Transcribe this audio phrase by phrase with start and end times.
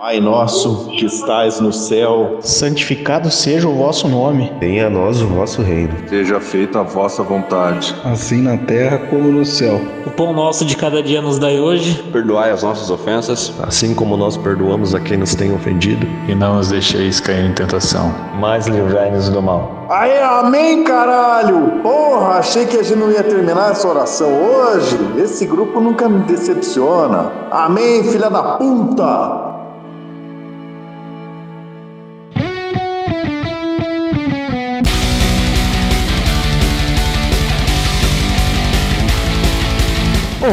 [0.00, 4.50] Pai nosso que estais no céu, santificado seja o vosso nome.
[4.58, 5.94] Venha a nós o vosso reino.
[6.08, 9.78] Seja feita a vossa vontade, assim na terra como no céu.
[10.06, 12.02] O pão nosso de cada dia nos dai hoje.
[12.10, 16.06] Perdoai as nossas ofensas, assim como nós perdoamos a quem nos tem ofendido.
[16.26, 19.84] E não nos deixeis cair em tentação, mas livrai-nos do mal.
[19.90, 21.82] Aê, amém, caralho!
[21.82, 24.96] Porra, achei que a gente não ia terminar essa oração hoje.
[25.18, 27.30] Esse grupo nunca me decepciona.
[27.50, 29.49] Amém, filha da puta!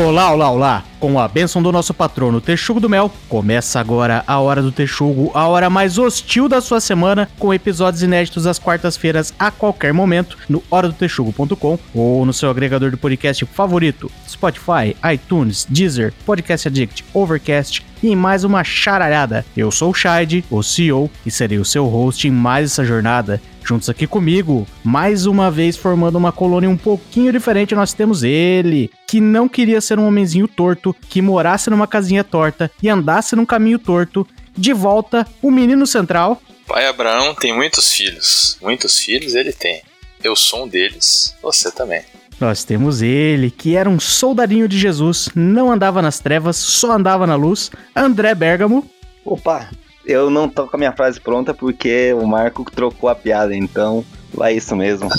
[0.07, 0.83] Olá, olá, olá!
[0.99, 5.29] Com a bênção do nosso patrono Texugo do Mel, começa agora a Hora do Texugo,
[5.35, 10.35] a hora mais hostil da sua semana, com episódios inéditos às quartas-feiras a qualquer momento
[10.49, 17.85] no horadotexugo.com ou no seu agregador de podcast favorito, Spotify, iTunes, Deezer, Podcast Addict, Overcast
[18.01, 19.45] e em mais uma charalhada.
[19.55, 23.39] Eu sou o Shide, o CEO, e serei o seu host em mais essa jornada.
[23.67, 28.89] Juntos aqui comigo, mais uma vez formando uma colônia um pouquinho diferente, nós temos ele,
[29.05, 33.45] que não queria ser um homenzinho torto, que morasse numa casinha torta e andasse num
[33.45, 34.27] caminho torto.
[34.55, 36.41] De volta, o menino central.
[36.67, 38.57] Pai Abraão tem muitos filhos.
[38.61, 39.81] Muitos filhos ele tem.
[40.23, 41.35] Eu sou um deles.
[41.41, 42.03] Você também.
[42.39, 47.25] Nós temos ele, que era um soldadinho de Jesus, não andava nas trevas, só andava
[47.25, 48.87] na luz, André Bergamo.
[49.25, 49.69] Opa,
[50.05, 54.05] eu não tô com a minha frase pronta porque o Marco trocou a piada, então
[54.41, 55.09] é isso mesmo.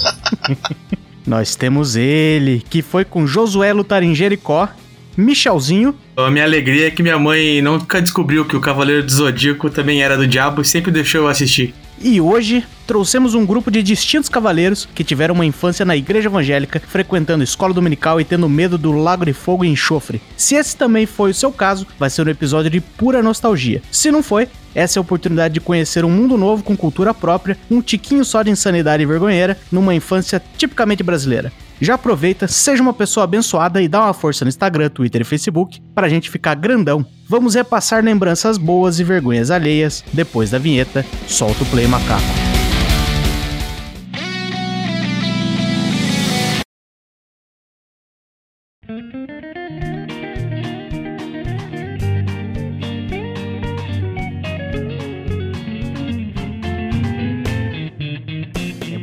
[1.26, 4.68] Nós temos ele, que foi com Josué lutar em Jericó,
[5.18, 5.96] Michelzinho.
[6.16, 10.00] A minha alegria é que minha mãe nunca descobriu que o Cavaleiro do Zodíaco também
[10.00, 11.74] era do diabo e sempre deixou eu assistir.
[12.00, 16.80] E hoje trouxemos um grupo de distintos cavaleiros que tiveram uma infância na igreja evangélica,
[16.80, 20.22] frequentando escola dominical e tendo medo do lago de fogo e enxofre.
[20.36, 23.82] Se esse também foi o seu caso, vai ser um episódio de pura nostalgia.
[23.90, 27.56] Se não foi, essa é a oportunidade de conhecer um mundo novo com cultura própria,
[27.70, 31.52] um tiquinho só de insanidade e vergonheira, numa infância tipicamente brasileira.
[31.80, 35.80] Já aproveita, seja uma pessoa abençoada e dá uma força no Instagram, Twitter e Facebook
[35.94, 37.06] pra gente ficar grandão.
[37.28, 41.04] Vamos repassar lembranças boas e vergonhas alheias depois da vinheta.
[41.26, 42.47] Solta o play macaco.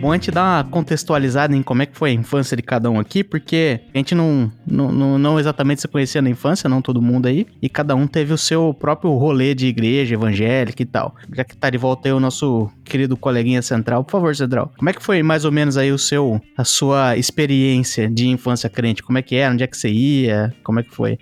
[0.05, 2.91] Bom a gente dar uma contextualizada em como é que foi a infância de cada
[2.91, 7.01] um aqui, porque a gente não, não, não exatamente se conhecia na infância, não todo
[7.01, 11.15] mundo aí, e cada um teve o seu próprio rolê de igreja evangélica e tal.
[11.33, 14.89] Já que tá de volta aí o nosso querido coleguinha central, por favor, Cedral, como
[14.89, 19.01] é que foi mais ou menos aí o seu, a sua experiência de infância crente?
[19.01, 19.51] Como é que era?
[19.51, 20.53] Onde é que você ia?
[20.63, 21.17] Como é que foi?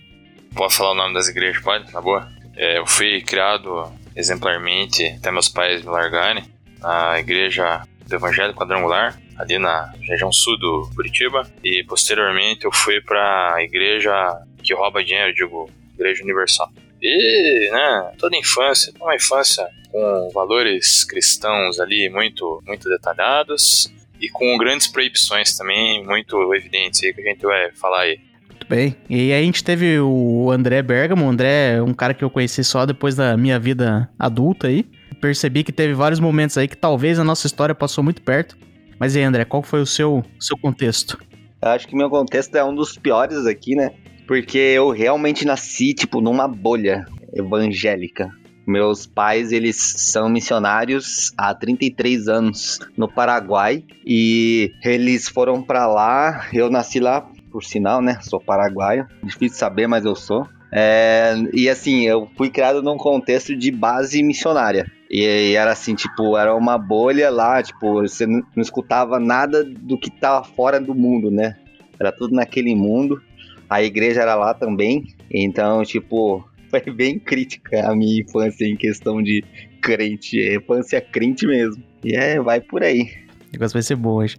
[0.54, 1.92] Pode falar o nome das igrejas, pode?
[1.94, 2.28] Na boa?
[2.58, 6.44] É, eu fui criado exemplarmente até meus pais me largarem
[6.82, 13.02] na igreja do Evangelho Quadrangular, ali na região sul do Curitiba, e posteriormente eu fui
[13.02, 14.14] para a igreja
[14.62, 16.72] que rouba dinheiro, digo, Igreja Universal.
[17.02, 24.58] E, né, toda infância, uma infância com valores cristãos ali muito, muito detalhados e com
[24.58, 28.20] grandes proibições também muito evidentes aí que a gente vai falar aí.
[28.48, 28.96] Muito bem.
[29.10, 32.30] E aí a gente teve o André Bergamo, o André é um cara que eu
[32.30, 36.78] conheci só depois da minha vida adulta aí percebi que teve vários momentos aí que
[36.78, 38.58] talvez a nossa história passou muito perto.
[39.00, 41.18] Mas aí, André, qual foi o seu, seu contexto?
[41.62, 43.92] Eu acho que meu contexto é um dos piores aqui, né?
[44.28, 48.30] Porque eu realmente nasci, tipo, numa bolha evangélica.
[48.66, 56.48] Meus pais, eles são missionários há 33 anos no Paraguai e eles foram para lá.
[56.54, 58.18] Eu nasci lá, por sinal, né?
[58.22, 59.06] Sou paraguaio.
[59.22, 60.48] Difícil saber, mas eu sou.
[60.72, 64.92] É, e assim, eu fui criado num contexto de base missionária.
[65.16, 70.10] E era assim, tipo, era uma bolha lá, tipo, você não, escutava nada do que
[70.10, 71.56] tava fora do mundo, né?
[72.00, 73.22] Era tudo naquele mundo.
[73.70, 75.14] A igreja era lá também.
[75.30, 79.44] Então, tipo, foi bem crítica a minha infância em questão de
[79.84, 80.40] crente.
[80.42, 81.84] É infância crente mesmo.
[82.04, 83.02] E é, vai por aí.
[83.50, 84.38] O negócio vai ser bom hoje.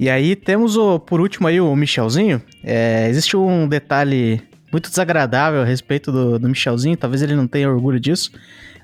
[0.00, 2.40] E aí temos o, por último aí o Michelzinho.
[2.62, 4.40] É, existe um detalhe
[4.72, 8.32] muito desagradável a respeito do, do Michelzinho, talvez ele não tenha orgulho disso.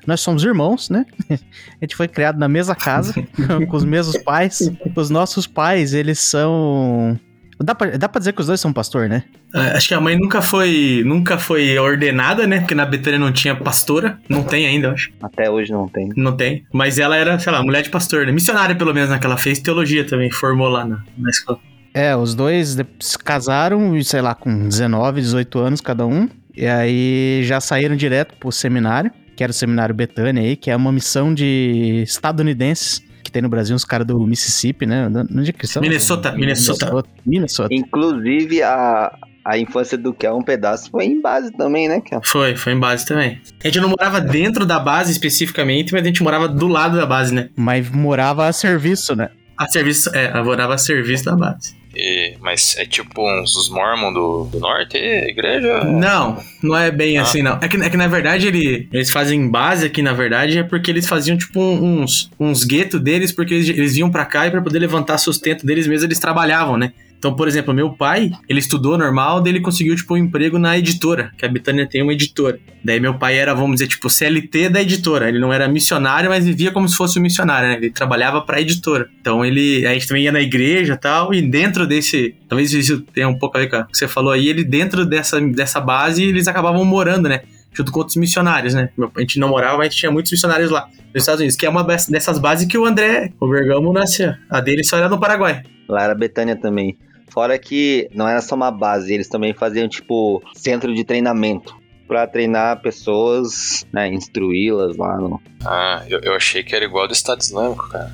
[0.06, 1.06] Nós somos irmãos, né?
[1.30, 3.14] A gente foi criado na mesma casa,
[3.68, 4.70] com os mesmos pais.
[4.94, 7.18] Os nossos pais, eles são.
[7.62, 9.24] Dá pra, dá pra dizer que os dois são pastor, né?
[9.54, 12.60] É, acho que a mãe nunca foi nunca foi ordenada, né?
[12.60, 14.18] Porque na Betânia não tinha pastora.
[14.28, 15.12] Não tem ainda, eu acho.
[15.22, 16.08] Até hoje não tem.
[16.16, 16.64] Não tem.
[16.72, 18.32] Mas ela era, sei lá, mulher de pastor, né?
[18.32, 21.58] Missionária, pelo menos, naquela fez teologia também, formou lá na, na escola.
[21.92, 26.28] É, os dois se casaram, sei lá, com 19, 18 anos cada um.
[26.56, 30.76] E aí já saíram direto pro seminário que era o Seminário Betânia aí, que é
[30.76, 35.10] uma missão de estadunidenses que tem no Brasil, uns caras do Mississippi, né?
[35.34, 35.80] Onde é que são?
[35.80, 36.84] Minnesota, Minnesota.
[36.84, 37.08] Minnesota.
[37.24, 37.74] Minnesota.
[37.74, 39.10] Inclusive, a,
[39.42, 42.20] a infância do Kel, um pedaço, foi em base também, né, Kel?
[42.22, 43.40] Foi, foi em base também.
[43.64, 47.06] A gente não morava dentro da base especificamente, mas a gente morava do lado da
[47.06, 47.48] base, né?
[47.56, 49.30] Mas morava a serviço, né?
[49.56, 51.79] A serviço, é, morava a serviço da base.
[51.94, 55.84] E- mas é tipo uns dos Mormon do, do norte, igreja?
[55.84, 57.22] Não, não é bem Ah.
[57.22, 57.58] assim, não.
[57.60, 60.90] É que, é que na verdade ele, eles fazem base aqui, na verdade, é porque
[60.90, 64.62] eles faziam tipo uns, uns guetos deles, porque eles, eles vinham pra cá e pra
[64.62, 66.92] poder levantar sustento deles mesmos, eles trabalhavam, né?
[67.20, 70.78] Então, por exemplo, meu pai, ele estudou normal, daí ele conseguiu, tipo, um emprego na
[70.78, 72.58] editora, que a Betânia tem uma editora.
[72.82, 75.28] Daí meu pai era, vamos dizer, tipo, CLT da editora.
[75.28, 77.74] Ele não era missionário, mas vivia como se fosse um missionário, né?
[77.76, 79.06] Ele trabalhava pra editora.
[79.20, 83.02] Então ele, a gente também ia na igreja e tal, e dentro desse, talvez isso
[83.12, 85.78] tenha um pouco a ver com o que você falou aí, ele dentro dessa, dessa
[85.78, 87.42] base, eles acabavam morando, né?
[87.74, 88.88] Junto com outros missionários, né?
[89.14, 91.84] A gente não morava, mas tinha muitos missionários lá nos Estados Unidos, que é uma
[91.84, 94.32] dessas bases que o André, o Bergamo, nasceu.
[94.48, 95.62] A dele só era no Paraguai.
[95.86, 96.96] Lá era Betânia também.
[97.32, 101.78] Fora que não era só uma base, eles também faziam, tipo, centro de treinamento.
[102.08, 105.40] Pra treinar pessoas, né, instruí-las lá no...
[105.64, 108.10] Ah, eu, eu achei que era igual do Estado Islâmico, cara.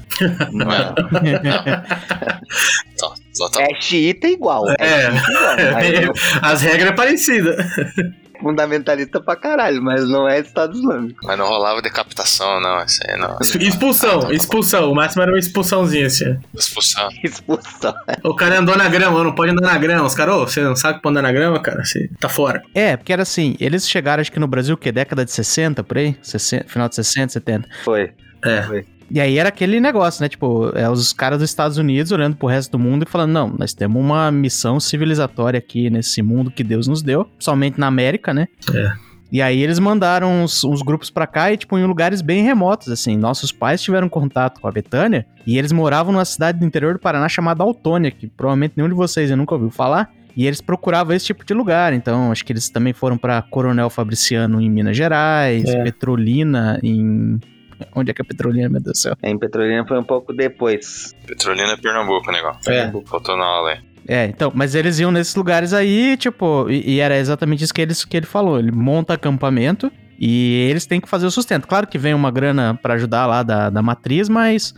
[0.53, 0.95] Não é?
[2.93, 4.69] Então, só tá- É xiita igual.
[4.71, 4.75] É,
[5.87, 6.03] É.
[6.03, 6.15] igual.
[6.43, 7.57] Mas As regras é parecida.
[7.59, 11.21] é fundamentalista pra caralho, mas não é Estado Islâmico.
[11.25, 12.85] Mas não rolava decapitação, não.
[12.85, 13.39] Isso aí não.
[13.61, 14.91] Expulsão, expulsão.
[14.91, 16.39] O máximo era uma expulsãozinha, assim.
[16.55, 17.09] Expulsão.
[17.23, 17.95] Expulsão.
[18.25, 20.07] O cara andou na grama, não pode andar na grama.
[20.07, 21.85] Os caras, ô, você não sabe que andar na grama, cara?
[21.85, 22.63] Você tá fora.
[22.75, 25.99] É, porque era assim, eles chegaram acho que no Brasil, que década de 60, por
[25.99, 26.17] aí?
[26.23, 27.69] 60, final de 60, 70.
[27.85, 28.13] Foi.
[28.45, 28.96] É.
[29.11, 30.29] E aí era aquele negócio, né?
[30.29, 33.49] Tipo, é os caras dos Estados Unidos olhando pro resto do mundo e falando: não,
[33.57, 38.35] nós temos uma missão civilizatória aqui nesse mundo que Deus nos deu, somente na América,
[38.35, 38.49] né?
[38.75, 38.93] É.
[39.31, 42.89] E aí eles mandaram uns, uns grupos pra cá e, tipo, em lugares bem remotos,
[42.89, 43.17] assim.
[43.17, 47.01] Nossos pais tiveram contato com a Betânia e eles moravam numa cidade do interior do
[47.01, 50.11] Paraná chamada Autônia, que provavelmente nenhum de vocês nunca ouviu falar.
[50.37, 51.93] E eles procuravam esse tipo de lugar.
[51.93, 55.83] Então, acho que eles também foram pra Coronel Fabriciano em Minas Gerais, É.
[55.83, 57.41] Petrolina em.
[57.95, 59.17] Onde é que é Petrolina, meu Deus do céu?
[59.23, 61.15] Em Petrolina foi um pouco depois.
[61.27, 62.73] Petrolina é Pernambuco, negócio.
[62.73, 62.93] É.
[63.07, 63.79] Faltou na aula aí.
[64.09, 67.83] É, então, mas eles iam nesses lugares aí, tipo, e, e era exatamente isso que,
[67.83, 68.59] eles, que ele falou.
[68.59, 71.67] Ele monta acampamento e eles têm que fazer o sustento.
[71.67, 74.75] Claro que vem uma grana pra ajudar lá da, da matriz, mas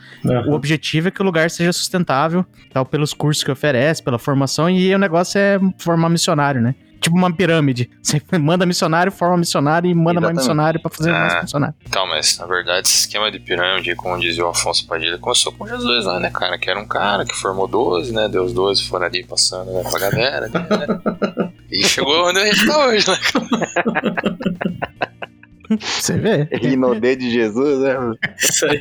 [0.47, 4.69] o objetivo é que o lugar seja sustentável, tal, pelos cursos que oferece, pela formação,
[4.69, 6.75] e o negócio é formar missionário, né?
[7.01, 7.89] Tipo uma pirâmide.
[8.03, 10.39] Você manda missionário, forma missionário e manda mais Exatamente.
[10.39, 11.41] missionário pra fazer mais Ah.
[11.43, 11.75] funcionário.
[11.87, 15.67] Então, mas na verdade esse esquema de pirâmide, como dizia o Afonso Padilha, começou com
[15.67, 16.59] Jesus lá, né, cara?
[16.59, 18.29] Que era um cara que formou 12, né?
[18.29, 20.49] Deu os 12 foram ali passando né, pra galera.
[20.49, 20.67] né?
[21.71, 23.19] E chegou onde a gente tá hoje, né?
[25.79, 26.49] Você vê.
[26.51, 27.95] Rinodê de Jesus, né?
[28.39, 28.81] Isso aí.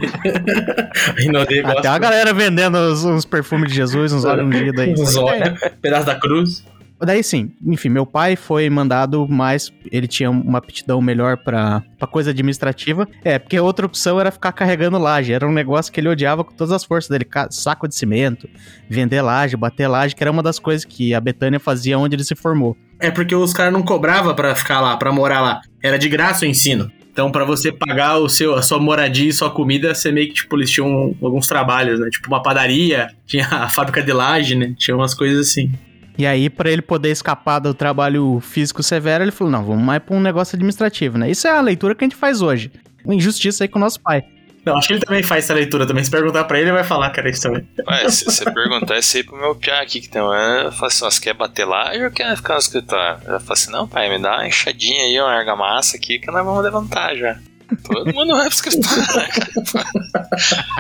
[1.18, 4.94] Rinodê Até a galera vendendo uns, uns perfumes de Jesus, uns óleos ungidos aí.
[4.94, 6.64] Uns olhos, pedaço da cruz.
[7.00, 9.72] Daí sim, enfim, meu pai foi mandado mais.
[9.92, 13.08] Ele tinha uma aptidão melhor pra coisa administrativa.
[13.24, 15.32] É, porque outra opção era ficar carregando laje.
[15.32, 18.50] Era um negócio que ele odiava com todas as forças dele: saco de cimento,
[18.90, 22.24] vender laje, bater laje, que era uma das coisas que a Betânia fazia onde ele
[22.24, 22.76] se formou.
[23.00, 25.62] É porque os caras não cobravam pra ficar lá, pra morar lá.
[25.84, 26.92] Era de graça o ensino.
[27.12, 30.36] Então, pra você pagar o seu, a sua moradia e sua comida, você meio que,
[30.36, 32.10] tipo, eles tinham alguns trabalhos, né?
[32.12, 34.76] Tipo, uma padaria, tinha a fábrica de laje, né?
[34.78, 35.72] Tinha umas coisas assim.
[36.18, 40.02] E aí, pra ele poder escapar do trabalho físico severo, ele falou: não, vamos mais
[40.02, 41.30] pra um negócio administrativo, né?
[41.30, 42.72] Isso é a leitura que a gente faz hoje.
[43.06, 44.24] Uma injustiça aí com o nosso pai.
[44.68, 46.04] Não, acho que ele também faz essa leitura também.
[46.04, 47.66] Se perguntar pra ele, ele vai falar, cara, isso também.
[47.88, 50.72] Ué, se você perguntar isso aí pro meu piá aqui que tem um ano, eu
[50.74, 53.22] falo assim, ó, você quer bater lá ou quer ficar no escritório?
[53.26, 56.44] Eu falo assim, não, pai, me dá uma enxadinha aí, uma argamassa aqui que nós
[56.44, 57.40] vamos levantar já.
[57.86, 59.34] Todo mundo vai pro escritório.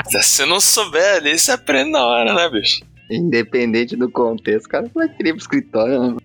[0.11, 2.81] Se você não souber ali, você aprende na hora, né, bicho?
[3.09, 6.17] Independente do contexto, o cara vai querer pro escritório, né?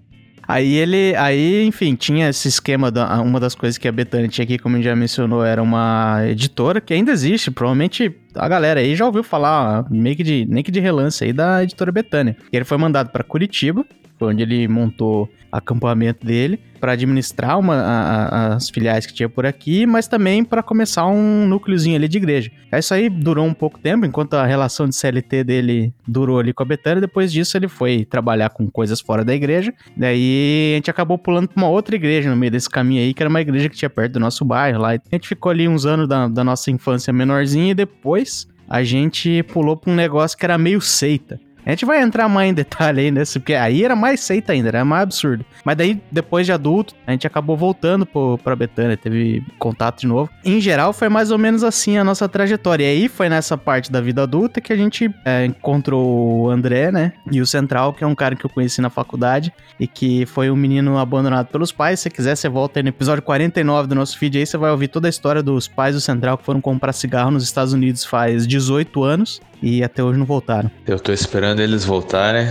[0.46, 4.44] Aí ele, aí, enfim, tinha esse esquema, da, uma das coisas que a Betânia tinha
[4.44, 8.80] aqui, como a gente já mencionou, era uma editora que ainda existe, provavelmente a galera
[8.80, 12.36] aí já ouviu falar, meio que de, nem que de relance aí, da editora Betânia.
[12.52, 13.86] Ele foi mandado pra Curitiba,
[14.26, 19.44] onde ele montou acampamento dele, pra administrar uma, a- a- as filiais que tinha por
[19.44, 22.50] aqui, mas também pra começar um núcleozinho ali de igreja.
[22.72, 26.52] Aí Isso aí durou um pouco tempo, enquanto a relação de CLT dele durou ali
[26.54, 30.76] com a Betânia, depois disso ele foi trabalhar com coisas fora da igreja, Daí a
[30.76, 33.40] gente acabou pulando pra uma outra igreja no meio desse caminho aí, que era uma
[33.40, 34.90] igreja que tinha perto do nosso bairro lá.
[34.92, 39.42] A gente ficou ali uns anos da, da nossa infância menorzinha e depois a gente
[39.44, 41.38] pulou pra um negócio que era meio seita.
[41.64, 44.68] A gente vai entrar mais em detalhe aí nesse, porque aí era mais seita ainda,
[44.68, 45.44] era mais absurdo.
[45.64, 50.06] Mas daí, depois de adulto, a gente acabou voltando pro, pra Betânia, teve contato de
[50.06, 50.28] novo.
[50.44, 52.84] Em geral, foi mais ou menos assim a nossa trajetória.
[52.84, 56.90] E aí foi nessa parte da vida adulta que a gente é, encontrou o André,
[56.90, 57.12] né?
[57.30, 60.50] E o Central, que é um cara que eu conheci na faculdade e que foi
[60.50, 62.00] um menino abandonado pelos pais.
[62.00, 64.88] Se quiser, você volta aí no episódio 49 do nosso feed aí, você vai ouvir
[64.88, 68.46] toda a história dos pais do Central que foram comprar cigarro nos Estados Unidos faz
[68.46, 70.70] 18 anos e até hoje não voltaram.
[70.86, 72.46] Eu tô esperando eles voltarem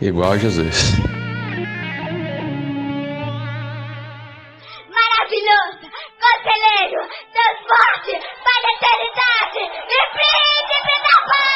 [0.00, 0.92] igual a Jesus.
[4.90, 5.86] Maravilhoso,
[6.18, 7.00] conselheiro,
[7.32, 11.54] transporte para a eternidade e príncipe da paz!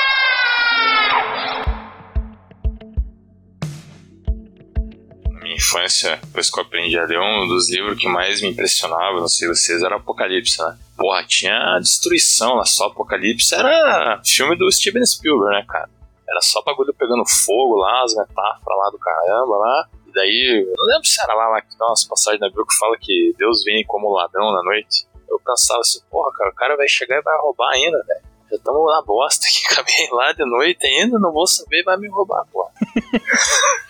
[5.32, 8.50] Na minha infância, depois que eu aprendi a ler, um dos livros que mais me
[8.50, 10.76] impressionava, não sei vocês, era Apocalipse, né?
[10.98, 12.86] Porra, tinha destruição lá só.
[12.86, 15.88] Apocalipse era filme do Steven Spielberg, né, cara?
[16.28, 19.88] Era só bagulho pegando fogo lá, as metáforas lá do caramba lá.
[20.08, 22.78] E daí, não lembro se era lá, lá que dá umas passagens na Bíblia que
[22.78, 25.06] fala que Deus vem como ladrão na noite.
[25.30, 28.20] Eu pensava assim, porra, cara, o cara vai chegar e vai roubar ainda, velho.
[28.50, 32.08] Já estamos na bosta aqui, acabei lá de noite ainda, não vou saber, vai me
[32.08, 32.70] roubar, porra.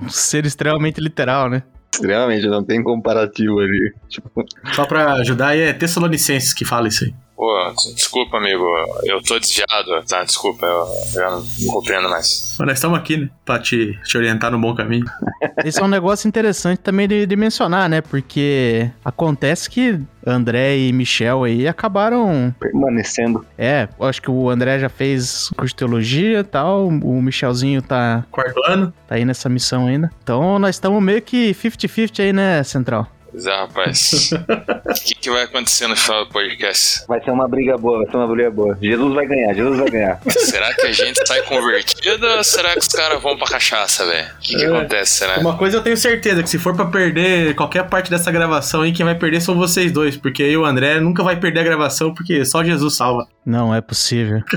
[0.00, 1.62] Um ser extremamente literal, né?
[1.94, 3.94] Extremamente, não tem comparativo ali.
[4.08, 7.14] Tipo, Só pra ajudar, é Tessalonicenses que fala isso aí.
[7.36, 7.52] Pô,
[7.94, 8.64] desculpa, amigo,
[9.04, 10.22] eu tô desviado, tá?
[10.22, 12.54] Desculpa, eu já não compreendo mais.
[12.58, 13.28] Mas nós estamos aqui, né?
[13.44, 15.04] Pra te, te orientar no bom caminho.
[15.64, 18.00] Esse é um negócio interessante também de, de mencionar, né?
[18.00, 22.54] Porque acontece que André e Michel aí acabaram.
[22.58, 23.44] permanecendo.
[23.58, 26.86] É, eu acho que o André já fez curso de teologia e tal.
[26.86, 28.92] O Michelzinho tá, Quarto ano?
[29.08, 30.10] tá aí nessa missão ainda.
[30.22, 33.08] Então nós estamos meio que 50-50 aí, né, Central?
[33.34, 34.30] Pois é, rapaz.
[34.86, 37.04] O que, que vai acontecer no final do podcast?
[37.08, 38.78] Vai ser uma briga boa, vai ser uma briga boa.
[38.80, 40.20] Jesus vai ganhar, Jesus vai ganhar.
[40.30, 44.28] Será que a gente sai convertido ou será que os caras vão pra cachaça, velho?
[44.36, 44.68] O que, que É.
[44.68, 45.38] acontece, será?
[45.40, 48.92] Uma coisa eu tenho certeza, que se for pra perder qualquer parte dessa gravação aí,
[48.92, 50.16] quem vai perder são vocês dois.
[50.16, 53.26] Porque eu e o André nunca vai perder a gravação, porque só Jesus salva.
[53.44, 54.40] Não é possível.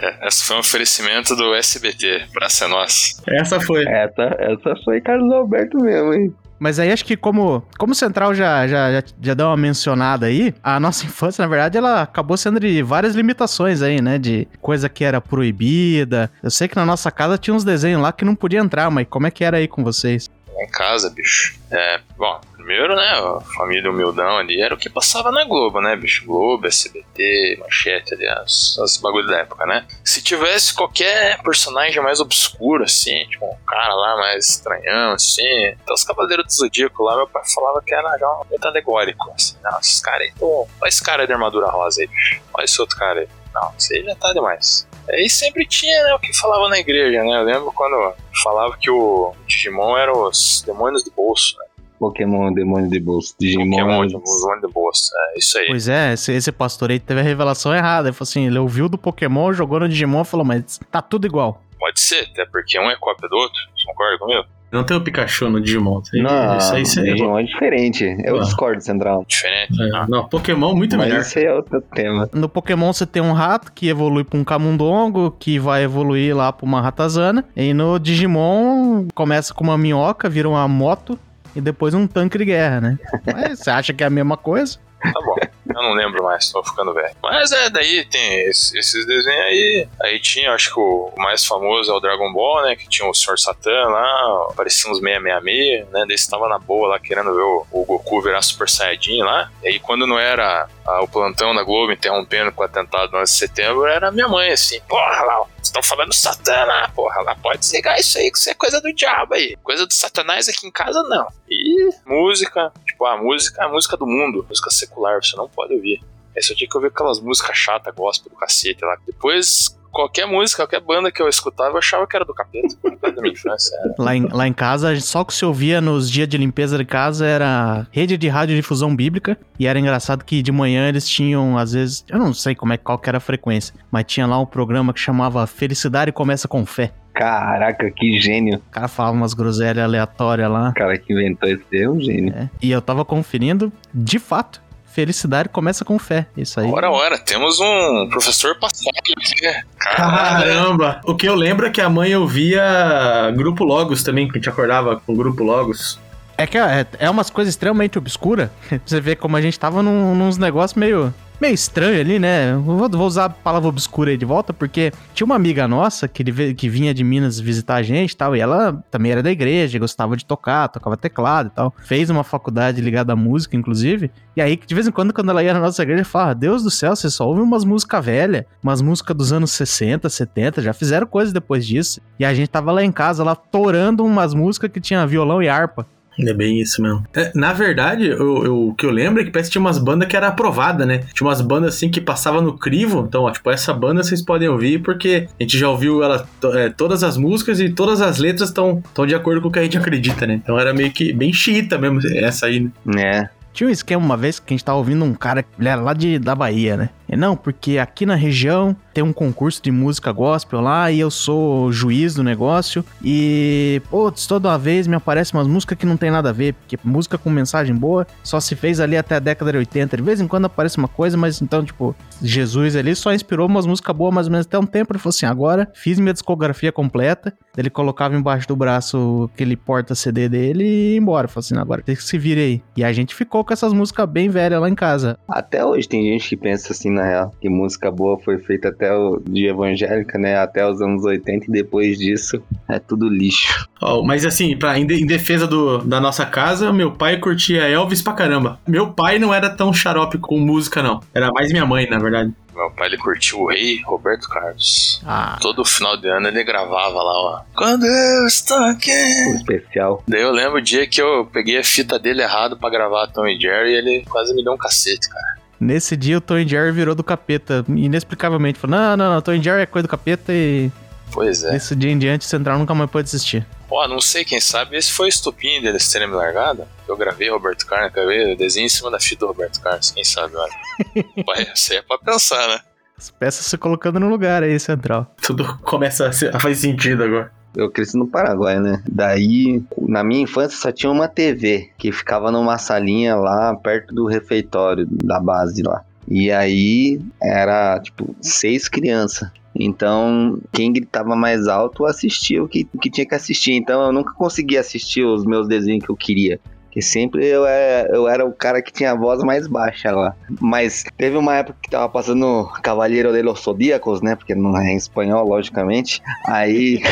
[0.00, 3.22] É, esse foi um oferecimento do SBT, Praça é Nossa.
[3.26, 3.86] Essa foi.
[3.88, 6.34] Essa, essa foi Carlos Alberto mesmo, hein?
[6.64, 10.24] Mas aí acho que como, como o Central já, já, já, já deu uma mencionada
[10.24, 14.18] aí, a nossa infância, na verdade, ela acabou sendo de várias limitações aí, né?
[14.18, 16.30] De coisa que era proibida.
[16.42, 19.06] Eu sei que na nossa casa tinha uns desenhos lá que não podia entrar, mas
[19.10, 20.30] como é que era aí com vocês?
[20.56, 21.58] Em casa, bicho.
[21.70, 25.96] É, bom, primeiro, né, a família humildão ali era o que passava na Globo, né,
[25.96, 26.24] bicho?
[26.24, 29.84] Globo, SBT, Manchete ali, as, as bagulho da época, né?
[30.04, 35.94] Se tivesse qualquer personagem mais obscuro, assim, tipo um cara lá mais estranhão, assim, então
[35.94, 39.56] os Cavaleiros do Zodíaco lá, meu pai falava que era já um muito alegórico, assim,
[39.62, 42.96] não, esses caras aí, olha esse cara de armadura rosa aí, bicho, olha esse outro
[42.96, 43.28] cara aí.
[43.54, 44.86] Não, isso aí já tá demais.
[45.10, 47.40] Aí sempre tinha, né, o que falava na igreja, né?
[47.40, 51.64] Eu lembro quando falava que o Digimon era os demônios de bolso, né?
[51.98, 53.34] Pokémon, demônio de bolso.
[53.38, 53.70] Digimon.
[53.70, 55.10] Pokémon, demônio de bolso.
[55.14, 55.66] É isso aí.
[55.66, 58.08] Pois é, esse, esse pastor aí teve a revelação errada.
[58.08, 61.26] Ele falou assim: ele ouviu do Pokémon, jogou no Digimon e falou, mas tá tudo
[61.26, 61.62] igual.
[61.78, 63.58] Pode ser, até porque um é cópia do outro.
[63.76, 64.44] Você concorda comigo?
[64.74, 66.00] Não tem o Pikachu no Digimon.
[66.00, 68.16] Isso aí, Não, isso aí, isso aí é Digimon é diferente.
[68.24, 68.42] Eu Ah.
[68.42, 69.24] discordo, Central.
[69.26, 69.80] Diferente.
[69.80, 71.20] É, não, Pokémon muito Mas melhor.
[71.20, 72.28] isso aí é outro tema.
[72.34, 76.52] No Pokémon você tem um rato que evolui pra um camundongo, que vai evoluir lá
[76.52, 77.44] pra uma ratazana.
[77.56, 81.18] E no Digimon começa com uma minhoca, vira uma moto
[81.54, 82.98] e depois um tanque de guerra, né?
[83.32, 84.78] Mas você acha que é a mesma coisa?
[85.02, 85.34] Tá bom.
[85.74, 87.14] Eu não lembro mais, tô ficando velho.
[87.22, 89.88] Mas é, daí tem esse- esses desenhos aí.
[90.02, 92.76] Aí tinha, acho que o mais famoso é o Dragon Ball, né?
[92.76, 93.38] Que tinha o Sr.
[93.38, 96.04] Satan lá, aparecia uns 666, né?
[96.06, 99.50] Daí você tava na boa lá querendo ver o, o Goku virar Super Saiyajin lá.
[99.62, 103.16] E aí quando não era ah, o plantão da Globo interrompendo com o atentado do
[103.18, 106.12] 11 de setembro, era minha mãe assim, porra lá, estão falando
[106.46, 109.56] lá, porra lá, pode desligar isso aí, que isso é coisa do diabo aí.
[109.62, 111.26] Coisa do Satanás aqui em casa não.
[111.50, 115.74] E música, tipo, a música é a música do mundo, música secular, você não pode
[115.74, 116.00] ouvir.
[116.36, 118.96] Aí só tinha que ouvir aquelas músicas chatas, gospel do cacete lá.
[119.06, 122.76] Depois, qualquer música, qualquer banda que eu escutava, eu achava que era do capeta.
[123.14, 123.94] da minha infância, era.
[123.98, 126.84] Lá em, lá em casa, só o que se ouvia nos dias de limpeza de
[126.84, 129.38] casa era rede de radiodifusão bíblica.
[129.58, 132.76] E era engraçado que de manhã eles tinham, às vezes, eu não sei como é
[132.76, 136.66] qual que era a frequência, mas tinha lá um programa que chamava Felicidade Começa com
[136.66, 136.92] Fé.
[137.14, 138.56] Caraca, que gênio.
[138.56, 140.70] O cara falava umas groselhas aleatórias lá.
[140.70, 142.34] O cara que inventou isso é um gênio.
[142.36, 142.50] É.
[142.60, 144.60] E eu tava conferindo, de fato,
[144.94, 146.26] felicidade começa com fé.
[146.36, 146.70] Isso aí.
[146.70, 149.62] Ora, ora, temos um professor passado aqui, né?
[149.76, 151.00] Caramba!
[151.04, 154.48] O que eu lembro é que a mãe ouvia Grupo Logos também, que a gente
[154.48, 155.98] acordava com o Grupo Logos.
[156.38, 158.50] É que é, é umas coisas extremamente obscuras.
[158.86, 162.54] Você vê como a gente tava num, nos negócios meio, meio estranho ali, né?
[162.56, 166.54] Vou, vou, usar a palavra obscura aí de volta, porque tinha uma amiga nossa que,
[166.54, 169.78] que vinha de Minas visitar a gente e tal, e ela também era da igreja,
[169.78, 171.74] gostava de tocar, tocava teclado e tal.
[171.84, 174.10] Fez uma faculdade ligada à música, inclusive.
[174.36, 176.70] E aí, de vez em quando, quando ela ia na nossa igreja, falava: Deus do
[176.70, 181.06] céu, você só ouve umas músicas velhas, umas músicas dos anos 60, 70, já fizeram
[181.06, 182.00] coisas depois disso.
[182.18, 185.48] E a gente tava lá em casa, lá torando umas músicas que tinha violão e
[185.48, 185.86] harpa.
[186.18, 187.04] É bem isso mesmo.
[187.14, 189.78] É, na verdade, eu, eu, o que eu lembro é que parece que tinha umas
[189.78, 191.04] bandas que era aprovada, né?
[191.12, 193.04] Tinha umas bandas assim que passava no crivo.
[193.08, 196.68] Então, ó, tipo, essa banda vocês podem ouvir porque a gente já ouviu ela, é,
[196.68, 199.78] todas as músicas e todas as letras estão de acordo com o que a gente
[199.78, 200.34] acredita, né?
[200.34, 203.02] Então era meio que bem chita mesmo essa aí, né?
[203.04, 203.44] É.
[203.52, 205.94] Tinha um esquema uma vez que a gente tava ouvindo um cara, ele era lá
[205.94, 206.90] de, da Bahia, né?
[207.08, 211.10] E não, porque aqui na região tem um concurso de música gospel lá e eu
[211.10, 212.84] sou juiz do negócio.
[213.02, 216.78] E, putz, toda vez me aparece umas músicas que não tem nada a ver, porque
[216.84, 219.96] música com mensagem boa só se fez ali até a década de 80.
[219.96, 223.66] De vez em quando aparece uma coisa, mas então, tipo, Jesus ali só inspirou umas
[223.66, 224.92] músicas boas mais ou menos até um tempo.
[224.92, 227.32] Ele falou assim: agora fiz minha discografia completa.
[227.56, 231.28] Ele colocava embaixo do braço aquele porta-CD dele e ia embora.
[231.28, 232.62] Falou assim: agora tem que se vir aí.
[232.76, 235.18] E a gente ficou com essas músicas bem velhas lá em casa.
[235.28, 238.92] Até hoje tem gente que pensa assim, na real, que música boa foi feita até
[238.94, 240.38] o de evangélica, né?
[240.38, 243.68] Até os anos 80 e depois disso é tudo lixo.
[243.80, 247.68] Oh, mas assim, pra, em, de, em defesa do, da nossa casa, meu pai curtia
[247.68, 248.58] Elvis pra caramba.
[248.66, 251.00] Meu pai não era tão xarope com música, não.
[251.14, 252.32] Era mais minha mãe, na verdade.
[252.54, 255.02] Meu pai ele curtiu o rei Roberto Carlos.
[255.04, 255.38] Ah.
[255.40, 257.40] Todo final de ano ele gravava lá, ó.
[257.54, 258.92] Quando eu estou aqui.
[259.32, 260.02] O especial.
[260.06, 263.26] Daí eu lembro o dia que eu peguei a fita dele errado para gravar Tom
[263.26, 265.43] e Jerry e ele quase me deu um cacete, cara.
[265.64, 268.58] Nesse dia o Tom e Jerry virou do capeta, inexplicavelmente.
[268.58, 270.70] Falou: não, não, não, Tom e Jerry é coisa do capeta e.
[271.10, 271.52] Pois é.
[271.52, 273.46] Nesse dia em diante, Central nunca mais pode assistir.
[273.66, 276.68] Pô, não sei, quem sabe esse foi o estupim deles terem me largado.
[276.86, 280.04] Eu gravei Roberto Carlos, gravei o desenho em cima da fita do Roberto Carlos, quem
[280.04, 280.52] sabe, olha.
[281.24, 282.60] Pai, isso aí é pra pensar, né?
[282.98, 285.14] As peças se colocando no lugar aí, Central.
[285.22, 287.32] Tudo começa a, ser, a fazer sentido agora.
[287.56, 288.82] Eu cresci no Paraguai, né?
[288.90, 294.06] Daí, na minha infância, só tinha uma TV que ficava numa salinha lá perto do
[294.06, 295.84] refeitório da base lá.
[296.08, 299.30] E aí era tipo seis crianças.
[299.54, 303.52] Então, quem gritava mais alto assistia o que, o que tinha que assistir.
[303.52, 306.40] Então, eu nunca conseguia assistir os meus desenhos que eu queria.
[306.74, 309.92] Que sempre eu era, é, eu era o cara que tinha a voz mais baixa
[309.92, 310.16] lá.
[310.40, 314.16] Mas teve uma época que tava passando Cavaleiro de los Zodíacos, né?
[314.16, 316.02] Porque não é em espanhol, logicamente.
[316.26, 316.82] Aí.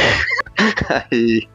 [1.11, 1.49] aí.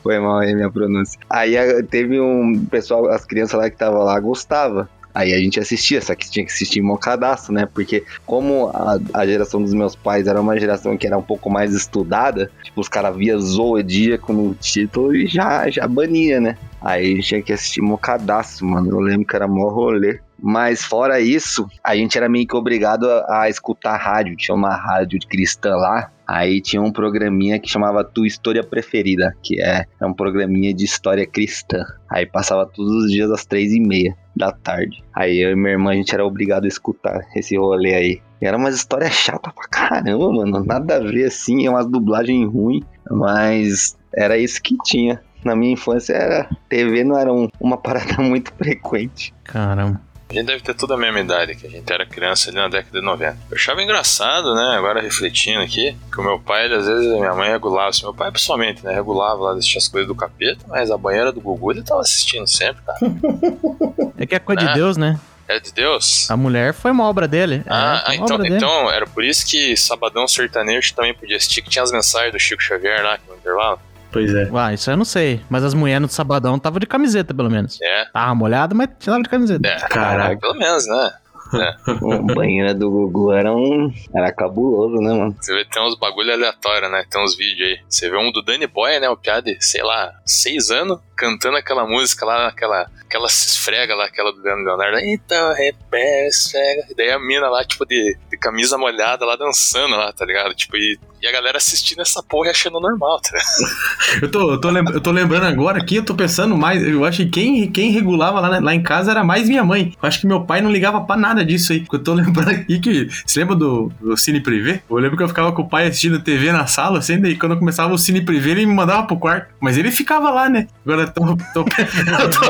[0.00, 1.18] Foi mal aí minha pronúncia.
[1.28, 1.56] Aí
[1.90, 4.88] teve um pessoal, as crianças lá que tava lá gostava.
[5.14, 7.66] Aí a gente assistia, só que tinha que assistir mocadaço, né?
[7.66, 11.50] Porque como a, a, geração dos meus pais era uma geração que era um pouco
[11.50, 16.56] mais estudada, tipo, os caras via Zodíaco no título e já, já bania, né?
[16.80, 18.90] Aí a gente tinha que assistir mocadaço, mano.
[18.90, 20.18] Eu lembro que era mó rolê.
[20.44, 24.36] Mas fora isso, a gente era meio que obrigado a, a escutar rádio.
[24.36, 26.10] Tinha uma rádio cristã lá.
[26.26, 30.84] Aí tinha um programinha que chamava Tua História Preferida, que é, é um programinha de
[30.84, 31.84] história cristã.
[32.08, 35.02] Aí passava todos os dias às três e meia da tarde.
[35.14, 38.22] Aí eu e minha irmã, a gente era obrigado a escutar esse rolê aí.
[38.40, 40.64] E era uma história chata pra caramba, mano.
[40.64, 42.82] Nada a ver assim, é uma dublagem ruim.
[43.10, 45.20] Mas era isso que tinha.
[45.44, 49.34] Na minha infância era TV não era um, uma parada muito frequente.
[49.44, 50.00] Caramba.
[50.32, 52.66] A gente deve ter toda a mesma idade, que a gente era criança ali na
[52.66, 53.36] década de 90.
[53.50, 57.34] Eu achava engraçado, né, agora refletindo aqui, que o meu pai, às vezes, a minha
[57.34, 60.90] mãe regulava, assim, meu pai pessoalmente, né, regulava lá, assistir as coisas do capeta, mas
[60.90, 62.98] a banheira do Gugu ele tava assistindo sempre, cara.
[64.18, 65.18] É que é coisa de Deus, né?
[65.48, 66.30] É de Deus?
[66.30, 67.62] A mulher foi uma obra dele.
[67.66, 71.82] Ah, é, então, então era por isso que Sabadão Sertanejo também podia assistir, que tinha
[71.82, 73.80] as mensagens do Chico Xavier lá, no intervalo.
[74.12, 74.50] Pois é.
[74.54, 75.40] Ah, isso eu não sei.
[75.48, 77.80] Mas as mulheres no sabadão tava de camiseta, pelo menos.
[77.80, 78.04] É.
[78.12, 79.66] Tava molhada, mas tava de camiseta.
[79.66, 80.36] É, caraca.
[80.36, 81.12] Pelo menos, né?
[81.54, 81.76] É.
[82.00, 83.92] o banheiro do Gugu era um.
[84.14, 85.36] Era cabuloso, né, mano?
[85.40, 87.04] Você vê, tem uns bagulho aleatório, né?
[87.10, 87.80] Tem uns vídeos aí.
[87.88, 89.08] Você vê um do Danny Boy, né?
[89.08, 93.94] O piada de, sei lá, seis anos, cantando aquela música lá, aquela, aquela se esfrega
[93.94, 94.98] lá, aquela do Leonardo.
[95.00, 96.86] Então, repé, esfrega.
[96.90, 100.54] E daí a mina lá, tipo, de camisa molhada lá dançando lá, tá ligado?
[100.54, 103.38] Tipo, e e a galera assistindo essa porra e achando normal, tá
[104.20, 106.82] eu, tô, eu, tô eu tô lembrando agora aqui, eu tô pensando mais.
[106.82, 109.94] Eu acho que quem, quem regulava lá, lá em casa era mais minha mãe.
[110.02, 111.86] Eu acho que meu pai não ligava pra nada disso aí.
[111.92, 113.08] Eu tô lembrando aqui que.
[113.24, 114.82] Você lembra do, do Cine Privé?
[114.90, 117.52] Eu lembro que eu ficava com o pai assistindo TV na sala, assim, daí quando
[117.52, 119.54] eu começava o Cine Privé, ele me mandava pro quarto.
[119.60, 120.66] Mas ele ficava lá, né?
[120.84, 122.46] Agora tô, tô, eu, tô,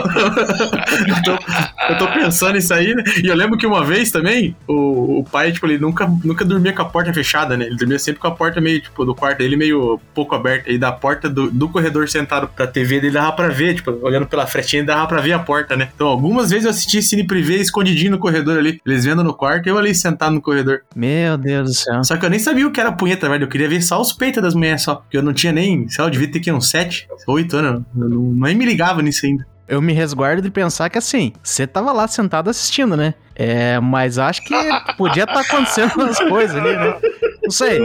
[1.08, 3.04] eu, tô, eu tô pensando nisso aí, né?
[3.22, 6.72] E eu lembro que uma vez também, o, o pai, tipo, ele nunca, nunca dormia
[6.72, 7.66] com a porta fechada, né?
[7.66, 10.70] Ele dormia sempre com a porta meio, tipo, do quarto dele meio pouco aberto.
[10.70, 14.26] E da porta do, do corredor sentado pra TV dele dava pra ver, tipo, olhando
[14.26, 15.88] pela fretinha dava pra ver a porta, né?
[15.94, 18.80] Então, algumas vezes eu assisti Cine Privé escondidinho no corredor ali.
[18.86, 20.82] Eles vendo no quarto e eu ali sentado no corredor.
[20.94, 22.04] Meu Deus do céu.
[22.04, 23.44] Só que eu nem sabia o que era punheta, velho.
[23.44, 24.94] Eu queria ver só os peitos das mulheres só.
[24.94, 27.82] Porque eu não tinha nem, sei lá, eu devia ter que uns 7, 8 anos.
[27.96, 29.46] Eu não, nem me ligava nisso ainda.
[29.68, 33.14] Eu me resguardo de pensar que assim, você tava lá sentado assistindo, né?
[33.44, 34.54] É, mas acho que
[34.96, 36.94] podia estar tá acontecendo umas coisas ali, né?
[37.42, 37.80] Não sei.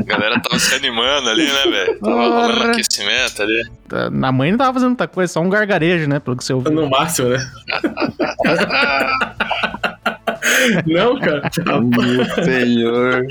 [0.00, 2.00] A galera tava se animando ali, né, velho?
[2.00, 3.62] Tava rolando aquecimento ali.
[4.10, 6.18] Na mãe não tava fazendo muita coisa, só um gargarejo, né?
[6.18, 6.72] Pelo que você ouviu.
[6.72, 7.46] No máximo, né?
[10.86, 11.50] Não, cara.
[11.82, 13.26] Meu senhor.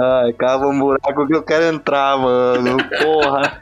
[0.00, 2.78] Ai, cava um buraco que eu quero entrar, mano.
[3.02, 3.60] Porra.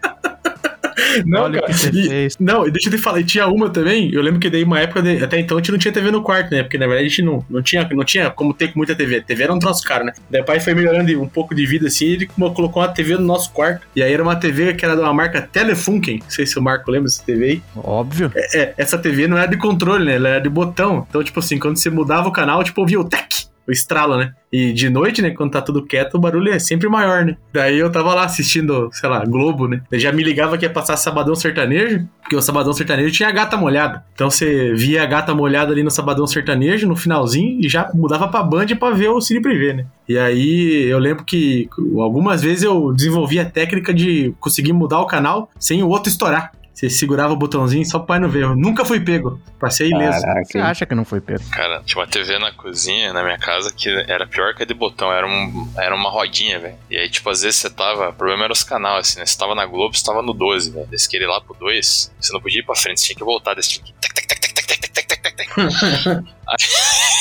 [1.25, 1.73] Não, Olha cara.
[1.93, 4.81] E, não, deixa eu te falar, e tinha uma também, eu lembro que daí uma
[4.81, 6.63] época, de, até então a gente não tinha TV no quarto, né?
[6.63, 9.19] Porque na verdade a gente não, não, tinha, não tinha como ter muita TV.
[9.19, 10.13] A TV era um troço caro, né?
[10.31, 13.25] Daí o pai foi melhorando um pouco de vida assim, ele colocou uma TV no
[13.25, 13.87] nosso quarto.
[13.95, 16.19] E aí era uma TV que era de uma marca Telefunken.
[16.23, 17.63] Não sei se o Marco lembra dessa TV aí.
[17.77, 18.33] Óbvio.
[18.35, 20.17] É, é, essa TV não era de controle, né?
[20.17, 21.07] Ela era de botão.
[21.09, 24.33] Então, tipo assim, quando você mudava o canal, tipo, ouvia o tec o estralo, né?
[24.53, 27.37] E de noite, né, quando tá tudo quieto, o barulho é sempre maior, né?
[27.53, 29.83] Daí eu tava lá assistindo, sei lá, Globo, né?
[29.91, 33.33] Eu já me ligava que ia passar Sabadão Sertanejo, porque o Sabadão Sertanejo tinha a
[33.33, 34.05] gata molhada.
[34.15, 38.29] Então você via a gata molhada ali no Sabadão Sertanejo, no finalzinho, e já mudava
[38.29, 39.87] pra Band pra ver o Cine Privé, né?
[40.09, 45.07] E aí eu lembro que algumas vezes eu desenvolvi a técnica de conseguir mudar o
[45.07, 46.53] canal sem o outro estourar.
[46.75, 48.43] Você segurava o botãozinho só pro pai não ver.
[48.43, 49.41] Eu nunca fui pego.
[49.61, 50.21] Passei ileso.
[50.45, 51.43] Você acha que não foi pego?
[51.51, 54.75] Cara, tinha uma TV na cozinha, na minha casa, que era pior que a de
[54.75, 55.13] botão.
[55.13, 56.75] Era, um, era uma rodinha, velho.
[56.91, 58.09] E aí, tipo, às vezes você tava.
[58.09, 59.27] O problema era os canais, assim, né?
[59.27, 60.89] Você tava na Globo, você tava no 12, velho.
[60.91, 63.25] Você queria ir lá pro 2, você não podia ir pra frente, você tinha que
[63.25, 63.89] voltar desse tipo.
[64.01, 64.45] Tac, tac,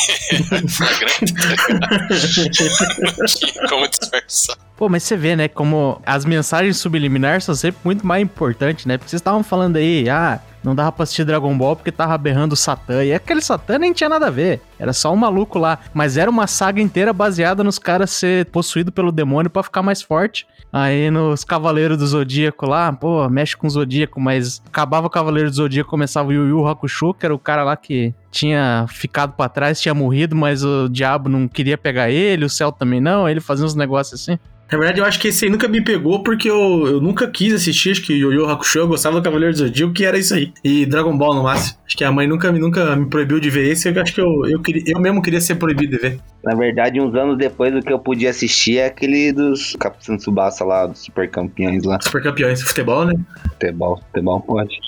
[3.68, 4.56] Como disfarçar.
[4.76, 8.98] Pô, mas você vê, né, como as mensagens subliminares são sempre muito mais importantes, né?
[8.98, 12.54] Porque vocês estavam falando aí, ah, não dava pra assistir Dragon Ball porque tava berrando
[12.54, 13.04] o Satã.
[13.04, 14.62] E aquele Satã nem tinha nada a ver.
[14.78, 15.78] Era só um maluco lá.
[15.92, 20.00] Mas era uma saga inteira baseada nos caras ser possuído pelo demônio para ficar mais
[20.00, 20.46] forte.
[20.72, 25.48] Aí nos Cavaleiros do Zodíaco lá, pô, mexe com o Zodíaco, mas acabava o Cavaleiro
[25.48, 29.34] do Zodíaco, começava o Yu Yu Hakusho, que era o cara lá que tinha ficado
[29.34, 33.28] para trás, tinha morrido, mas o diabo não queria pegar ele, o céu também não,
[33.28, 34.36] ele fazia uns negócios assim.
[34.70, 37.52] Na verdade, eu acho que esse aí nunca me pegou porque eu, eu nunca quis
[37.52, 40.34] assistir, acho que Yu Yu Hakusho, eu gostava do Cavaleiro do Zodíaco, que era isso
[40.34, 40.52] aí.
[40.64, 41.78] E Dragon Ball no máximo.
[41.86, 44.46] Acho que a mãe nunca, nunca me proibiu de ver esse, eu acho que eu,
[44.46, 46.18] eu, queria, eu mesmo queria ser proibido de ver.
[46.42, 50.64] Na verdade, uns anos depois, o que eu podia assistir é aquele dos Capitão Tsubasa
[50.64, 51.98] lá, dos Super Campeões lá.
[52.00, 53.14] Super Campeões, futebol, né?
[53.50, 54.80] Futebol, futebol pode.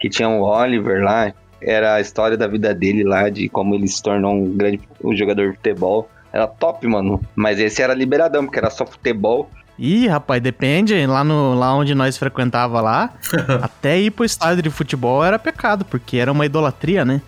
[0.00, 1.32] Que tinha o Oliver lá,
[1.62, 5.16] era a história da vida dele lá, de como ele se tornou um grande um
[5.16, 6.08] jogador de futebol.
[6.32, 7.20] Era top, mano.
[7.34, 9.50] Mas esse era liberadão, porque era só futebol.
[9.78, 11.06] Ih, rapaz, depende.
[11.06, 13.10] Lá, no, lá onde nós frequentava lá,
[13.60, 17.20] até ir pro estádio de futebol era pecado, porque era uma idolatria, né?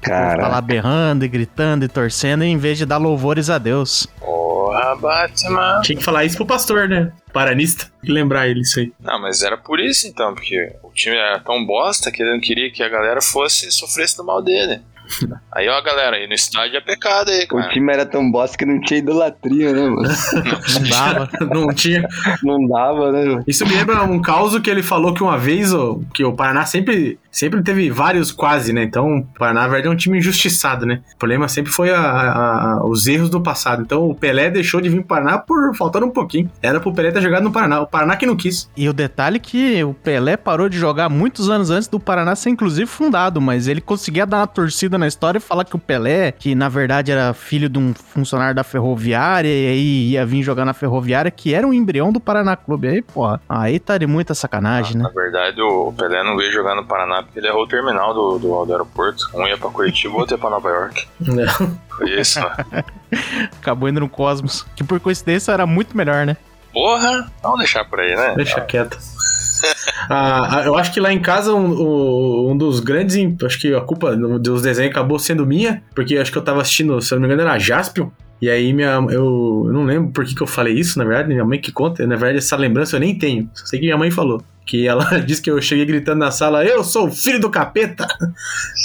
[0.00, 0.42] Cara.
[0.42, 4.08] Tá lá berrando e gritando e torcendo em vez de dar louvores a Deus.
[4.18, 5.80] Porra, Batman.
[5.82, 7.12] Tinha que falar isso pro pastor, né?
[7.32, 7.84] Paranista.
[7.84, 8.92] Tem que lembrar ele isso aí.
[8.98, 12.40] Não, mas era por isso então, porque o time era tão bosta que ele não
[12.40, 14.80] queria que a galera fosse sofresse do mal dele.
[15.52, 17.66] Aí, ó, galera, aí no estádio é pecado aí, cara.
[17.66, 20.02] O time era tão bosta que não tinha idolatria, né, mano?
[20.02, 22.08] Não dava, não tinha.
[22.42, 23.44] Não dava, né, mano?
[23.46, 26.64] Isso me lembra um caso que ele falou que uma vez, ó, que o Paraná
[26.64, 28.84] sempre, sempre teve vários quase, né?
[28.84, 31.00] Então, o Paraná, na verdade, é um time injustiçado, né?
[31.14, 33.82] O problema sempre foi a, a, a, os erros do passado.
[33.82, 36.50] Então, o Pelé deixou de vir pro Paraná por faltando um pouquinho.
[36.62, 37.80] Era pro Pelé ter jogado no Paraná.
[37.80, 38.70] O Paraná que não quis.
[38.76, 42.36] E o detalhe é que o Pelé parou de jogar muitos anos antes do Paraná
[42.36, 45.78] ser, inclusive, fundado, mas ele conseguia dar uma torcida na história e falar que o
[45.78, 50.42] Pelé, que na verdade era filho de um funcionário da ferroviária e aí ia vir
[50.42, 52.88] jogar na ferroviária, que era um embrião do Paraná Clube.
[52.88, 55.04] Aí, porra, aí tá de muita sacanagem, ah, né?
[55.04, 58.38] Na verdade, o Pelé não veio jogar no Paraná porque ele errou o terminal do,
[58.38, 59.30] do, do aeroporto.
[59.34, 61.08] Um ia pra Curitiba, o outro ia pra Nova York.
[61.20, 61.78] Não.
[61.96, 62.84] Foi isso, né?
[63.60, 66.36] Acabou indo no Cosmos, que por coincidência era muito melhor, né?
[66.72, 68.34] Porra, vamos deixar por aí, né?
[68.34, 68.98] Deixa quieto.
[70.08, 73.16] ah, eu acho que lá em casa um, um, dos grandes.
[73.44, 77.00] Acho que a culpa dos desenhos acabou sendo minha, porque acho que eu tava assistindo,
[77.00, 78.10] se eu não me engano, era Jaspion.
[78.42, 81.28] E aí minha, eu, eu não lembro por que, que eu falei isso, na verdade,
[81.28, 82.04] minha mãe que conta.
[82.04, 83.48] Na verdade, essa lembrança eu nem tenho.
[83.54, 84.42] Só sei que minha mãe falou.
[84.66, 88.04] Que ela disse que eu cheguei gritando na sala, eu sou o filho do capeta!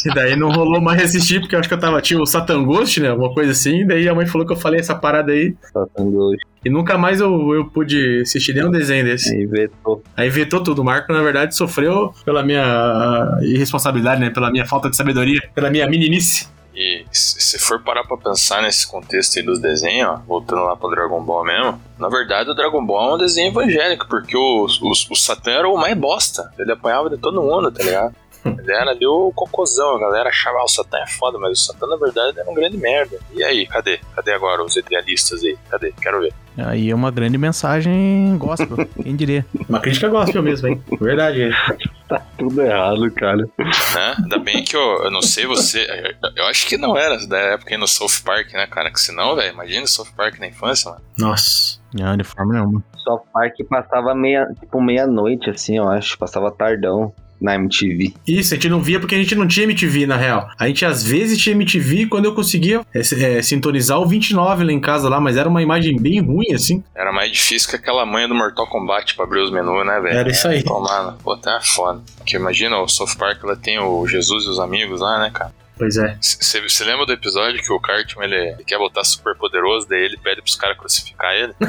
[0.06, 2.64] E daí não rolou mais assistir, porque eu acho que eu tava, tinha o Satan
[2.64, 3.10] Ghost, né?
[3.10, 3.86] Alguma coisa assim.
[3.86, 5.56] Daí a mãe falou que eu falei essa parada aí.
[5.74, 6.46] Satan Ghost.
[6.64, 9.36] E nunca mais eu, eu pude assistir nenhum desenho desse.
[9.36, 10.04] Aí vetou.
[10.16, 10.82] Aí vetou tudo.
[10.82, 14.30] O Marco, na verdade, sofreu pela minha irresponsabilidade, né?
[14.30, 16.48] Pela minha falta de sabedoria, pela minha meninice.
[16.80, 20.92] E se for parar pra pensar nesse contexto aí dos desenhos, ó, voltando lá pro
[20.92, 24.92] Dragon Ball mesmo, na verdade o Dragon Ball é um desenho evangélico, porque o, o,
[24.92, 26.54] o Satã era o mais bosta.
[26.56, 28.16] Ele apanhava de todo mundo, tá ligado?
[28.58, 31.64] Ele era ali o cocôzão, a galera achava, ah, o Satã é foda, mas o
[31.64, 33.18] Satã na verdade era um grande merda.
[33.34, 34.00] E aí, cadê?
[34.16, 35.58] Cadê agora os idealistas aí?
[35.70, 35.94] Cadê?
[36.02, 36.34] Quero ver.
[36.58, 39.46] Aí é uma grande mensagem gospel, quem diria.
[39.70, 40.84] Uma crítica gospel mesmo, hein?
[41.00, 41.50] Verdade.
[42.08, 43.36] Tá tudo errado, cara.
[43.36, 44.16] Né?
[44.18, 45.86] Ainda bem que eu, eu não sei você.
[46.24, 48.90] Eu, eu acho que não era da época aí no South Park, né, cara?
[48.90, 51.04] Que senão, velho, imagina o South Park na infância, mano.
[51.20, 51.82] Nossa.
[51.94, 52.82] Não, de forma nenhuma.
[52.96, 56.18] Só Park passava meia, tipo, meia-noite, assim, eu acho.
[56.18, 58.14] Passava tardão na MTV.
[58.28, 60.50] Isso, a gente não via porque a gente não tinha MTV, na real.
[60.58, 64.72] A gente às vezes tinha MTV quando eu conseguia é, é, sintonizar o 29 lá
[64.72, 66.84] em casa lá, mas era uma imagem bem ruim, assim.
[66.96, 70.18] Era mais difícil que aquela manha do Mortal Kombat pra abrir os menus, né, velho?
[70.18, 70.64] Era isso aí.
[70.64, 72.02] Tomar, pô, tá foda.
[72.18, 75.52] Porque imagina, o South Park ela tem o Jesus e os amigos lá, né, cara?
[75.78, 76.18] Pois é.
[76.22, 80.18] Você lembra do episódio que o Cartman ele, ele quer botar super poderoso, daí ele
[80.18, 81.54] pede pros caras crucificar ele?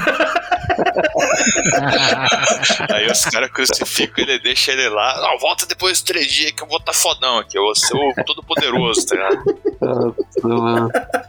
[2.91, 5.21] Aí os caras crucificam ele, deixa ele lá.
[5.21, 7.59] Não, volta depois de três dias que eu vou estar tá fodão aqui.
[7.59, 9.45] Eu vou ser o todo poderoso, tá ligado?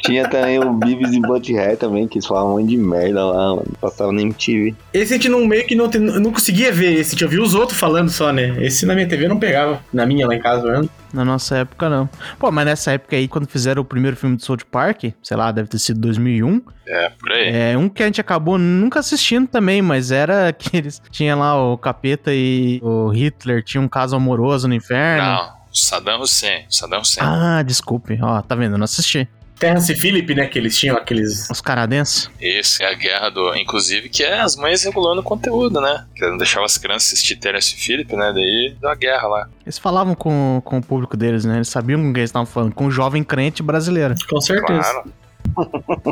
[0.01, 3.55] Tinha também o Beavis e Butthead também, que eles falavam um monte de merda lá,
[3.55, 3.73] mano.
[3.81, 4.75] Passava na MTV.
[4.93, 7.53] Esse a gente não, meio que não, não conseguia ver esse, a gente ouvia os
[7.55, 8.55] outros falando só, né?
[8.63, 9.83] Esse na minha TV não pegava.
[9.91, 10.89] Na minha lá em casa, vendo.
[11.13, 12.07] Na nossa época, não.
[12.37, 15.51] Pô, mas nessa época aí, quando fizeram o primeiro filme do South Park, sei lá,
[15.51, 17.49] deve ter sido 2001, É, por aí.
[17.71, 21.55] é um que a gente acabou nunca assistindo também, mas era que eles tinha lá
[21.55, 25.23] o Capeta e o Hitler tinha um caso amoroso no inferno.
[25.23, 26.65] Não, Saddam Hussein.
[26.69, 27.23] Saddam Hussein.
[27.25, 28.17] Ah, desculpe.
[28.21, 28.73] Ó, tá vendo?
[28.73, 29.27] Eu não assisti.
[29.59, 30.47] Terrence Phillip, né?
[30.47, 31.49] Que eles tinham aqueles.
[31.49, 32.29] Os canadenses.
[32.39, 33.55] Esse é a guerra do.
[33.55, 36.05] Inclusive, que é as mães regulando o conteúdo, né?
[36.15, 38.31] Que não deixava as crianças assistir Terence Phillip, né?
[38.33, 39.49] Daí deu a guerra lá.
[39.65, 41.57] Eles falavam com, com o público deles, né?
[41.57, 44.15] Eles sabiam com quem eles estavam falando, com o jovem crente brasileiro.
[44.29, 44.81] Com certeza.
[44.81, 45.13] Claro.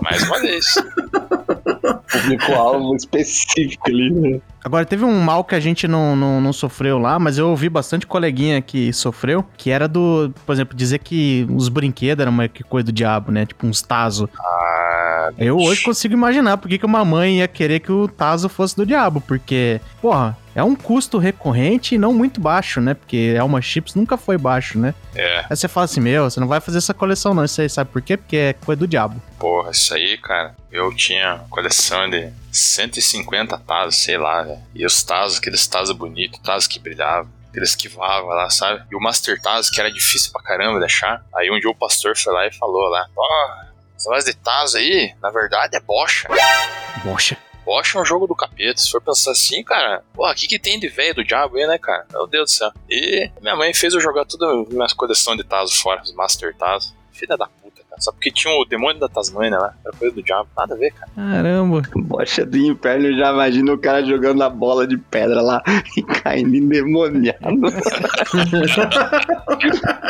[0.03, 0.65] Mais uma vez.
[1.93, 4.41] Público-alvo específico ali, né?
[4.63, 7.69] Agora, teve um mal que a gente não, não, não sofreu lá, mas eu ouvi
[7.69, 12.47] bastante coleguinha que sofreu, que era do, por exemplo, dizer que os brinquedos eram uma
[12.47, 13.45] que coisa do diabo, né?
[13.45, 14.29] Tipo uns Tazo.
[14.37, 14.86] Ah,
[15.37, 18.85] Eu hoje consigo imaginar por que uma mãe ia querer que o Tazo fosse do
[18.85, 22.93] diabo, porque, porra, é um custo recorrente e não muito baixo, né?
[22.93, 24.93] Porque Elma Chips nunca foi baixo, né?
[25.15, 27.69] É, Aí você fala assim, meu, você não vai fazer essa coleção não, isso aí
[27.69, 28.17] sabe por quê?
[28.17, 29.21] Porque é coisa do diabo.
[29.39, 30.55] porra, isso aí, cara.
[30.71, 34.59] Eu tinha coleção de 150 tazos, sei lá, velho.
[34.75, 37.29] E os tazos, aqueles tazos bonitos, tazos que brilhavam.
[37.49, 38.83] Aqueles que voavam lá, sabe?
[38.91, 41.23] E o Master Tazo, que era difícil pra caramba de achar.
[41.35, 43.47] Aí um dia o pastor foi lá e falou lá: Ó,
[44.07, 46.29] esse negócio de Tazo aí, na verdade é bocha.
[47.65, 48.79] Bocha é um jogo do capeta.
[48.79, 51.67] Se for pensar assim, cara, porra, o que, que tem de velho do diabo aí,
[51.67, 52.05] né, cara?
[52.11, 52.71] Meu Deus do céu.
[52.89, 56.55] E minha mãe fez eu jogar toda a minha coleção de Tazo fora, os Master
[56.55, 56.95] Tazo.
[57.11, 57.49] Filha da
[57.97, 58.01] cara.
[58.01, 59.73] Só porque tinha o demônio da Tasmania lá.
[59.83, 60.47] Era coisa do diabo.
[60.55, 61.11] Nada a ver, cara.
[61.15, 61.81] Caramba.
[61.95, 65.61] Bocha do inferno, eu já imagino o cara jogando a bola de pedra lá
[65.97, 67.37] e caindo endemoniado.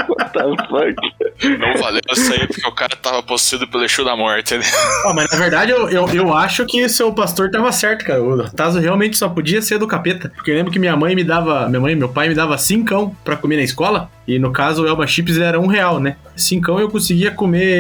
[0.09, 0.95] What the fuck?
[1.59, 4.63] Não valeu isso aí porque o cara tava possuído pelo Exu da Morte, né?
[5.05, 8.23] Ó, mas na verdade eu, eu, eu acho que o seu pastor tava certo, cara.
[8.23, 10.29] O Tazo realmente só podia ser do capeta.
[10.35, 11.67] Porque eu lembro que minha mãe me dava.
[11.69, 14.09] Minha mãe e meu pai me dava cincão pra comer na escola.
[14.27, 16.17] E no caso o Elba Chips era um real, né?
[16.35, 17.76] Cincão eu conseguia comer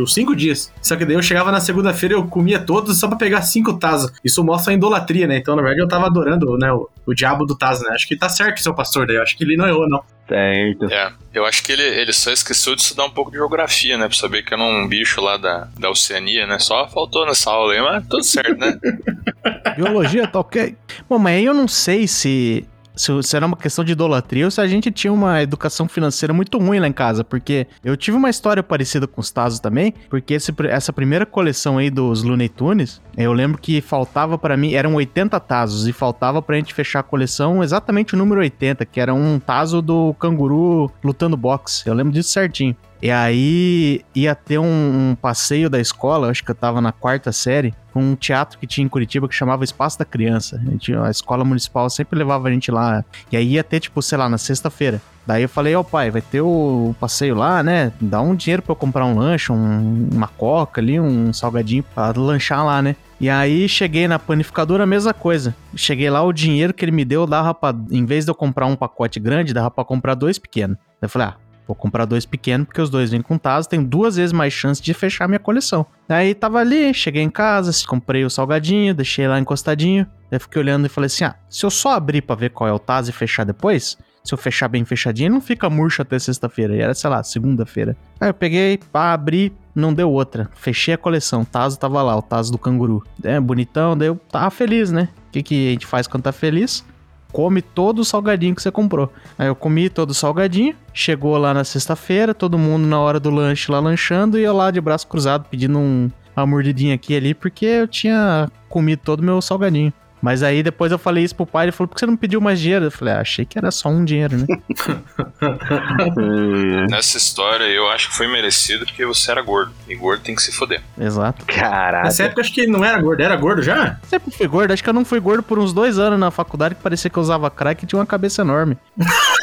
[0.00, 0.72] os cinco dias.
[0.82, 4.12] Só que daí eu chegava na segunda-feira eu comia todos só pra pegar cinco Tazo.
[4.24, 5.36] Isso mostra a idolatria, né?
[5.36, 6.72] Então, na verdade, eu tava adorando, né?
[6.72, 7.90] O, o diabo do Tazo, né?
[7.94, 9.16] Acho que tá certo, seu pastor, daí.
[9.16, 10.02] Eu acho que ele não errou, não.
[10.28, 10.92] Certo.
[10.92, 14.08] É, eu acho que ele, ele só esqueceu de estudar um pouco de geografia, né?
[14.08, 16.58] Pra saber que era um bicho lá da, da Oceania, né?
[16.58, 18.78] Só faltou nessa aula aí, mas tudo certo, né?
[19.76, 20.76] Biologia tá ok.
[21.08, 24.50] Bom, mas aí eu não sei se, se, se era uma questão de idolatria ou
[24.50, 28.16] se a gente tinha uma educação financeira muito ruim lá em casa, porque eu tive
[28.16, 32.48] uma história parecida com os Tazos também, porque esse, essa primeira coleção aí dos Looney
[32.48, 37.00] Tunes, eu lembro que faltava pra mim, eram 80 Tazos, e faltava pra gente fechar
[37.00, 41.86] a coleção exatamente o número 80, que era um Tazo do canguru lutando boxe.
[41.86, 42.74] Eu lembro disso certinho.
[43.02, 47.30] E aí ia ter um, um passeio da escola, acho que eu tava na quarta
[47.32, 50.60] série, com um teatro que tinha em Curitiba que chamava Espaço da Criança.
[50.66, 53.04] A, gente- a escola municipal sempre levava a gente lá.
[53.30, 55.00] E aí ia ter, tipo, sei lá, na sexta-feira.
[55.26, 57.92] Daí eu falei, ó pai, vai ter o passeio lá, né?
[58.00, 62.12] Dá um dinheiro pra eu comprar um lanche, um- uma coca ali, um salgadinho pra
[62.16, 62.94] lanchar lá, né?
[63.20, 65.54] E aí cheguei na panificadora, a mesma coisa.
[65.74, 67.74] Cheguei lá, o dinheiro que ele me deu dava pra.
[67.90, 70.76] Em vez de eu comprar um pacote grande, dava pra comprar dois pequenos.
[71.00, 71.34] Eu falei, ah,
[71.66, 74.80] Vou comprar dois pequenos, porque os dois vêm com taso, tenho duas vezes mais chance
[74.80, 75.84] de fechar minha coleção.
[76.06, 80.06] Daí tava ali, cheguei em casa, comprei o salgadinho, deixei lá encostadinho.
[80.30, 82.72] Daí fiquei olhando e falei assim: ah, se eu só abrir pra ver qual é
[82.72, 86.74] o taso e fechar depois, se eu fechar bem fechadinho, não fica murcho até sexta-feira.
[86.74, 87.96] E era, sei lá, segunda-feira.
[88.20, 90.50] Aí eu peguei, pá, abri, não deu outra.
[90.54, 91.42] Fechei a coleção.
[91.42, 93.04] O Tazo tava lá, o Tazo do canguru.
[93.22, 95.08] É, bonitão, daí eu tava feliz, né?
[95.28, 96.84] O que, que a gente faz quando tá feliz?
[97.32, 99.12] Come todo o salgadinho que você comprou.
[99.38, 100.74] Aí eu comi todo o salgadinho.
[100.92, 104.70] Chegou lá na sexta-feira, todo mundo na hora do lanche lá lanchando e eu lá
[104.70, 109.20] de braço cruzado pedindo um, uma mordidinha aqui e ali porque eu tinha comido todo
[109.20, 109.92] o meu salgadinho.
[110.20, 112.40] Mas aí depois eu falei isso pro pai, ele falou, por que você não pediu
[112.40, 112.86] mais dinheiro?
[112.86, 114.46] Eu falei, ah, achei que era só um dinheiro, né?
[116.90, 119.72] Nessa história eu acho que foi merecido porque você era gordo.
[119.88, 120.82] E gordo tem que se foder.
[120.98, 121.44] Exato.
[121.46, 122.04] Caraca.
[122.04, 123.98] Nessa época acho que não era gordo, era gordo já?
[124.04, 126.74] Sempre fui gordo, acho que eu não fui gordo por uns dois anos na faculdade
[126.74, 128.76] que parecia que eu usava crack e tinha uma cabeça enorme.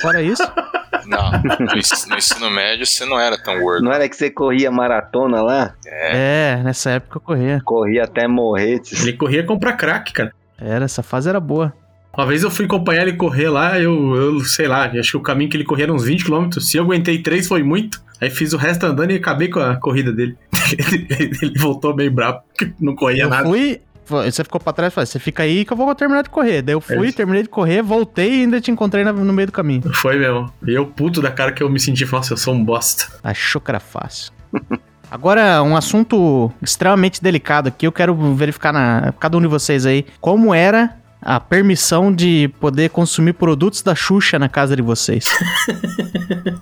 [0.01, 0.43] Fora isso.
[1.05, 3.83] Não, no ensino, no ensino médio você não era tão gordo.
[3.83, 5.73] Não era que você corria maratona lá?
[5.85, 7.61] É, nessa época eu corria.
[7.65, 8.81] Corria até morrer.
[9.01, 10.33] Ele corria comprar crack, cara.
[10.63, 11.73] Era, essa fase era boa.
[12.15, 15.21] Uma vez eu fui acompanhar ele correr lá, eu, eu sei lá, acho que o
[15.21, 16.59] caminho que ele corria era uns 20km.
[16.59, 18.01] Se eu aguentei 3 foi muito.
[18.21, 20.37] Aí fiz o resto andando e acabei com a corrida dele.
[21.19, 23.49] ele, ele voltou bem bravo, porque não corria eu nada.
[23.49, 26.29] fui, você ficou pra trás e falou, você fica aí que eu vou terminar de
[26.29, 26.61] correr.
[26.61, 27.11] Daí eu fui, É.
[27.11, 29.81] terminei de correr, voltei e ainda te encontrei no meio do caminho.
[29.95, 30.53] Foi mesmo.
[30.67, 33.07] E eu puto da cara que eu me senti, nossa, eu sou um bosta.
[33.23, 34.31] Achou que era fácil.
[35.13, 40.07] Agora, um assunto extremamente delicado aqui, eu quero verificar na cada um de vocês aí
[40.19, 45.25] como era a permissão de poder consumir produtos da Xuxa na casa de vocês.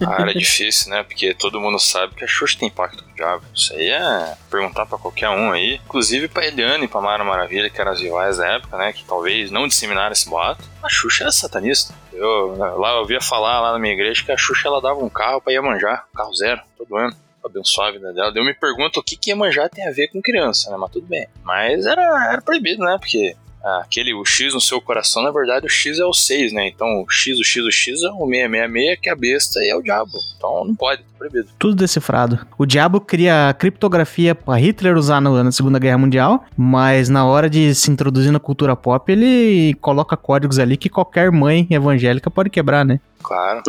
[0.05, 1.03] Ah, era difícil, né?
[1.03, 3.43] Porque todo mundo sabe que a Xuxa tem pacto com o diabo.
[3.53, 5.79] Isso aí é perguntar pra qualquer um aí.
[5.85, 8.91] Inclusive pra Eliane e pra Mara Maravilha, que eram as rivais da época, né?
[8.91, 10.63] Que talvez não disseminaram esse boato.
[10.83, 11.93] A Xuxa era satanista.
[12.11, 15.09] Eu, lá eu ouvia falar lá na minha igreja que a Xuxa ela dava um
[15.09, 17.15] carro pra Iemanjá, um carro zero, todo ano.
[17.43, 18.31] Abençoar a vida dela.
[18.35, 20.77] Eu me pergunto o que que Iemanjá tem a ver com criança, né?
[20.77, 21.27] Mas tudo bem.
[21.43, 22.97] Mas era, era proibido, né?
[22.99, 23.35] Porque
[23.81, 26.67] aquele o X no seu coração, na verdade o X é o 6, né?
[26.67, 29.69] Então o X, o X, o X é o 666, que é a besta e
[29.69, 30.11] é o diabo.
[30.37, 31.47] Então não pode, tá proibido.
[31.59, 32.39] Tudo decifrado.
[32.57, 37.49] O diabo cria criptografia pra Hitler usar no- na Segunda Guerra Mundial, mas na hora
[37.49, 42.49] de se introduzir na cultura pop, ele coloca códigos ali que qualquer mãe evangélica pode
[42.49, 42.99] quebrar, né?
[43.23, 43.61] Claro.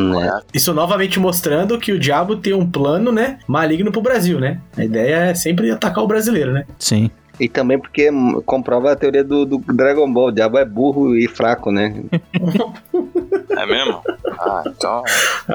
[0.55, 4.59] Isso novamente mostrando que o diabo tem um plano, né, maligno pro Brasil, né?
[4.77, 6.65] A ideia é sempre atacar o brasileiro, né?
[6.79, 7.11] Sim.
[7.41, 8.11] E também porque
[8.45, 10.29] comprova a teoria do, do Dragon Ball.
[10.29, 11.95] O diabo é burro e fraco, né?
[13.55, 14.03] É mesmo?
[14.41, 15.03] Ah, então.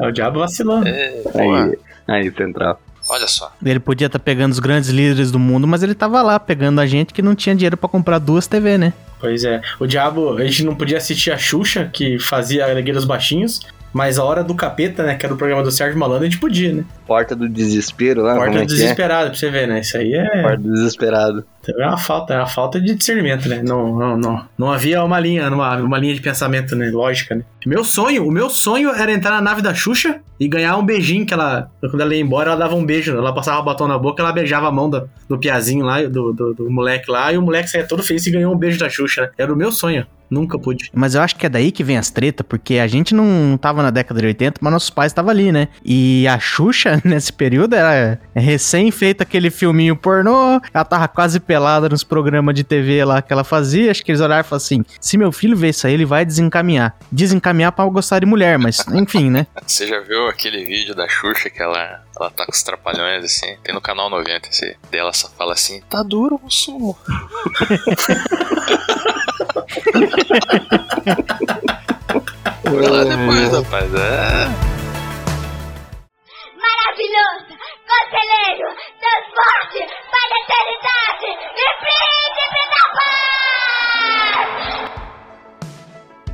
[0.04, 0.84] o diabo vacilou.
[0.86, 2.80] É, Aí, aí, central.
[3.10, 3.52] Olha só.
[3.66, 6.86] Ele podia estar pegando os grandes líderes do mundo, mas ele tava lá pegando a
[6.86, 8.94] gente que não tinha dinheiro pra comprar duas TV, né?
[9.20, 9.62] Pois é.
[9.80, 13.62] O diabo, a gente não podia assistir a Xuxa, que fazia a Alegria dos Baixinhos,
[13.94, 16.40] mas a Hora do Capeta, né, que era o programa do Sérgio Malandro, a gente
[16.40, 16.84] podia, né?
[17.06, 18.36] Porta do desespero lá.
[18.36, 18.78] Porta como é do que é?
[18.78, 19.80] Desesperado, pra você ver, né?
[19.80, 20.42] Isso aí é...
[20.42, 21.46] Porta do desesperado.
[21.78, 23.62] É uma falta, é uma falta de discernimento, né?
[23.64, 26.90] Não, não, não, não havia uma linha, uma, uma linha de pensamento, né?
[26.90, 27.44] Lógica, né?
[27.66, 31.26] Meu sonho, o meu sonho era entrar na nave da Xuxa e ganhar um beijinho
[31.26, 33.98] que ela, quando ela ia embora, ela dava um beijo, ela passava o batom na
[33.98, 37.38] boca, ela beijava a mão do, do piazinho lá, do, do, do moleque lá, e
[37.38, 39.30] o moleque saía todo feliz e ganhou um beijo da Xuxa, né?
[39.38, 40.06] Era o meu sonho.
[40.30, 40.90] Nunca pude.
[40.94, 43.82] Mas eu acho que é daí que vem as tretas, porque a gente não tava
[43.82, 45.70] na década de 80, mas nossos pais estavam ali, né?
[45.84, 51.57] E a Xuxa, nesse período, era recém feito aquele filminho pornô, ela tava quase pelada
[51.90, 53.92] nos programas de TV lá que ela fazia.
[53.92, 56.26] Acho que eles olharam e falaram assim: se meu filho ver isso aí, ele vai
[56.26, 56.96] desencaminhar.
[57.12, 59.48] Desencaminhar pra gostar de mulher, mas enfim, né?
[59.66, 63.56] Você já viu aquele vídeo da Xuxa que ela, ela tá com os trapalhões assim?
[63.64, 64.76] Tem no canal 90 esse.
[64.92, 66.98] Dela só fala assim: tá duro o sumo.
[72.64, 73.94] Vai lá depois, rapaz.
[73.94, 74.67] É.
[77.88, 78.68] conselheiro,
[79.00, 79.80] transporte
[80.12, 84.48] para a eternidade e príncipe da paz!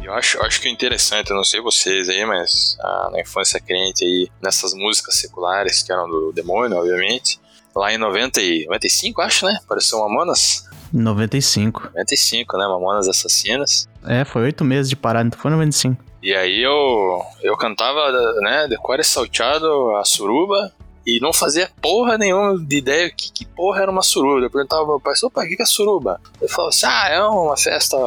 [0.03, 3.21] Eu acho, eu acho que o interessante, eu não sei vocês aí, mas ah, na
[3.21, 7.39] infância crente aí, nessas músicas seculares que eram do demônio, obviamente.
[7.75, 9.57] Lá em 90 e 95, acho, né?
[9.63, 10.69] Apareceu Mamonas.
[10.91, 11.89] 95.
[11.95, 12.67] 95, né?
[12.67, 13.87] Mamonas Assassinas.
[14.05, 16.03] É, foi oito meses de parada, então foi 95.
[16.21, 18.11] E aí eu, eu cantava,
[18.41, 20.71] né, decore salteado a suruba
[21.05, 24.45] e não fazia porra nenhuma de ideia que, que porra era uma suruba.
[24.45, 26.19] Eu perguntava ao meu pai, opa, o que é suruba?
[26.41, 27.97] Ele falou assim, ah, é uma festa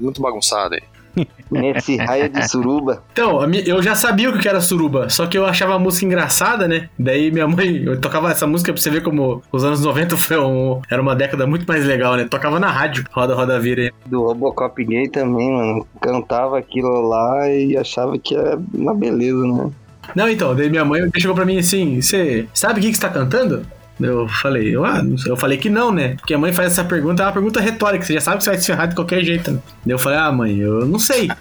[0.00, 0.82] muito bagunçada aí.
[1.50, 3.02] Nesse raio de suruba.
[3.12, 6.68] Então, eu já sabia o que era suruba, só que eu achava a música engraçada,
[6.68, 6.88] né?
[6.98, 10.38] Daí minha mãe eu tocava essa música pra você ver como os anos 90 foi
[10.38, 12.24] um, era uma década muito mais legal, né?
[12.24, 13.92] Tocava na rádio, roda, roda, vira aí.
[14.06, 15.86] Do Robocop gay também, mano.
[16.00, 19.70] Cantava aquilo lá e achava que era uma beleza, né?
[20.14, 23.08] Não, então, daí minha mãe chegou pra mim assim: Você sabe o que, você tá
[23.08, 23.66] cantando?
[23.98, 26.16] Eu falei, eu, ah, eu falei que não, né?
[26.16, 28.50] Porque a mãe faz essa pergunta, é uma pergunta retórica, você já sabe que você
[28.50, 29.58] vai se ferrar de qualquer jeito, né?
[29.86, 31.28] Daí eu falei, ah, mãe, eu não sei.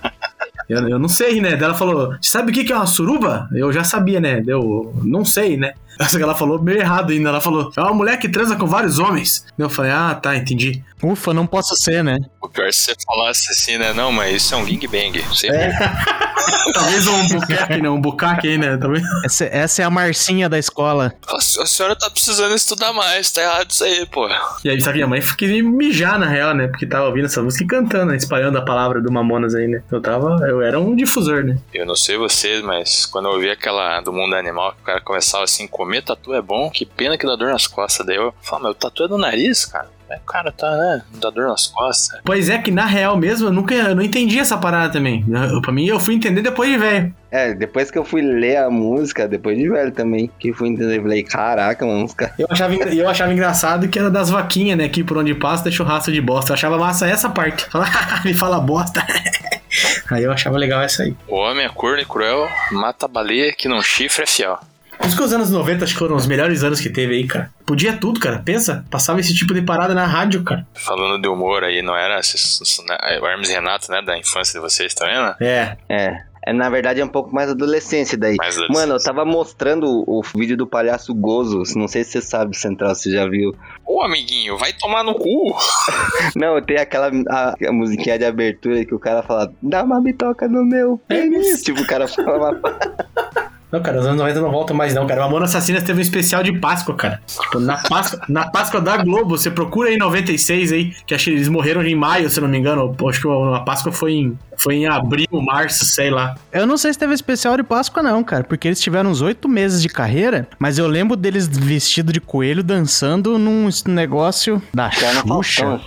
[0.68, 1.52] Eu, eu não sei, né?
[1.52, 3.48] Daí ela falou, sabe o que é uma suruba?
[3.54, 4.42] Eu já sabia, né?
[4.48, 5.76] Eu não sei, né?
[6.00, 7.30] Essa que ela falou meio errado ainda.
[7.30, 9.46] Ela falou, é uma mulher que transa com vários homens.
[9.58, 10.84] Eu falei, ah, tá, entendi.
[11.04, 12.18] Ufa, não posso ser, né?
[12.42, 13.94] O pior é se você falasse assim, né?
[13.94, 15.22] Não, mas isso é um gangbang.
[15.30, 15.72] Você É.
[16.74, 17.90] Talvez um bucaque, né?
[17.90, 18.78] Um bucaque aí, né?
[18.78, 19.04] Talvez.
[19.24, 21.14] Essa, essa é a Marcinha da escola.
[21.28, 24.28] A senhora tá precisando estudar mais, tá errado isso aí, pô.
[24.64, 26.68] E aí, que minha mãe queria me mijar, na real, né?
[26.68, 28.18] Porque tava ouvindo essa música e cantando, né?
[28.18, 29.82] espalhando a palavra do Mamonas aí, né?
[29.92, 30.38] Eu tava.
[30.48, 31.58] Eu era um difusor, né?
[31.74, 35.02] Eu não sei vocês, mas quando eu ouvi aquela do mundo animal, que o cara
[35.02, 38.06] começava assim, comer tatu é bom, que pena que dá dor nas costas.
[38.06, 39.94] Daí eu falo, meu, tatu é do nariz, cara.
[40.10, 41.04] O cara tá, né?
[41.16, 42.20] Dá dor nas costas.
[42.24, 45.26] Pois é, que na real mesmo, eu nunca eu não entendi essa parada também.
[45.52, 47.14] Eu, pra mim, eu fui entender depois de velho.
[47.32, 51.02] É, depois que eu fui ler a música, depois de velho também, que fui entender,
[51.02, 52.38] falei, caraca, mano, os caras...
[52.40, 54.88] Eu achava, eu achava engraçado que era das vaquinhas, né?
[54.90, 56.52] Que por onde passa deixa o rastro de bosta.
[56.52, 57.66] Eu achava massa essa parte.
[57.70, 57.86] Fala,
[58.24, 59.06] Me fala bosta.
[60.10, 61.14] Aí eu achava legal essa aí.
[61.28, 64.58] O homem é corno e cruel, mata a baleia que não chifre é fiel.
[64.98, 67.28] Por isso que os anos 90 acho que foram os melhores anos que teve aí,
[67.28, 67.52] cara.
[67.66, 68.40] Podia tudo, cara.
[68.40, 70.66] Pensa, passava esse tipo de parada na rádio, cara.
[70.74, 74.02] Falando de humor aí, não era né, o Hermes e Renato, né?
[74.02, 75.36] Da infância de vocês, tá vendo?
[75.40, 75.78] É.
[75.90, 76.36] É.
[76.48, 78.36] É, na verdade, é um pouco mais adolescência daí.
[78.36, 78.82] Mais adolescência.
[78.82, 81.64] Mano, eu tava mostrando o, o vídeo do palhaço Gozo.
[81.76, 83.56] Não sei se você sabe, Central, você já viu.
[83.84, 85.56] Ô, amiguinho, vai tomar no cu.
[86.36, 90.48] Não, tem aquela a, a musiquinha de abertura que o cara fala, dá uma bitoca
[90.48, 91.64] no meu pênis.
[91.64, 92.62] tipo, o cara fala uma...
[93.76, 95.20] Não, cara, os anos 90 não voltam mais, não, cara.
[95.22, 97.22] Mamona Assassinas teve um especial de Páscoa, cara.
[97.28, 101.32] Tipo, na Páscoa, na Páscoa da Globo, você procura aí 96 aí, que acho que
[101.32, 102.96] eles morreram em maio, se eu não me engano.
[103.10, 106.36] Acho que a Páscoa foi em, foi em abril, março, sei lá.
[106.54, 109.50] Eu não sei se teve especial de Páscoa, não, cara, porque eles tiveram uns oito
[109.50, 115.82] meses de carreira, mas eu lembro deles vestido de coelho dançando num negócio da Xuxa.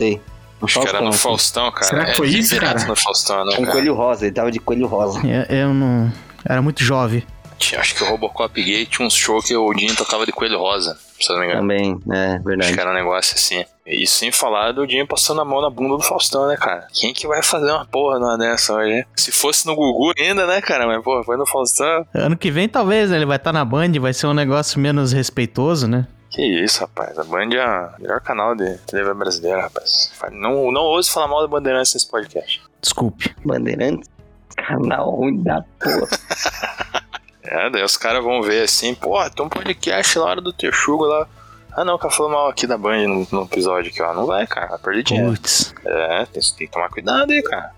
[0.60, 1.18] No que era no assim.
[1.18, 1.86] Faustão, cara.
[1.86, 2.84] Será que foi é, isso, cara?
[2.84, 3.72] no Faustão, né, Um cara?
[3.72, 5.20] coelho rosa, ele tava de coelho rosa.
[5.24, 6.12] Eu, eu não.
[6.44, 7.22] Era muito jovem.
[7.58, 10.58] Tinha- Acho que o Robocop Gay tinha uns shows que o Dinho tocava de coelho
[10.58, 11.60] rosa, se eu não me engano.
[11.62, 12.72] Também, é Acho verdade.
[12.74, 13.64] que era um negócio assim.
[13.86, 16.86] E sem falar do Dinho passando a mão na bunda do Faustão, né, cara?
[16.92, 19.04] Quem que vai fazer uma porra numa dessa hoje, hein?
[19.16, 20.86] Se fosse no Gugu ainda, né, cara?
[20.86, 22.06] Mas, porra, foi no Faustão.
[22.14, 25.12] Ano que vem, talvez, né, ele vai estar na Band, vai ser um negócio menos
[25.12, 26.06] respeitoso, né?
[26.30, 27.18] Que isso, rapaz.
[27.18, 27.66] A Band é
[27.98, 30.12] o melhor canal de TV brasileira, rapaz.
[30.30, 32.60] Não, não ouse falar mal da Bandeirantes nesse podcast.
[32.82, 33.34] Desculpe.
[33.44, 34.08] Bandeirantes?
[34.54, 36.08] Canal ruim da porra.
[37.50, 41.04] É, daí os caras vão ver assim, pô, tem um podcast lá hora do Texugo
[41.04, 41.26] lá.
[41.72, 44.12] Ah não, o cara falou mal aqui da Band no, no episódio aqui, ó.
[44.12, 45.30] Não vai, cara, vai perder dinheiro.
[45.30, 45.74] Putz.
[45.84, 47.72] É, tem, tem que tomar cuidado aí, cara.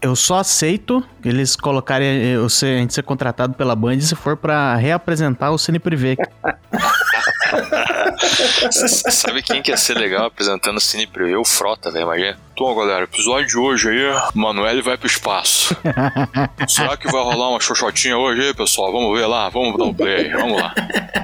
[0.00, 4.36] Eu só aceito eles colocarem eu ser, a gente ser contratado pela Band se for
[4.36, 6.16] pra reapresentar o Cine Privé.
[8.70, 11.40] Sabe quem que ia ser legal apresentando o Cine Preview?
[11.40, 12.38] O Frota, velho, imagina.
[12.52, 15.74] Então, galera, episódio de hoje aí, Manoel vai pro espaço.
[16.68, 18.92] Será que vai rolar uma xoxotinha hoje aí, pessoal?
[18.92, 20.74] Vamos ver lá, vamos dar um play, vamos lá.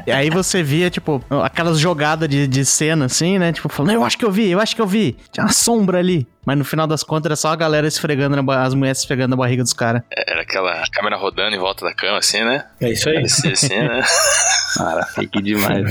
[0.07, 3.53] E aí você via, tipo, aquelas jogadas de, de cena, assim, né?
[3.53, 5.17] Tipo, falando, eu acho que eu vi, eu acho que eu vi.
[5.31, 6.27] Tinha uma sombra ali.
[6.47, 9.63] Mas no final das contas era só a galera esfregando, as mulheres esfregando a barriga
[9.63, 10.01] dos caras.
[10.11, 12.65] Era aquela câmera rodando em volta da cama, assim, né?
[12.81, 13.17] É isso aí.
[13.17, 14.01] Parecia assim, né?
[14.79, 15.88] Cara, fake demais.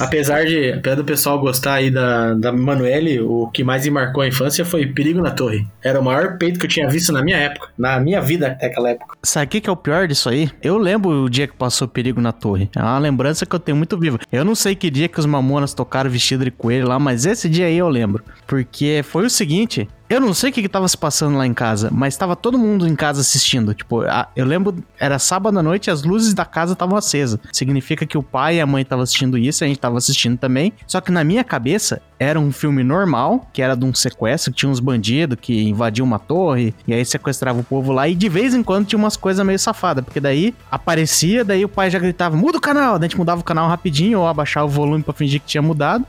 [0.00, 4.22] Apesar de, apesar do pessoal gostar aí da, da Manuele, o que mais me marcou
[4.22, 5.66] a infância foi Perigo na Torre.
[5.82, 7.68] Era o maior peito que eu tinha visto na minha época.
[7.76, 9.16] Na minha vida até aquela época.
[9.22, 10.50] Sabe o que, que é o pior disso aí?
[10.62, 12.70] Eu lembro o dia que passou perigo na torre.
[12.76, 14.18] É uma lembrança que eu tenho muito viva.
[14.30, 17.48] Eu não sei que dia que os mamonas tocaram vestido de coelho lá, mas esse
[17.48, 18.22] dia aí eu lembro.
[18.46, 19.88] Porque foi o seguinte.
[20.14, 22.56] Eu não sei o que, que tava se passando lá em casa, mas tava todo
[22.56, 23.74] mundo em casa assistindo.
[23.74, 27.36] Tipo, a- eu lembro, era sábado à noite e as luzes da casa estavam acesas.
[27.52, 30.72] Significa que o pai e a mãe estavam assistindo isso, a gente tava assistindo também.
[30.86, 34.58] Só que na minha cabeça era um filme normal, que era de um sequestro, que
[34.58, 38.28] tinha uns bandidos que invadiam uma torre, e aí sequestrava o povo lá, e de
[38.28, 41.98] vez em quando tinha umas coisas meio safadas, porque daí aparecia, daí o pai já
[41.98, 45.02] gritava, muda o canal, daí a gente mudava o canal rapidinho, ou abaixava o volume
[45.02, 46.06] pra fingir que tinha mudado.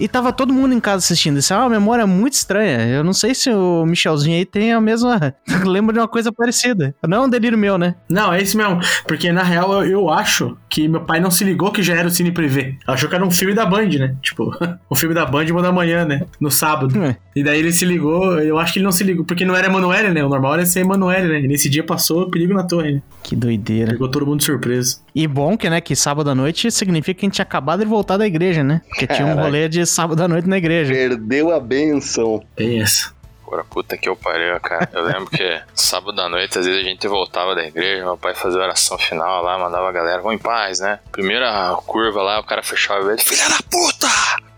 [0.00, 1.38] E tava todo mundo em casa assistindo.
[1.38, 2.86] Isso é uma memória muito estranha.
[2.86, 5.34] Eu não sei se o Michelzinho aí tem a mesma.
[5.66, 6.94] Lembra de uma coisa parecida.
[7.06, 7.96] Não é um delírio meu, né?
[8.08, 8.80] Não, é isso mesmo.
[9.06, 12.06] Porque na real eu, eu acho que meu pai não se ligou que já era
[12.06, 12.76] o Cine Privé.
[12.86, 14.14] Achou que era um filme da Band, né?
[14.22, 14.52] Tipo,
[14.88, 16.22] o filme da Band uma da manhã, né?
[16.40, 17.02] No sábado.
[17.02, 17.16] É.
[17.34, 19.66] E daí ele se ligou, eu acho que ele não se ligou, porque não era
[19.68, 20.24] Emanuele, né?
[20.24, 21.40] O normal era ser Emanuele, né?
[21.40, 23.02] E nesse dia passou perigo na torre, né?
[23.22, 23.92] Que doideira.
[23.92, 24.98] Pegou todo mundo de surpresa.
[25.14, 27.86] E bom que, né, que sábado à noite significa que a gente tinha acabado de
[27.86, 28.80] voltar da igreja, né?
[28.88, 29.46] Porque tinha um Caraca.
[29.46, 30.92] rolê de sábado à noite na igreja.
[30.92, 32.42] Perdeu a benção.
[32.56, 33.16] Tem essa.
[33.44, 34.90] Porra, puta que eu pariu, cara.
[34.92, 38.34] Eu lembro que sábado à noite, às vezes a gente voltava da igreja, meu pai
[38.34, 40.98] fazia oração final lá, mandava a galera, vão em paz, né?
[41.10, 44.06] Primeira curva lá, o cara fechava o olho, filha da puta!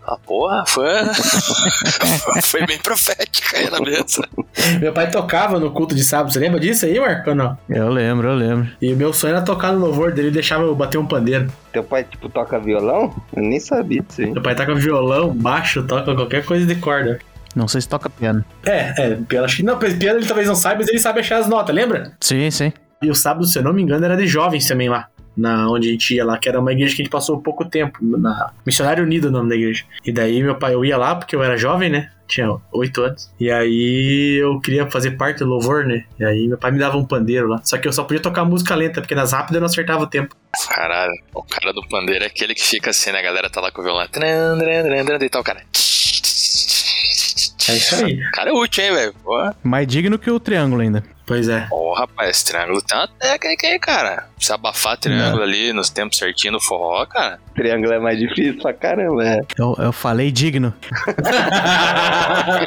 [0.05, 0.89] Ah, porra, foi.
[2.43, 4.27] foi bem profética aí na mesa.
[4.79, 7.29] Meu pai tocava no culto de sábado, você lembra disso aí, Marco?
[7.29, 7.57] Ou não?
[7.69, 8.69] Eu lembro, eu lembro.
[8.81, 11.51] E o meu sonho era tocar no louvor dele e deixava eu bater um pandeiro.
[11.71, 13.15] Teu pai, tipo, toca violão?
[13.35, 14.31] Eu nem sabia disso aí.
[14.31, 17.19] Meu pai toca violão, baixo, toca qualquer coisa de corda.
[17.55, 18.43] Não sei se toca piano.
[18.65, 21.37] É, é, piano acho que não, piano ele talvez não saiba, mas ele sabe achar
[21.37, 22.13] as notas, lembra?
[22.19, 22.71] Sim, sim.
[23.01, 25.07] E o sábado, se eu não me engano, era de jovens também lá.
[25.35, 27.63] Na onde a gente ia lá, que era uma igreja que a gente passou pouco
[27.63, 27.99] tempo.
[28.01, 29.85] Na Missionário Unido, o nome da igreja.
[30.05, 32.11] E daí meu pai, eu ia lá porque eu era jovem, né?
[32.27, 33.29] Tinha oito anos.
[33.39, 36.05] E aí eu queria fazer parte do louvor, né?
[36.19, 37.61] E aí meu pai me dava um pandeiro lá.
[37.63, 40.07] Só que eu só podia tocar música lenta, porque nas rápidas eu não acertava o
[40.07, 40.35] tempo.
[40.69, 43.19] Caralho, o cara do pandeiro é aquele que fica assim, né?
[43.19, 44.05] A galera tá lá com o violão.
[44.05, 45.61] E tal, o cara.
[47.69, 48.15] É isso aí.
[48.15, 49.13] O cara é útil, hein, velho?
[49.63, 51.03] Mais digno que o triângulo ainda.
[51.31, 51.65] Pois é.
[51.71, 54.25] Ô, rapaz, esse triângulo tem uma técnica aí, cara.
[54.37, 57.39] Se abafar triângulo ali nos tempos certinho no forró, cara.
[57.55, 59.39] Triângulo é mais difícil pra caramba, é.
[59.57, 60.73] Eu, eu falei digno.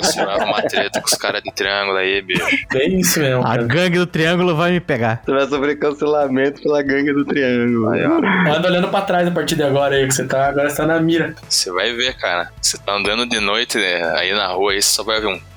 [0.01, 2.43] Você vai arrumar treta com os caras de triângulo aí, bicho.
[2.73, 3.43] Bem isso mesmo.
[3.43, 3.63] A Cara.
[3.65, 5.21] gangue do triângulo vai me pegar.
[5.25, 7.91] Você vai sofrer cancelamento pela gangue do triângulo.
[7.91, 8.03] Aí.
[8.03, 10.49] Anda olhando pra trás a partir de agora aí, que você tá.
[10.49, 11.35] Agora você tá na mira.
[11.49, 12.51] Você vai ver, cara.
[12.63, 15.54] Você tá andando de noite né, aí na rua aí, você só vai ver um.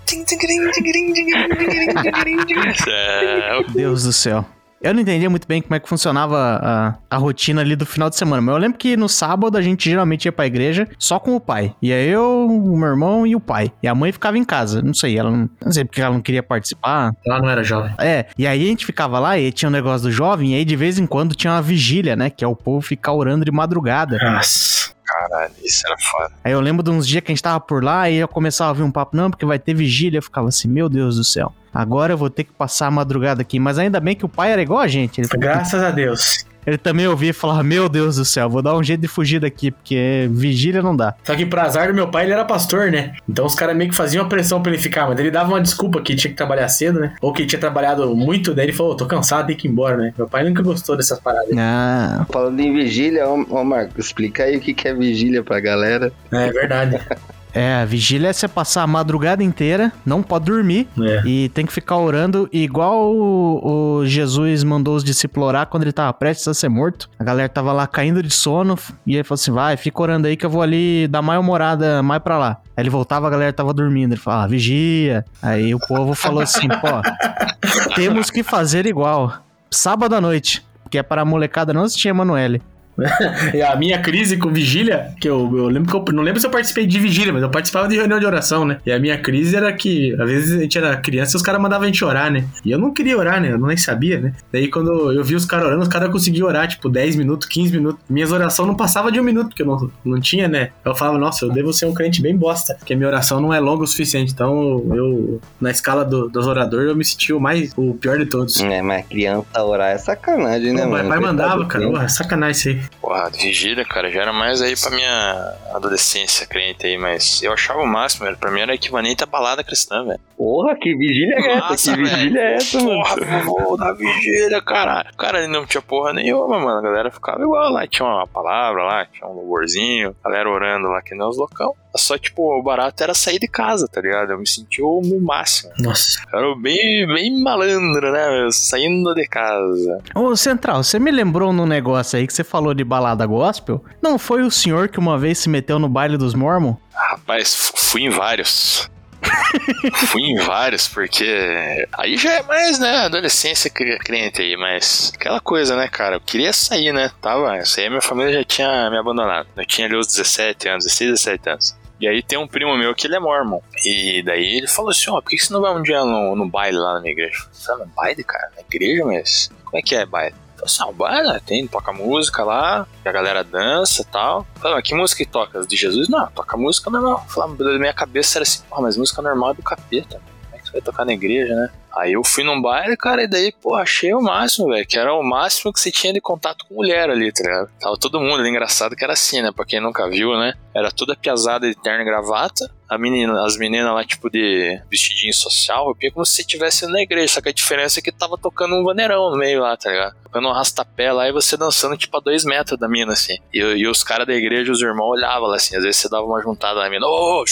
[2.87, 4.45] É, Deus do céu.
[4.81, 8.09] Eu não entendia muito bem como é que funcionava a, a rotina ali do final
[8.09, 11.19] de semana, mas eu lembro que no sábado a gente geralmente ia pra igreja só
[11.19, 11.73] com o pai.
[11.81, 13.71] Ia eu, o meu irmão e o pai.
[13.81, 14.81] E a mãe ficava em casa.
[14.81, 17.11] Não sei, ela não, não sei porque ela não queria participar.
[17.25, 17.91] Ela não era jovem.
[17.97, 20.65] É, e aí a gente ficava lá e tinha um negócio do jovem, e aí
[20.65, 22.29] de vez em quando tinha uma vigília, né?
[22.29, 24.17] Que é o povo ficar orando de madrugada.
[24.21, 24.95] Nossa.
[25.07, 26.33] Caralho, isso era foda.
[26.43, 28.69] Aí eu lembro de uns dias que a gente tava por lá e eu começava
[28.69, 30.17] a ouvir um papo, não, porque vai ter vigília.
[30.17, 31.53] Eu ficava assim, meu Deus do céu.
[31.73, 33.59] Agora eu vou ter que passar a madrugada aqui.
[33.59, 35.21] Mas ainda bem que o pai era igual a gente.
[35.21, 36.45] Ele, Graças a Deus.
[36.67, 39.39] Ele também ouvia e falava, meu Deus do céu, vou dar um jeito de fugir
[39.39, 41.15] daqui, porque vigília não dá.
[41.23, 43.13] Só que pra azar do meu pai, ele era pastor, né?
[43.27, 45.61] Então os caras meio que faziam a pressão pra ele ficar, mas ele dava uma
[45.61, 47.15] desculpa que tinha que trabalhar cedo, né?
[47.21, 50.13] Ou que tinha trabalhado muito, daí ele falou, tô cansado, tem que ir embora, né?
[50.17, 51.55] Meu pai nunca gostou dessas paradas.
[51.57, 55.61] Ah, Falando em vigília, ô, ô Marco, explica aí o que que é vigília pra
[55.61, 56.11] galera.
[56.31, 56.99] É verdade.
[57.57, 61.21] é, a vigília é você passar a madrugada inteira, não pode dormir, É.
[61.25, 65.91] e tem que ficar orando, igual o, o Jesus mandou os discípulos orar quando ele
[65.91, 67.09] tava prestes a ser morto.
[67.19, 70.37] A galera tava lá caindo de sono, e ele falou assim: vai, fica orando aí
[70.37, 72.57] que eu vou ali dar mais uma morada mais pra lá.
[72.75, 74.11] Aí ele voltava, a galera tava dormindo.
[74.13, 75.25] Ele falava, ah, vigia.
[75.41, 79.33] Aí o povo falou assim: pô, temos que fazer igual.
[79.71, 82.61] Sábado à noite, que é para a molecada não assistir Emanuele.
[83.53, 86.47] E a minha crise com vigília, que eu, eu lembro que eu não lembro se
[86.47, 88.79] eu participei de vigília, mas eu participava de reunião de oração, né?
[88.85, 91.61] E a minha crise era que, às vezes a gente era criança e os caras
[91.61, 92.45] mandavam a gente orar, né?
[92.65, 93.51] E eu não queria orar, né?
[93.51, 94.33] Eu nem sabia, né?
[94.51, 97.71] Daí quando eu vi os caras orando, os caras conseguiam orar, tipo, 10 minutos, 15
[97.71, 97.99] minutos.
[98.09, 100.69] Minhas orações não passavam de um minuto, porque eu não, não tinha, né?
[100.83, 103.53] Eu falava, nossa, eu devo ser um crente bem bosta, porque a minha oração não
[103.53, 104.31] é longa o suficiente.
[104.33, 108.25] Então eu, na escala do- dos oradores, eu me senti o mais, o pior de
[108.25, 108.59] todos.
[108.61, 111.09] É, mas criança orar é sacanagem, né, Meu mano?
[111.09, 111.85] pai mandava, cara.
[111.87, 112.86] Porra, sacanagem isso aí.
[113.01, 117.81] Porra, vigília, cara, já era mais aí pra minha adolescência crente aí, mas eu achava
[117.81, 118.37] o máximo, velho.
[118.37, 120.19] Pra mim era equivalente à balada cristã, velho.
[120.35, 121.69] Porra, que vigília é essa?
[121.69, 123.03] Nossa, que vigília é essa, mano?
[123.03, 125.09] Porra, vovô da vigília, caralho.
[125.17, 126.77] Cara, não tinha porra nenhuma, mano.
[126.79, 127.87] A galera ficava igual lá.
[127.87, 131.73] Tinha uma palavra lá, tinha um louvorzinho, a galera orando lá que nem os locão.
[131.97, 134.31] Só, tipo, o barato era sair de casa, tá ligado?
[134.31, 135.71] Eu me senti o máximo.
[135.79, 136.21] Nossa.
[136.31, 138.29] Eu era bem, bem malandro, né?
[138.29, 138.51] meu?
[138.51, 140.01] Saindo de casa.
[140.15, 143.83] Ô, Central, você me lembrou num negócio aí que você falou de balada gospel?
[144.01, 146.75] Não foi o senhor que uma vez se meteu no baile dos Mormon?
[146.93, 148.89] Rapaz, fui em vários.
[150.07, 155.75] fui em vários, porque aí já é mais, né, adolescência crente aí, mas aquela coisa,
[155.75, 159.47] né, cara, eu queria sair, né, tava, isso aí minha família já tinha me abandonado.
[159.55, 161.77] Eu tinha ali os 17 anos, 16, 17 anos.
[161.99, 163.59] E aí tem um primo meu que ele é mormon.
[163.85, 166.47] E daí ele falou assim, ó, por que você não vai um dia no, no
[166.47, 167.37] baile lá na minha igreja?
[167.39, 168.51] Eu falei, no baile, cara?
[168.55, 170.35] Na igreja, mas como é que é baile?
[170.57, 171.41] Falei assim, ah, né?
[171.45, 174.45] tem, toca música lá, a galera dança e tal.
[174.55, 175.65] Falei, que música que toca?
[175.65, 176.07] De Jesus?
[176.07, 177.25] Não, toca música normal.
[177.27, 180.15] Falei, na minha cabeça era assim, mas música normal é do capeta.
[180.17, 180.36] É você
[180.81, 181.69] tocar na igreja, né?
[181.97, 184.85] Aí eu fui num baile, cara, e daí, pô, achei o máximo, velho.
[184.85, 187.69] Que era o máximo que você tinha de contato com mulher ali, tá ligado?
[187.79, 189.51] Tava todo mundo ali, engraçado que era assim, né?
[189.51, 190.53] Pra quem nunca viu, né?
[190.75, 192.71] Era toda piazada de terno e gravata.
[192.87, 197.01] A menina, as meninas lá, tipo, de vestidinho social, roupinha como se você estivesse na
[197.01, 197.33] igreja.
[197.33, 200.15] Só que a diferença é que tava tocando um vaneirão no meio lá, tá ligado?
[200.23, 203.39] Tocando um rastapé lá e você dançando, tipo, a dois metros da mina, assim.
[203.51, 205.75] E, e os caras da igreja, os irmãos olhavam lá, assim.
[205.75, 207.43] Às vezes você dava uma juntada na mina, ô,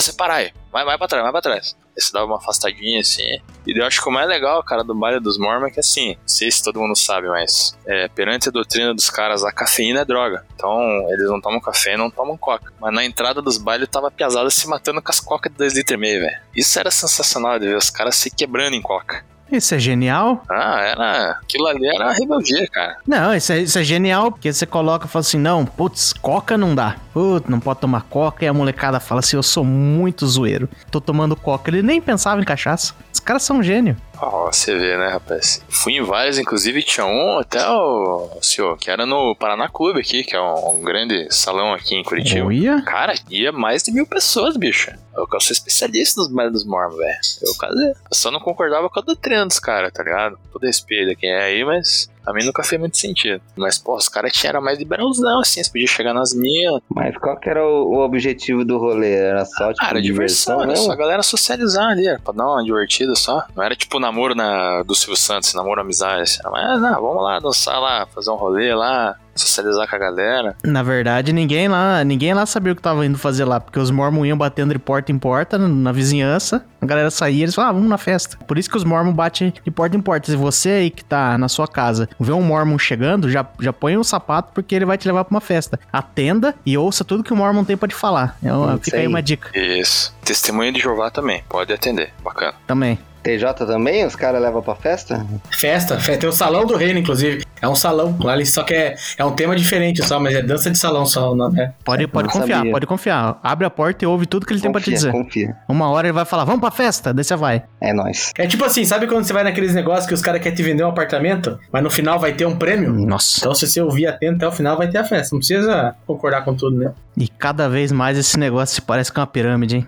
[0.00, 0.52] separar aí.
[0.72, 1.76] Vai, vai pra trás, vai pra trás.
[1.94, 3.40] Aí você dava uma afastadinha assim.
[3.66, 6.16] E eu acho que o mais legal, cara, do baile dos Mormons é que assim,
[6.16, 10.00] não sei se todo mundo sabe, mas é, perante a doutrina dos caras, a cafeína
[10.00, 10.46] é droga.
[10.54, 10.80] Então,
[11.10, 12.72] eles não tomam café não tomam coca.
[12.80, 15.98] Mas na entrada dos bailes tava piazada se matando com as coca de 2,5 litros,
[15.98, 16.40] velho.
[16.56, 19.24] Isso era sensacional de ver os caras se quebrando em coca.
[19.52, 20.42] Isso é genial.
[20.50, 21.30] Ah, era.
[21.42, 22.96] Aquilo ali era rebeldia, cara.
[23.06, 26.56] Não, isso é, isso é genial, porque você coloca e fala assim: não, putz, coca
[26.56, 26.96] não dá.
[27.12, 28.44] Putz, não pode tomar coca.
[28.44, 30.68] E a molecada fala assim: eu sou muito zoeiro.
[30.90, 31.70] Tô tomando coca.
[31.70, 32.94] Ele nem pensava em cachaça.
[33.12, 33.94] Os caras são gênio.
[34.24, 35.60] Ó, você vê, né, rapaz?
[35.68, 40.22] Fui em vários, inclusive tinha um até o, senhor, que era no Paraná Clube aqui,
[40.22, 42.46] que é um, um grande salão aqui em Curitiba.
[42.46, 42.80] Olha.
[42.82, 44.92] Cara, ia mais de mil pessoas, bicho.
[45.16, 47.18] Eu, eu sou especialista nos dos mormons, velho.
[47.42, 50.38] Eu, quase- eu só não concordava com a doutrina dos caras, tá ligado?
[50.52, 53.40] Todo respeito a quem é aí, mas a mim nunca fez muito sentido.
[53.56, 56.80] Mas, pô, os caras tinham era mais liberalzão, assim, você podia chegar nas minas.
[56.94, 59.12] Mas qual que era o, o objetivo do rolê?
[59.14, 60.84] Era só, tipo, Ah, era diversão, mesmo?
[60.86, 63.44] só a galera socializar ali, era pra dar uma divertida só.
[63.56, 66.38] Não era tipo namoro na, do Silvio Santos, namoro amizade.
[66.40, 70.56] Era, Mas, não, vamos lá dançar lá, fazer um rolê lá, socializar com a galera.
[70.64, 73.90] Na verdade, ninguém lá, ninguém lá sabia o que tava indo fazer lá, porque os
[73.90, 76.64] mormons iam batendo de porta em porta na, na vizinhança.
[76.80, 78.36] A galera saía, eles falavam, ah, vamos na festa.
[78.46, 80.30] Por isso que os mormons batem de porta em porta.
[80.30, 83.96] Se você aí que tá na sua casa vê um mormon chegando, já, já põe
[83.96, 85.78] um sapato porque ele vai te levar pra uma festa.
[85.92, 88.36] Atenda e ouça tudo que o mormon tem pra te falar.
[88.42, 89.08] É uma- fica aí aí.
[89.08, 90.14] uma dica Isso.
[90.24, 92.12] Testemunha de Jeová também, pode atender.
[92.22, 92.54] Bacana.
[92.66, 92.98] também.
[93.22, 94.04] TJ também?
[94.04, 95.24] Os caras levam pra festa?
[95.50, 97.44] Festa, fe- tem o salão do reino, inclusive.
[97.60, 98.16] É um salão.
[98.20, 101.06] Lá ele só que é, é um tema diferente só, mas é dança de salão
[101.06, 101.34] só.
[101.34, 101.72] Não, é.
[101.84, 102.72] Pode, pode não confiar, sabia.
[102.72, 103.38] pode confiar.
[103.42, 105.12] Abre a porta e ouve tudo que ele tem pra te Confia, dizer.
[105.12, 105.56] confia.
[105.68, 107.62] Uma hora ele vai falar, vamos pra festa, daí você vai.
[107.80, 108.32] É nóis.
[108.36, 110.82] É tipo assim, sabe quando você vai naqueles negócios que os caras querem te vender
[110.82, 112.92] um apartamento, mas no final vai ter um prêmio?
[112.92, 113.38] Nossa.
[113.38, 115.34] Então se você ouvir atento até o final, vai ter a festa.
[115.34, 116.92] Não precisa concordar com tudo, né?
[117.16, 119.86] E cada vez mais esse negócio se parece com uma pirâmide, hein?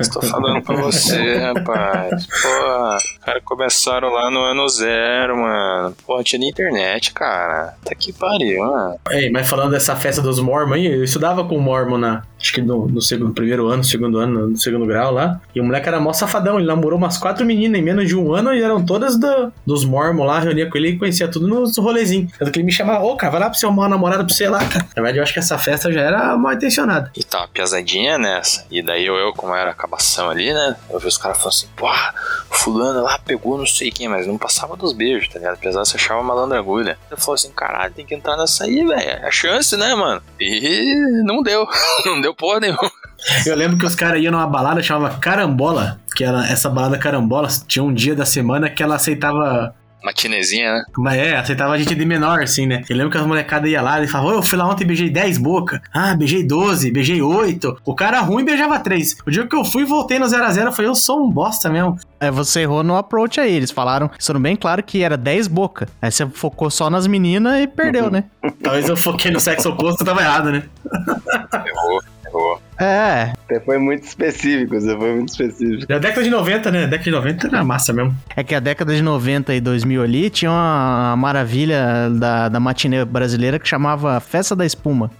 [0.00, 2.26] Estou falando pra você, rapaz.
[2.26, 5.94] Pô, os caras começaram lá no ano zero, mano.
[6.06, 7.74] Pô, tinha nem internet, cara.
[7.84, 8.96] Tá que pariu, mano.
[9.10, 12.22] Ei, mas falando dessa festa dos Mormon aí, eu estudava com o Mormon na.
[12.40, 15.40] Acho que no, no segundo, primeiro ano, segundo ano, no segundo grau lá.
[15.54, 16.58] E o moleque era mó safadão.
[16.58, 19.84] Ele namorou umas quatro meninas em menos de um ano e eram todas do- dos
[19.84, 20.40] Mormon lá.
[20.40, 22.32] Reunia com ele e conhecia tudo nos rolezinhos.
[22.38, 24.34] Tanto que ele me chamava, ô, cara, vai lá pra você arrumar uma namorada pra
[24.34, 24.84] você lá, cara.
[24.94, 27.10] Na verdade, eu acho que essa festa já era mal intencionada.
[27.16, 28.66] E tá uma piazadinha nessa.
[28.70, 30.76] E daí eu, eu, como era cabação ali, né?
[30.90, 31.88] Eu vi os caras falando assim, pô,
[32.50, 35.54] fulano lá pegou não sei quem, mas não passava dos beijos, tá ligado?
[35.54, 36.98] Apesar de você achava malandra agulha.
[37.10, 39.00] Eu falei assim, caralho, tem que entrar nessa aí, velho.
[39.00, 40.22] É a chance, né, mano?
[40.40, 40.94] E
[41.24, 41.66] não deu.
[42.06, 42.90] não deu porra nenhuma.
[43.46, 47.48] Eu lembro que os caras iam numa balada chamava Carambola, que era essa balada Carambola,
[47.66, 50.84] tinha um dia da semana que ela aceitava Matinezinha, né?
[50.98, 52.82] Mas é, aceitava gente de menor, assim, né?
[52.90, 55.08] Eu lembro que as molecadas iam lá e falavam, eu fui lá ontem e beijei
[55.08, 55.80] 10 boca.
[55.92, 57.78] Ah, beijei 12, beijei 8.
[57.84, 59.16] O cara ruim beijava 3.
[59.26, 61.70] O dia que eu fui e voltei no 0x0, eu falei, eu sou um bosta
[61.70, 61.98] mesmo.
[62.20, 63.54] É, você errou no approach aí.
[63.54, 65.88] Eles falaram, sendo bem claro que era 10 boca.
[66.02, 68.24] Aí você focou só nas meninas e perdeu, né?
[68.62, 70.64] Talvez eu foquei no sexo oposto, tava errado, né?
[71.66, 72.02] Errou,
[72.38, 72.60] errou.
[72.80, 75.86] É, Você foi muito específico, você foi muito específico.
[75.86, 76.80] Da década de 90, né?
[76.86, 78.16] Década de 90 era massa mesmo.
[78.36, 83.04] é que a década de 90 e 2000 ali tinha uma maravilha da, da matinê
[83.04, 85.10] brasileira que chamava Festa da Espuma.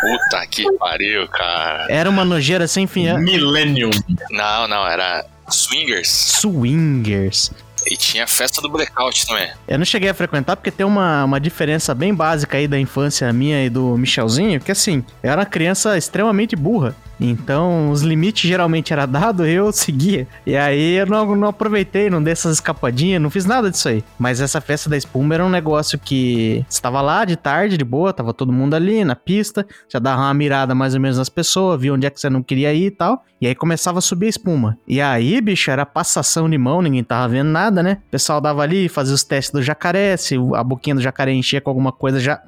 [0.00, 1.86] Puta que pariu, cara.
[1.88, 3.06] Era uma nojeira sem fim.
[3.08, 3.90] é- Millennium.
[4.30, 6.08] Não, não, era swingers.
[6.08, 7.50] Swingers.
[7.86, 9.50] E tinha festa do blackout também.
[9.68, 13.32] Eu não cheguei a frequentar porque tem uma, uma diferença bem básica aí da infância
[13.32, 16.94] minha e do Michelzinho, que assim, eu era uma criança extremamente burra.
[17.20, 20.26] Então, os limites geralmente era dado, eu seguia.
[20.44, 24.04] E aí eu não, não aproveitei, não dei essas escapadinhas, não fiz nada disso aí.
[24.18, 28.12] Mas essa festa da espuma era um negócio que estava lá de tarde, de boa,
[28.12, 31.80] tava todo mundo ali na pista, já dava uma mirada mais ou menos nas pessoas,
[31.80, 33.24] via onde é que você não queria ir e tal.
[33.40, 34.78] E aí começava a subir a espuma.
[34.88, 37.98] E aí, bicho, era passação de mão, ninguém tava vendo nada, né?
[38.06, 41.60] O pessoal dava ali, fazia os testes do jacaré, se a boquinha do jacaré enchia
[41.60, 42.40] com alguma coisa, já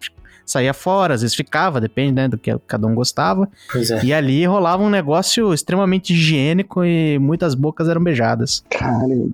[0.50, 3.48] saía fora, às vezes ficava, depende, né, do que cada um gostava.
[3.70, 4.04] Pois é.
[4.04, 8.64] E ali rolava um negócio extremamente higiênico e muitas bocas eram beijadas.
[8.70, 9.30] Caralho.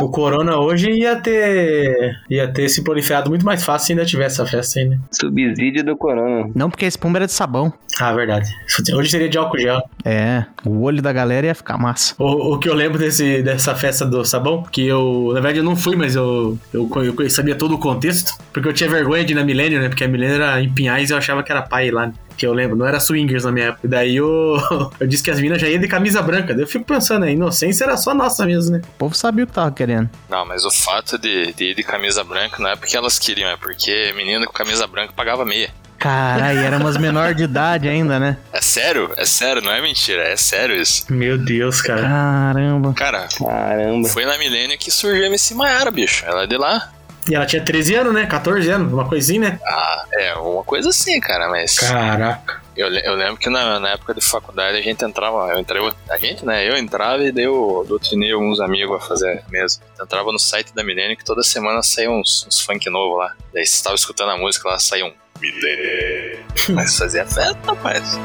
[0.00, 2.16] O Corona hoje ia ter.
[2.28, 4.98] ia ter se proliferado muito mais fácil se ainda tivesse essa festa aí, né?
[5.10, 6.50] Subsídio do Corona.
[6.54, 7.72] Não porque a espuma era de sabão.
[7.98, 8.50] Ah, verdade.
[8.94, 9.82] Hoje seria de álcool gel.
[10.04, 12.14] É, o olho da galera ia ficar massa.
[12.18, 15.64] O, o que eu lembro desse, dessa festa do sabão, que eu, na verdade, eu
[15.64, 19.32] não fui, mas eu, eu, eu sabia todo o contexto, porque eu tinha vergonha de
[19.32, 19.88] ir na Milênio, né?
[19.88, 22.14] Porque a Milênio era em Pinhais e eu achava que era pai lá, né?
[22.36, 23.86] Que eu lembro, não era swingers na minha época.
[23.86, 24.56] E daí eu,
[25.00, 26.52] eu disse que as minas já iam de camisa branca.
[26.52, 28.82] Daí eu fico pensando, a inocência era só nossa mesmo, né?
[28.84, 30.10] O povo sabia o que tava querendo.
[30.28, 33.48] Não, mas o fato de, de ir de camisa branca não é porque elas queriam,
[33.48, 35.70] é porque menina com camisa branca pagava meia.
[35.98, 38.36] Caralho, éramos menor de idade ainda, né?
[38.52, 39.10] É sério?
[39.16, 41.06] É sério, não é mentira, é sério isso.
[41.10, 42.02] Meu Deus, cara.
[42.02, 42.92] Caramba.
[42.92, 44.08] Cara, Caramba.
[44.08, 46.24] foi na Milênio que surgiu a MC Maiara, bicho.
[46.26, 46.92] Ela é de lá.
[47.28, 48.26] E ela tinha 13 anos, né?
[48.26, 49.60] 14 anos, uma coisinha, né?
[49.64, 51.78] Ah, é, uma coisa assim, cara, mas.
[51.78, 52.62] Caraca.
[52.76, 56.18] Eu, eu lembro que na, na época de faculdade a gente entrava, eu entrei, a
[56.18, 56.68] gente, né?
[56.68, 59.82] Eu entrava e daí eu doutrinei alguns amigos a fazer mesmo.
[60.00, 63.34] Entrava no site da Milênio que toda semana saía uns, uns funk novo lá.
[63.52, 66.44] Daí você tava escutando a música lá, saía um Milênio.
[66.70, 68.18] Mas fazia festa, rapaz.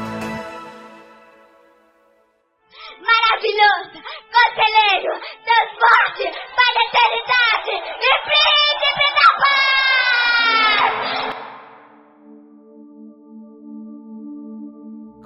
[3.12, 4.00] Maravilhoso,
[4.32, 5.12] conselheiro,
[5.44, 6.24] transporte
[6.56, 10.92] para a eternidade e príncipe da paz!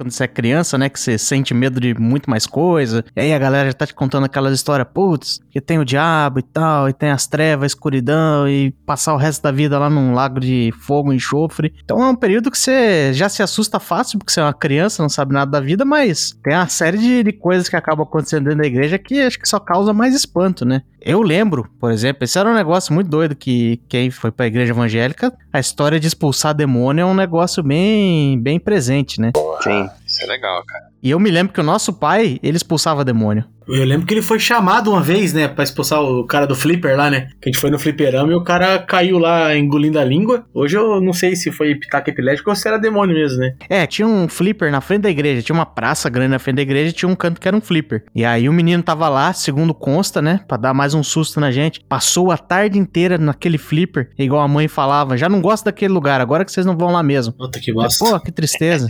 [0.06, 0.88] Quando você é criança, né?
[0.88, 3.04] Que você sente medo de muito mais coisa.
[3.16, 6.38] E aí a galera já tá te contando aquelas histórias, putz, que tem o diabo
[6.38, 9.90] e tal, e tem as trevas, a escuridão, e passar o resto da vida lá
[9.90, 11.74] num lago de fogo enxofre.
[11.84, 15.02] Então é um período que você já se assusta fácil, porque você é uma criança,
[15.02, 18.44] não sabe nada da vida, mas tem uma série de, de coisas que acabam acontecendo
[18.44, 20.82] dentro da igreja que acho que só causa mais espanto, né?
[21.06, 24.72] Eu lembro, por exemplo, esse era um negócio muito doido que quem foi pra igreja
[24.72, 29.30] evangélica, a história de expulsar demônio é um negócio bem, bem presente, né?
[29.62, 29.88] Sim.
[30.16, 30.84] Isso é legal, cara.
[31.02, 33.44] E eu me lembro que o nosso pai, ele expulsava demônio.
[33.68, 36.96] Eu lembro que ele foi chamado uma vez, né, pra expulsar o cara do flipper
[36.96, 37.28] lá, né?
[37.40, 40.46] Que a gente foi no fliperama e o cara caiu lá engolindo a língua.
[40.54, 43.56] Hoje eu não sei se foi pitaco epilético ou se era demônio mesmo, né?
[43.68, 46.62] É, tinha um flipper na frente da igreja, tinha uma praça grande na frente da
[46.62, 48.04] igreja e tinha um canto que era um flipper.
[48.14, 51.50] E aí o menino tava lá, segundo consta, né, pra dar mais um susto na
[51.50, 51.80] gente.
[51.88, 56.20] Passou a tarde inteira naquele flipper, igual a mãe falava, já não gosto daquele lugar,
[56.20, 57.32] agora que vocês não vão lá mesmo.
[57.32, 58.04] Puta que bosta.
[58.04, 58.86] Pô, que tristeza.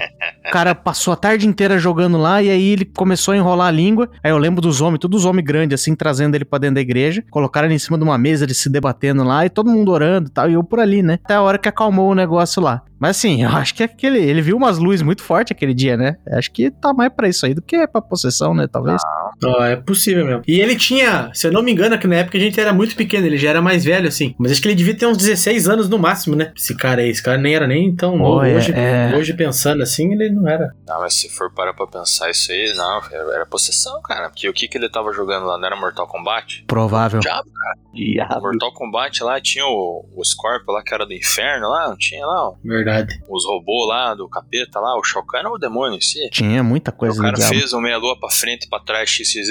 [0.46, 3.70] o cara passou a tarde inteira jogando lá e aí ele começou a enrolar a
[3.70, 4.08] língua.
[4.22, 6.80] Aí eu lembro dos homens, todos os homens grandes assim, trazendo ele pra dentro da
[6.80, 9.90] igreja, colocaram ele em cima de uma mesa, eles se debatendo lá e todo mundo
[9.90, 11.18] orando e tal, e eu por ali, né?
[11.24, 12.82] Até a hora que acalmou o negócio lá.
[12.98, 16.16] Mas assim, eu acho que aquele, ele viu umas luzes muito fortes aquele dia, né?
[16.32, 18.66] Acho que tá mais pra isso aí do que pra possessão, né?
[18.66, 19.00] Talvez.
[19.44, 20.42] Ó, é possível mesmo.
[20.46, 22.72] E ele tinha, se eu não me engano, é que na época a gente era
[22.72, 24.34] muito pequeno, ele já era mais velho, assim.
[24.38, 26.52] Mas acho que ele devia ter uns 16 anos no máximo, né?
[26.56, 28.44] Esse cara aí, esse cara nem era nem tão novo.
[28.44, 29.12] é, hoje, é.
[29.16, 30.72] hoje, pensando assim, ele não era.
[30.86, 34.28] Não, mas se for parar pra pensar isso aí, não, era, possessão, cara.
[34.28, 36.64] Porque o que, que ele tava jogando lá não era Mortal Kombat?
[36.66, 37.20] Provável.
[37.20, 37.78] Diabo, cara.
[37.94, 38.40] Diabo.
[38.40, 42.26] Mortal Kombat lá tinha o, o Scorpio lá que era do inferno lá, não tinha
[42.26, 42.48] lá?
[42.48, 43.22] ó, Verdade.
[43.28, 46.28] Os robôs lá do capeta lá, o Shao Kahn era o demônio em si.
[46.30, 49.50] Tinha muita coisa O cara fez o meia-lua pra frente, pra trás, XYZ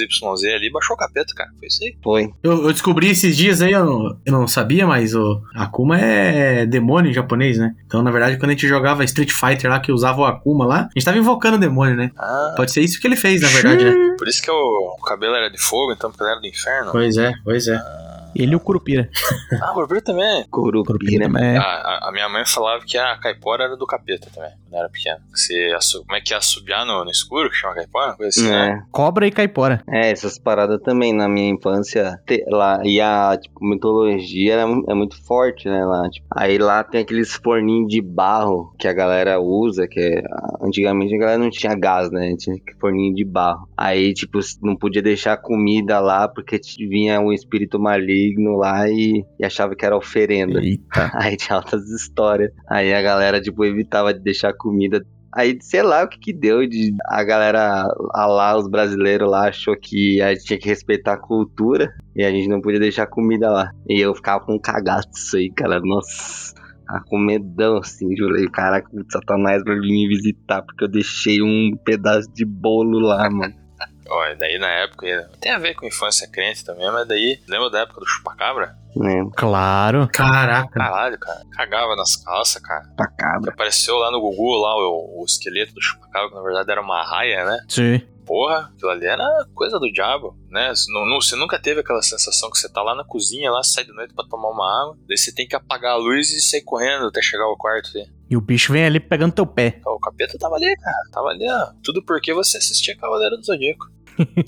[0.54, 1.50] ali, baixou o capeta, cara.
[1.58, 1.96] Foi isso aí.
[2.04, 2.30] Foi.
[2.42, 6.66] Eu, eu descobri esses dias aí, eu não, eu não sabia, mas o Akuma é
[6.66, 7.74] demônio em japonês, né?
[7.86, 10.80] Então, na verdade, quando a gente jogava Street Fighter lá, que usava o Akuma lá,
[10.80, 12.10] a gente tava invocando o demônio, né?
[12.18, 14.14] Ah, Pode ser isso que ele fez, na verdade, né?
[14.18, 16.92] por isso que o, o cabelo era de fogo, então porque ele era do inferno.
[16.92, 18.05] Pois é, pois é.
[18.38, 19.08] Ele e o Curupira.
[19.62, 20.44] Ah, o Curupira também.
[20.50, 21.26] Curupira.
[21.26, 21.56] também.
[21.56, 24.88] A, a- a minha mãe falava que a caipora era do capeta também, quando era
[24.88, 25.18] pequena.
[25.34, 25.70] Você
[26.06, 28.14] como é que é assobiar no, no escuro, que chama caipora?
[28.16, 28.80] Coisa assim, né?
[28.82, 28.86] É.
[28.90, 29.82] Cobra e caipora.
[29.88, 32.20] É, essas paradas também na minha infância.
[32.26, 35.84] te- lá, e a tipo, mitologia era é muito forte, né?
[35.84, 40.22] Lá, tipo, aí lá tem aqueles forninhos de barro que a galera usa, que é,
[40.60, 42.34] antigamente a galera não tinha gás, né?
[42.38, 43.68] Tinha forninho de barro.
[43.76, 48.25] Aí, tipo, não podia deixar comida lá porque vinha um espírito maligno
[48.56, 50.60] lá e, e achava que era oferenda.
[50.60, 51.10] Eita.
[51.14, 52.52] Aí tinha altas histórias.
[52.68, 55.04] Aí a galera, tipo, evitava de deixar comida.
[55.32, 56.94] Aí, sei lá o que que deu de...
[57.08, 61.20] A galera a lá, os brasileiros lá, achou que a gente tinha que respeitar a
[61.20, 63.70] cultura e a gente não podia deixar comida lá.
[63.88, 65.80] E eu ficava com um cagaço aí, cara.
[65.80, 66.54] Nossa...
[66.88, 71.76] A comedão, assim, jurei, caraca, o Satanás vai vir me visitar porque eu deixei um
[71.84, 73.65] pedaço de bolo lá, mano.
[74.08, 77.80] Olha, daí na época, tem a ver com infância crente também, mas daí, lembra da
[77.80, 78.76] época do chupacabra?
[78.94, 79.28] Né?
[79.36, 80.08] Claro.
[80.12, 80.68] Caraca.
[80.70, 82.84] Caralho, cara, cagava nas calças, cara.
[82.96, 83.52] Pra Que cabra.
[83.52, 87.02] apareceu lá no Gugu, lá o, o esqueleto do chupacabra, que na verdade era uma
[87.04, 87.58] raia, né?
[87.68, 88.00] Sim.
[88.24, 89.24] Porra, aquilo ali era
[89.54, 90.70] coisa do diabo, né?
[90.74, 93.62] Você, não- não- você nunca teve aquela sensação que você tá lá na cozinha, lá,
[93.62, 96.40] sai de noite pra tomar uma água, daí você tem que apagar a luz e
[96.40, 97.86] sair correndo até chegar ao quarto.
[97.88, 98.04] Assim.
[98.28, 99.80] E o bicho vem ali pegando teu pé.
[99.86, 100.96] O capeta tava ali, cara.
[101.12, 101.72] Tava ali, ó.
[101.82, 103.86] Tudo porque você assistia Cavaleiro do Zodíaco.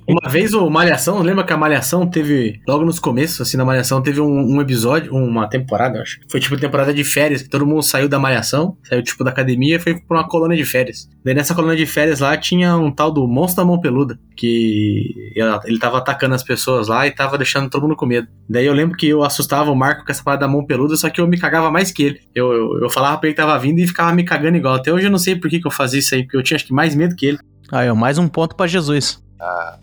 [0.06, 4.02] Uma vez o Malhação, lembra que a Malhação teve, logo nos começos, assim, da Malhação,
[4.02, 6.20] teve um, um episódio, uma temporada, acho.
[6.30, 9.78] Foi tipo temporada de férias, todo mundo saiu da Malhação, saiu tipo da academia e
[9.78, 11.08] foi pra uma colônia de férias.
[11.24, 15.14] Daí nessa colônia de férias lá tinha um tal do Monstro da Mão Peluda, que
[15.64, 18.28] ele tava atacando as pessoas lá e tava deixando todo mundo com medo.
[18.48, 21.10] Daí eu lembro que eu assustava o Marco com essa parada da mão peluda, só
[21.10, 22.20] que eu me cagava mais que ele.
[22.34, 24.74] Eu, eu, eu falava pra ele que tava vindo e ficava me cagando igual.
[24.74, 26.56] Até hoje eu não sei por que, que eu fazia isso aí, porque eu tinha
[26.56, 27.38] acho que mais medo que ele.
[27.70, 29.22] Aí, ó, mais um ponto pra Jesus.
[29.40, 29.78] Ah.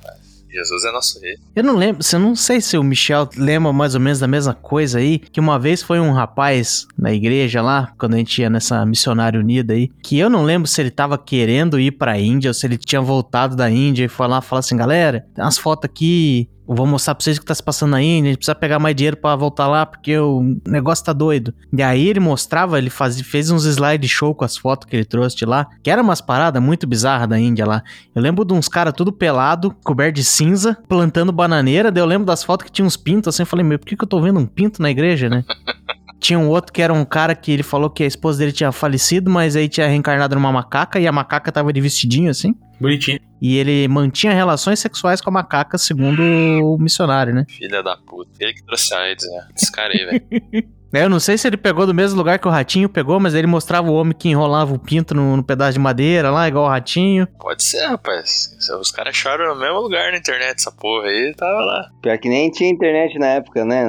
[0.55, 1.35] Jesus é nosso rei.
[1.53, 4.53] Eu não lembro, você não sei se o Michel lembra mais ou menos da mesma
[4.53, 8.49] coisa aí, que uma vez foi um rapaz na igreja lá, quando a gente ia
[8.49, 12.49] nessa missionária unida aí, que eu não lembro se ele tava querendo ir pra Índia
[12.49, 15.57] ou se ele tinha voltado da Índia e foi lá falar assim, galera, tem umas
[15.57, 18.37] fotos aqui, vou mostrar pra vocês o que tá se passando na Índia, a gente
[18.37, 21.53] precisa pegar mais dinheiro pra voltar lá, porque o negócio tá doido.
[21.71, 25.05] E aí ele mostrava, ele faz, fez uns slide show com as fotos que ele
[25.05, 27.83] trouxe de lá, que era umas paradas muito bizarras da Índia lá.
[28.13, 32.25] Eu lembro de uns caras tudo pelado, coberto de cinza, plantando bananeira, daí eu lembro
[32.25, 34.21] das fotos que tinha uns pintos, assim, eu falei, meu, por que, que eu tô
[34.21, 35.43] vendo um pinto na igreja, né?
[36.25, 38.71] Tinha um outro que era um cara que ele falou que a esposa dele tinha
[38.71, 42.55] falecido, mas aí tinha reencarnado numa macaca e a macaca tava de vestidinho assim.
[42.79, 43.19] Bonitinho.
[43.41, 47.45] E ele mantinha relações sexuais com a macaca, segundo o missionário, né?
[47.47, 48.31] Filha da puta.
[48.39, 49.47] Ele que trouxe a AIDS, né?
[49.55, 50.69] Esse cara aí, velho.
[50.95, 53.33] É, Eu não sei se ele pegou do mesmo lugar que o ratinho pegou, mas
[53.33, 56.65] ele mostrava o homem que enrolava o pinto no, no pedaço de madeira lá, igual
[56.65, 57.27] o ratinho.
[57.39, 58.49] Pode ser, rapaz.
[58.79, 61.85] Os caras acharam no mesmo lugar na internet, essa porra aí, tava lá.
[62.01, 63.85] Pior que nem tinha internet na época, né?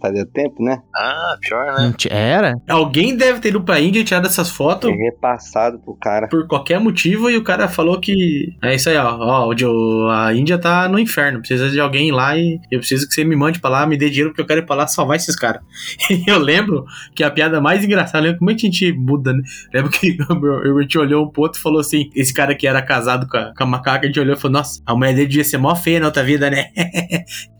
[0.00, 0.78] Fazia tempo, né?
[0.94, 1.92] Ah, pior, né?
[2.10, 2.54] Era?
[2.68, 6.28] Alguém deve ter ido pra Índia e tirado essas fotos É repassado pro cara.
[6.28, 8.48] por qualquer motivo e o cara falou que.
[8.62, 9.16] É isso aí, ó.
[9.18, 11.38] ó o a Índia tá no inferno.
[11.40, 13.96] Precisa de alguém ir lá e eu preciso que você me mande pra lá, me
[13.96, 15.62] dê dinheiro porque eu quero ir pra lá salvar esses caras.
[16.10, 16.84] E eu lembro
[17.14, 19.42] que a piada mais engraçada, lembra como é que a gente muda, né?
[19.72, 22.54] Lembro que o meu- a gente olhou um pro outro e falou assim: esse cara
[22.54, 24.94] que era casado com a, com a macaca, a gente olhou e falou: nossa, a
[24.94, 26.70] mulher dele devia ser mó feia na outra vida, né?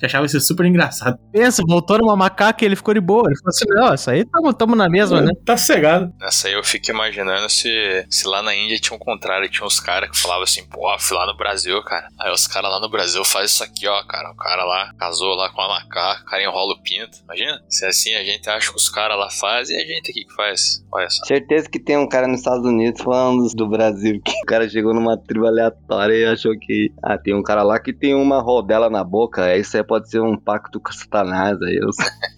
[0.00, 1.18] Já achava isso super engraçado.
[1.32, 3.24] Pensa, voltou numa macaca e ele ficou de boa.
[3.28, 5.32] Ele falou assim: não, isso aí tamo, tamo na mesma, né?
[5.44, 6.12] Tá sossegado.
[6.20, 9.80] Nessa aí eu fico imaginando se, se lá na Índia tinha um contrário, tinha uns
[9.80, 12.08] caras que falavam assim, pô, fui lá no Brasil, cara.
[12.20, 14.30] Aí os caras lá no Brasil fazem isso aqui, ó, cara.
[14.30, 17.18] O cara lá casou lá com a macaca, o cara enrola o pinto.
[17.24, 17.60] Imagina?
[17.68, 20.24] Se é assim a gente acha que os caras lá fazem e a gente aqui
[20.24, 20.84] que faz.
[20.92, 21.24] Olha só.
[21.24, 24.92] Certeza que tem um cara nos Estados Unidos falando do Brasil, que o cara chegou
[24.94, 26.92] numa tribo aleatória e achou que.
[27.02, 30.20] Ah, tem um cara lá que tem uma rodela na boca, isso aí pode ser
[30.20, 31.60] um pacto com Satanás.
[31.62, 31.88] Aí eu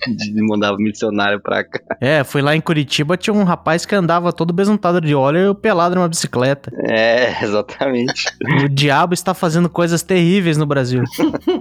[0.47, 1.81] mandava missionário pra cá.
[2.01, 5.45] É, fui lá em Curitiba, tinha um rapaz que andava todo besuntado de óleo e
[5.45, 6.71] eu pelado numa bicicleta.
[6.89, 8.27] É, exatamente.
[8.65, 11.03] O diabo está fazendo coisas terríveis no Brasil.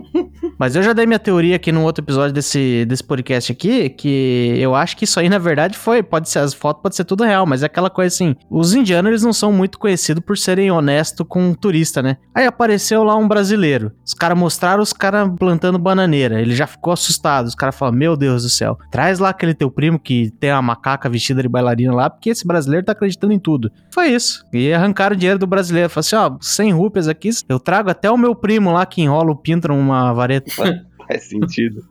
[0.57, 4.50] Mas eu já dei minha teoria aqui num outro episódio desse, desse podcast aqui, que
[4.59, 6.01] eu acho que isso aí, na verdade, foi.
[6.01, 9.09] Pode ser, as fotos pode ser tudo real, mas é aquela coisa assim: os indianos
[9.09, 12.17] eles não são muito conhecidos por serem honestos com um turista, né?
[12.33, 13.91] Aí apareceu lá um brasileiro.
[14.05, 16.41] Os caras mostraram os caras plantando bananeira.
[16.41, 17.47] Ele já ficou assustado.
[17.47, 20.61] Os caras falaram: Meu Deus do céu, traz lá aquele teu primo que tem uma
[20.61, 23.71] macaca vestida de bailarina lá, porque esse brasileiro tá acreditando em tudo.
[23.93, 24.45] Foi isso.
[24.53, 25.89] E arrancaram o dinheiro do brasileiro.
[25.89, 29.31] Falaram assim: Ó, 100 rúpias aqui, eu trago até o meu primo lá que enrola
[29.31, 30.51] o pinto numa vareta.
[31.11, 31.85] Faz sentido.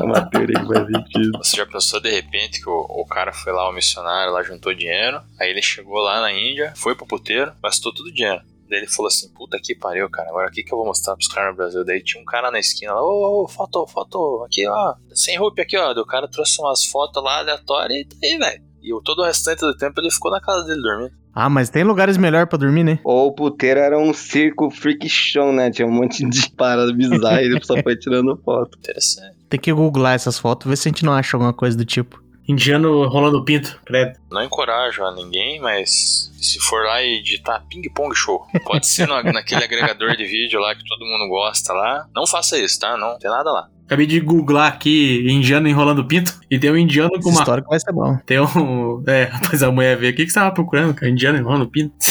[0.00, 1.38] É uma teoria que faz sentido.
[1.38, 4.74] Você já pensou de repente que o, o cara foi lá, o missionário, lá juntou
[4.74, 8.42] dinheiro, aí ele chegou lá na Índia, foi pro puteiro, gastou tudo o dinheiro.
[8.68, 11.14] Daí ele falou assim, puta que pariu, cara, agora o que que eu vou mostrar
[11.14, 11.84] pros caras no Brasil?
[11.84, 15.62] Daí tinha um cara na esquina lá, ô, ô, foto, foto, aqui ó, sem roupa
[15.62, 18.65] aqui ó, Daí o cara trouxe umas fotos lá aleatórias e tá aí, velho.
[18.86, 21.10] E o- todo o restante do tempo ele ficou na casa dele dormindo.
[21.34, 22.98] Ah, mas tem lugares melhor pra dormir, né?
[23.04, 25.70] Ou o puteiro era um circo freak show, né?
[25.70, 28.78] Tinha um monte de paradas bizarras e ele só foi tirando foto.
[28.78, 29.36] Interessante.
[29.50, 32.24] Tem que googlar essas fotos, ver se a gente não acha alguma coisa do tipo.
[32.48, 34.16] Indiano rolando pinto, credo.
[34.30, 39.06] Não encorajo a ninguém, mas se for lá e digitar ping pong show, pode ser
[39.08, 42.06] no- naquele agregador de vídeo lá que todo mundo gosta lá.
[42.14, 42.96] Não faça isso, tá?
[42.96, 43.68] Não tem nada lá.
[43.86, 47.38] Acabei de googlar aqui indiano enrolando pinto e tem um indiano com Essa uma.
[47.40, 48.18] história que vai ser bom.
[48.26, 49.02] Tem um.
[49.06, 50.22] É, rapaz, a mulher veio aqui.
[50.22, 51.10] O que você tava procurando, cara?
[51.10, 51.94] Indiano enrolando pinto?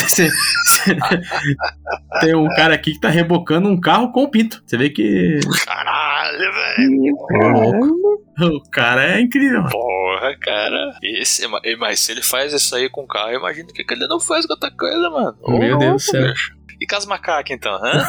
[2.22, 4.62] Tem um cara aqui que tá rebocando um carro com pinto.
[4.66, 5.40] Você vê que.
[5.66, 7.16] Caralho, velho.
[8.56, 9.60] O cara é incrível.
[9.64, 9.72] mano.
[9.72, 10.94] Porra, cara.
[11.04, 11.48] Esse,
[11.80, 14.46] mas se ele faz isso aí com o carro, eu imagino que ele não faz
[14.46, 15.36] com outra coisa, mano.
[15.48, 16.28] Meu Deus do céu.
[16.30, 16.56] bicho.
[16.80, 18.06] E com as macacas, então, hã?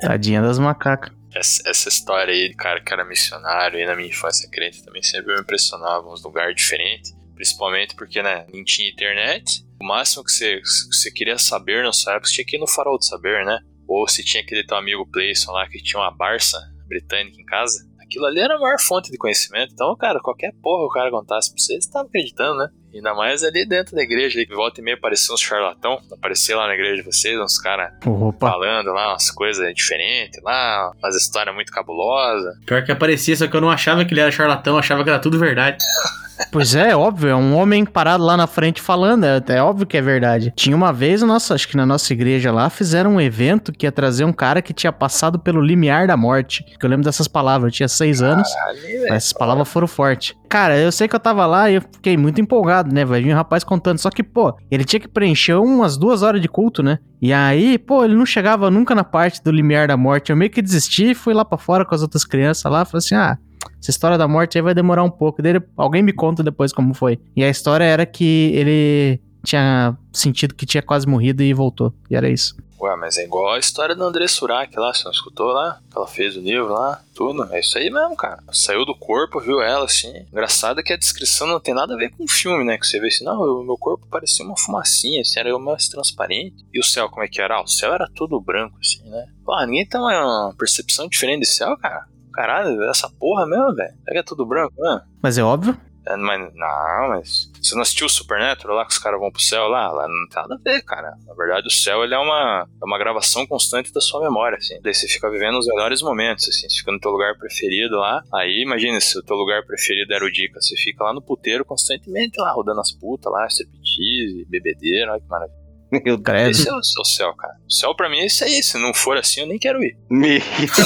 [0.00, 1.12] Tadinha das macacas.
[1.34, 5.02] Essa, essa história aí de cara que era missionário e na minha infância crente também
[5.02, 7.16] sempre me impressionava uns lugares diferentes.
[7.34, 9.64] Principalmente porque, né, não tinha internet.
[9.80, 12.58] O máximo que você, que você queria saber na sua época, você tinha que ir
[12.58, 13.60] no farol de saber, né?
[13.86, 16.58] Ou se tinha aquele teu amigo Playson lá que tinha uma Barça
[16.88, 17.86] britânica em casa.
[18.00, 19.72] Aquilo ali era a maior fonte de conhecimento.
[19.72, 22.68] Então, cara, qualquer porra que o cara contasse pra você, você tava acreditando, né?
[22.94, 26.00] Ainda mais ali dentro da igreja, ali, que volta e meia aparecia uns charlatão.
[26.10, 27.92] Aparecia lá na igreja de vocês, uns caras
[28.38, 32.56] falando lá umas coisas diferentes lá, umas histórias muito cabulosas.
[32.64, 35.18] Pior que aparecia, só que eu não achava que ele era charlatão, achava que era
[35.18, 35.84] tudo verdade.
[36.50, 39.96] Pois é, óbvio, é um homem parado lá na frente falando, é, é óbvio que
[39.96, 40.52] é verdade.
[40.56, 43.92] Tinha uma vez, nossa, acho que na nossa igreja lá, fizeram um evento que ia
[43.92, 46.64] trazer um cara que tinha passado pelo limiar da morte.
[46.78, 50.34] Que eu lembro dessas palavras, eu tinha seis anos, mas essas palavras foram fortes.
[50.48, 53.04] Cara, eu sei que eu tava lá e eu fiquei muito empolgado, né?
[53.04, 53.98] Vai vir um rapaz contando.
[53.98, 56.98] Só que, pô, ele tinha que preencher umas duas horas de culto, né?
[57.20, 60.30] E aí, pô, ele não chegava nunca na parte do limiar da morte.
[60.30, 63.14] Eu meio que desisti, fui lá para fora com as outras crianças lá, falei assim:
[63.14, 63.36] ah,
[63.80, 65.42] essa história da morte aí vai demorar um pouco.
[65.42, 67.18] Daí alguém me conta depois como foi.
[67.34, 71.92] E a história era que ele tinha sentido que tinha quase morrido e voltou.
[72.10, 72.56] E era isso.
[72.80, 75.80] Ué, mas é igual a história da André Surak lá, você não escutou lá?
[75.94, 77.52] Ela fez o livro lá, tudo.
[77.52, 78.40] É isso aí mesmo, cara.
[78.52, 80.14] Saiu do corpo, viu ela assim.
[80.30, 82.78] Engraçado é que a descrição não tem nada a ver com o filme, né?
[82.78, 86.64] Que você vê assim, não, o meu corpo parecia uma fumacinha, assim, era mais transparente.
[86.72, 87.56] E o céu, como é que era?
[87.56, 89.26] Ah, o céu era todo branco, assim, né?
[89.44, 92.06] Pô, ninguém tem uma percepção diferente de céu, cara.
[92.38, 93.92] Caralho, essa porra mesmo, velho.
[94.06, 95.02] É que é tudo branco, né?
[95.20, 95.76] Mas é óbvio.
[96.06, 97.50] É, mas, não, mas.
[97.60, 99.90] Você não assistiu o Supernatural lá que os caras vão pro céu lá?
[99.90, 101.16] Lá não tem nada a ver, cara.
[101.26, 104.78] Na verdade, o céu ele é uma, é uma gravação constante da sua memória, assim.
[104.80, 106.70] Daí você fica vivendo os melhores momentos, assim.
[106.70, 108.22] Você fica no teu lugar preferido lá.
[108.32, 110.60] Aí, imagina se o teu lugar preferido era o Dica.
[110.60, 115.26] Você fica lá no puteiro constantemente lá, rodando as putas lá, striptease, bebedeira, olha que
[115.26, 115.57] maravilha.
[115.90, 116.50] Meu Credo.
[116.50, 117.54] Esse é o, é o céu, cara.
[117.66, 118.62] O céu pra mim é isso aí.
[118.62, 119.96] Se não for assim, eu nem quero ir.
[120.10, 120.38] Me...
[120.40, 120.82] Você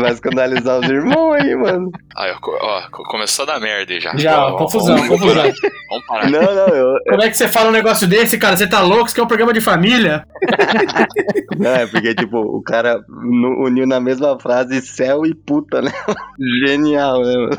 [0.00, 1.90] vai escandalizar os irmãos aí, mano.
[2.16, 4.14] Aí, ó, ó, co- começou a dar merda aí já.
[4.16, 5.42] Já, Ó, confusão, vamos- confusão.
[5.90, 6.30] Vamos parar.
[6.30, 6.94] Não, não, eu.
[7.08, 8.56] Como é que você fala um negócio desse, cara?
[8.56, 9.04] Você tá louco?
[9.06, 10.26] Isso aqui é um programa de família?
[11.58, 13.00] Não, é porque, tipo, o cara
[13.60, 15.90] uniu na mesma frase céu e puta, né?
[16.66, 17.58] Genial, né, mano?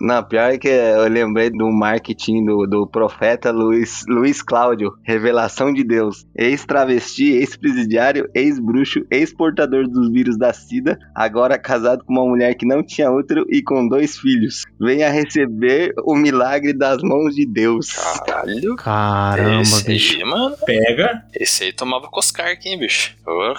[0.00, 5.72] Não, pior é que eu lembrei do marketing do, do profeta Luiz, Luiz Cláudio, revelação
[5.72, 6.26] de Deus.
[6.34, 12.82] Ex-travesti, ex-presidiário, ex-bruxo, ex-portador dos vírus da SIDA, agora casado com uma mulher que não
[12.82, 14.64] tinha útero e com dois filhos.
[14.80, 17.92] Venha receber o milagre das mãos de Deus.
[17.92, 18.76] Caralho.
[18.76, 20.16] Caramba, esse bicho.
[20.16, 20.56] aí, mano.
[20.64, 21.24] Pega.
[21.34, 23.14] Esse aí tomava Coscarque, hein, bicho?
[23.22, 23.54] Porra.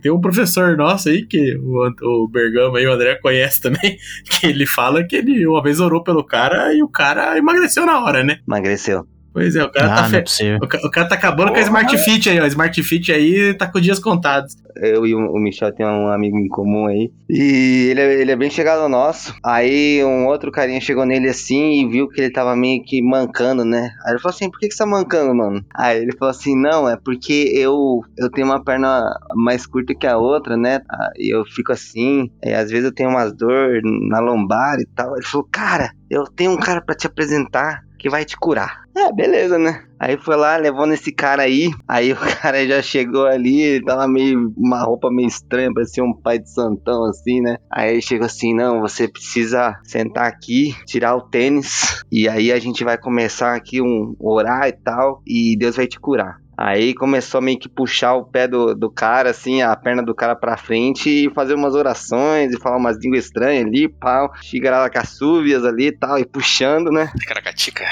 [0.00, 4.46] Tem um professor nosso aí, que o, o Bergamo aí, o André conhece também, que
[4.46, 8.22] ele fala que ele uma vez orou pelo cara e o cara emagreceu na hora,
[8.22, 8.38] né?
[8.46, 9.06] Emagreceu.
[9.38, 11.54] Pois é, o cara Ah, tá fe- é o, ca- o cara tá acabando com
[11.58, 11.62] a Porra.
[11.66, 12.46] Smart Fit aí, ó.
[12.46, 14.56] Smart Fit aí tá com dias contados.
[14.76, 17.10] eu e o Michel tem um amigo em comum aí.
[17.28, 19.34] E ele é, ele é bem chegado ao nosso.
[19.44, 23.64] Aí um outro carinha chegou nele assim e viu que ele tava meio que mancando,
[23.64, 23.90] né?
[24.04, 25.64] Aí ele falou assim: por que, que você tá mancando, mano?
[25.74, 29.02] Aí ele falou assim: não, é porque eu, eu tenho uma perna
[29.34, 30.80] mais curta que a outra, né?
[30.90, 32.30] Ah, E eu fico assim.
[32.44, 35.14] E às vezes eu tenho umas dor na lombar e tal.
[35.16, 38.82] Ele falou: cara, eu tenho um cara pra te apresentar que vai te curar.
[38.96, 39.84] É, beleza, né?
[39.98, 41.70] Aí foi lá, levou nesse cara aí.
[41.86, 44.52] Aí o cara já chegou ali, tava meio.
[44.56, 47.56] uma roupa meio estranha, parecia um pai de santão, assim, né?
[47.70, 52.58] Aí ele chegou assim: não, você precisa sentar aqui, tirar o tênis, e aí a
[52.58, 56.40] gente vai começar aqui um orar e tal, e Deus vai te curar.
[56.60, 60.12] Aí começou a meio que puxar o pé do, do cara, assim, a perna do
[60.12, 65.64] cara pra frente e fazer umas orações e falar umas línguas estranhas ali, pau, xigaralacaçúvias
[65.64, 67.12] ali e tal, e puxando, né?
[67.28, 67.84] Caracatica.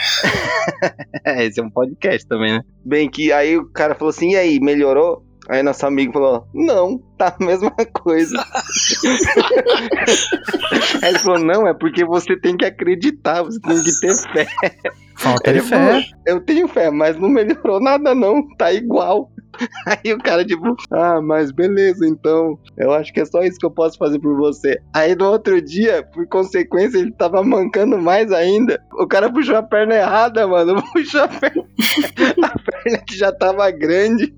[1.24, 2.60] É, esse é um podcast também, né?
[2.84, 5.24] Bem que aí o cara falou assim, e aí, melhorou?
[5.48, 8.36] Aí nosso amigo falou, não, tá a mesma coisa.
[11.02, 14.46] aí ele falou, não, é porque você tem que acreditar, você tem que ter fé.
[15.16, 16.08] Falta Ele de falou, fé.
[16.26, 19.30] eu tenho fé, mas não melhorou nada não, tá igual.
[19.86, 23.66] Aí o cara, tipo, ah, mas beleza, então, eu acho que é só isso que
[23.66, 24.78] eu posso fazer por você.
[24.94, 28.80] Aí no outro dia, por consequência, ele tava mancando mais ainda.
[28.92, 31.64] O cara puxou a perna errada, mano, puxou a perna,
[32.42, 34.34] a perna que já tava grande.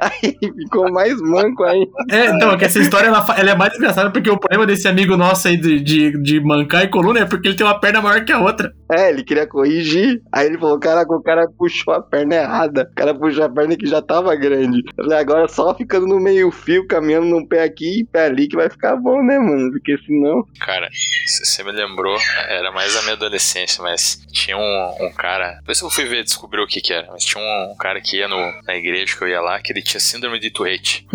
[0.00, 1.90] Aí ficou mais manco ainda.
[2.10, 4.88] É, então, é que essa história ela, ela é mais engraçada porque o problema desse
[4.88, 8.00] amigo nosso aí de, de, de mancar e coluna é porque ele tem uma perna
[8.00, 8.72] maior que a outra.
[8.90, 10.20] É, ele queria corrigir.
[10.32, 12.88] Aí ele falou: caraca, o cara puxou a perna errada.
[12.92, 14.82] O cara puxou a perna que já tava grande.
[14.96, 18.56] Eu falei, agora só ficando no meio-fio, caminhando num pé aqui e pé ali, que
[18.56, 19.70] vai ficar bom, né, mano?
[19.72, 20.44] Porque senão.
[20.60, 20.88] Cara,
[21.26, 22.16] você me lembrou,
[22.48, 25.56] era mais a minha adolescência, mas tinha um, um cara.
[25.60, 28.18] Depois eu fui ver descobrir o que que era, mas tinha um, um cara que
[28.18, 31.06] ia no, na igreja que eu ia lá, que ele tinha síndrome de Tourette.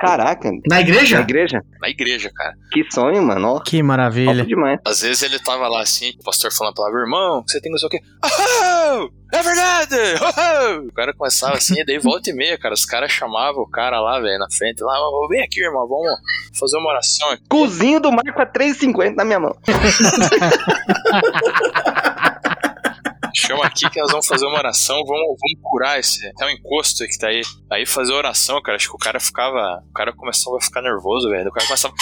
[0.00, 0.50] Caraca.
[0.68, 1.16] Na igreja?
[1.16, 1.60] Na igreja?
[1.80, 2.54] Na igreja, cara.
[2.72, 3.48] Que sonho, mano.
[3.48, 4.44] Ó, Que maravilha.
[4.44, 4.80] demais.
[4.86, 7.70] Às vezes ele tava lá assim, o pastor falando a palavra, irmão, você tem que
[7.70, 8.00] não sei o quê.
[8.24, 9.96] Oh, é verdade!
[10.22, 12.74] Oh, o cara começava assim, e daí volta e meia, cara.
[12.74, 16.08] Os caras chamavam o cara lá, velho, na frente, lá, "Ô, vem aqui, irmão, vamos
[16.58, 17.42] fazer uma oração aqui.
[17.48, 19.56] Cozinho do Marco a 3,50 na minha mão.
[23.48, 26.26] chama aqui que nós vamos fazer uma oração, vamos, vamos curar esse.
[26.28, 27.40] Até um encosto que tá aí.
[27.72, 28.76] Aí fazer oração, cara.
[28.76, 29.82] Acho que o cara ficava.
[29.88, 31.48] O cara começava a ficar nervoso, velho.
[31.48, 31.94] O cara começava.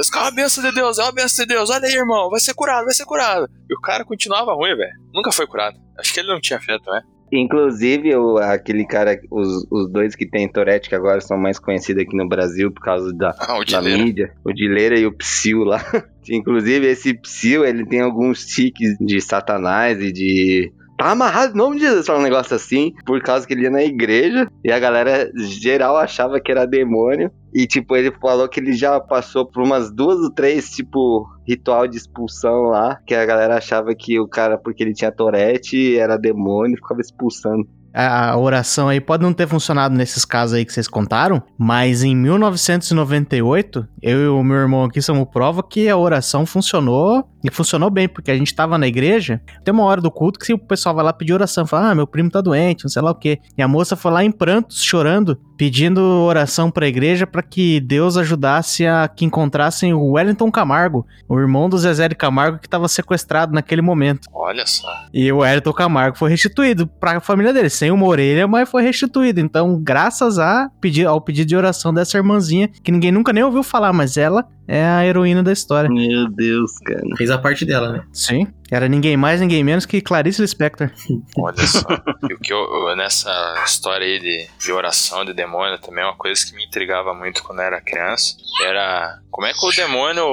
[0.00, 1.68] Esse cara é uma benção de Deus, é uma benção de Deus.
[1.70, 3.48] Olha aí, irmão, vai ser curado, vai ser curado.
[3.68, 4.92] E o cara continuava ruim, velho.
[5.12, 5.78] Nunca foi curado.
[5.98, 7.02] Acho que ele não tinha fé, né?
[7.32, 12.02] Inclusive, o, aquele cara, os, os dois que tem Tourette, que agora são mais conhecidos
[12.02, 15.82] aqui no Brasil por causa da, Ah, da mídia, o Dileira e o Psyu lá.
[16.28, 20.72] Inclusive, esse Psyu, ele tem alguns tiques de satanás e de...
[21.02, 23.82] Tá amarrado em nome de Jesus, um negócio assim, por causa que ele ia na
[23.82, 27.28] igreja e a galera geral achava que era demônio.
[27.52, 31.88] E, tipo, ele falou que ele já passou por umas duas ou três, tipo, ritual
[31.88, 36.16] de expulsão lá, que a galera achava que o cara, porque ele tinha Tourette, era
[36.16, 37.66] demônio, ficava expulsando.
[37.92, 42.16] A oração aí pode não ter funcionado nesses casos aí que vocês contaram, mas em
[42.16, 47.90] 1998, eu e o meu irmão aqui somos prova que a oração funcionou e funcionou
[47.90, 50.94] bem, porque a gente tava na igreja, tem uma hora do culto que o pessoal
[50.94, 53.38] vai lá pedir oração, fala, ah, meu primo tá doente, não sei lá o quê.
[53.56, 58.16] E a moça foi lá em prantos, chorando, pedindo oração pra igreja para que Deus
[58.16, 62.88] ajudasse a que encontrassem o Wellington Camargo, o irmão do Zezé de Camargo que tava
[62.88, 64.28] sequestrado naquele momento.
[64.32, 64.88] Olha só.
[65.12, 69.40] E o Wellington Camargo foi restituído pra família dele, sem uma orelha, mas foi restituído.
[69.40, 73.62] Então, graças a pedi- ao pedido de oração dessa irmãzinha, que ninguém nunca nem ouviu
[73.62, 75.90] falar, mas ela é a heroína da história.
[75.90, 77.02] Meu Deus, cara.
[77.16, 78.04] Fez a parte dela, né?
[78.12, 78.46] Sim.
[78.70, 80.90] Era ninguém mais, ninguém menos que Clarice Lispector.
[81.38, 81.86] Olha só.
[82.28, 83.30] e o que eu, eu- nessa
[83.66, 87.58] história aí de, de oração de demônio também, uma coisa que me intrigava muito quando
[87.60, 88.34] eu era criança
[88.66, 90.24] era como é que o demônio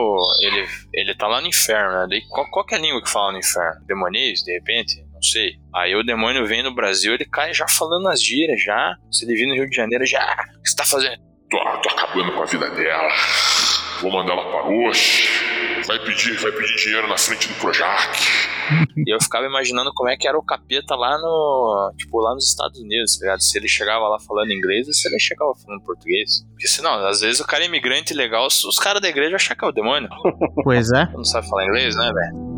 [0.42, 2.08] ele, ele tá lá no inferno, né?
[2.10, 3.82] Daí, qual, qual que é a língua que fala no inferno?
[3.86, 5.04] Demonísio, de repente?
[5.14, 5.54] Não sei.
[5.76, 8.96] Aí o demônio vem no Brasil, ele cai já falando as gírias, já.
[9.12, 10.24] Se ele vir no Rio de Janeiro, já.
[10.58, 11.18] O que você tá fazendo?
[11.50, 13.10] Tô, tô acabando com a vida dela.
[14.02, 15.28] Vou mandar ela para hoje.
[15.86, 18.20] Vai pedir, vai pedir dinheiro na frente do Projac.
[19.08, 21.92] E eu ficava imaginando como é que era o capeta lá no.
[21.98, 23.42] Tipo, lá nos Estados Unidos, tá ligado?
[23.42, 26.46] Se ele chegava lá falando inglês ou se ele chegava falando português.
[26.52, 29.56] Porque senão, às vezes o cara é imigrante legal, os, os caras da igreja acham
[29.58, 30.10] que é o demônio.
[30.64, 31.06] Pois é.
[31.14, 32.50] Não sabe falar inglês, né, velho?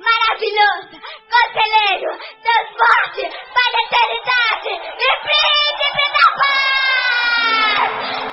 [0.00, 0.98] Maravilhoso,
[1.30, 2.10] conselheiro,
[2.42, 3.22] transporte
[3.54, 6.26] para a eternidade e príncipe da
[8.26, 8.29] paz!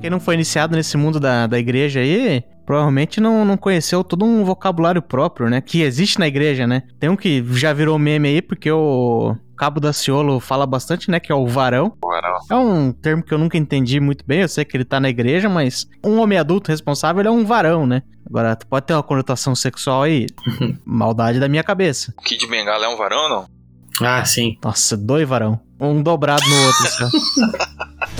[0.00, 4.24] Quem não foi iniciado nesse mundo da, da igreja aí, provavelmente não, não conheceu todo
[4.24, 5.60] um vocabulário próprio, né?
[5.60, 6.82] Que existe na igreja, né?
[7.00, 11.18] Tem um que já virou meme aí, porque o Cabo da Ciolo fala bastante, né?
[11.18, 11.96] Que é o varão.
[12.02, 12.38] Varão.
[12.50, 14.42] É um termo que eu nunca entendi muito bem.
[14.42, 17.44] Eu sei que ele tá na igreja, mas um homem adulto responsável ele é um
[17.44, 18.02] varão, né?
[18.28, 20.26] Agora, pode ter uma conotação sexual aí.
[20.84, 22.12] Maldade da minha cabeça.
[22.18, 23.56] O Kid Bengala é um varão ou não?
[24.02, 24.58] Ah, sim.
[24.62, 25.58] Nossa, dois varão.
[25.80, 27.08] Um dobrado no outro, só.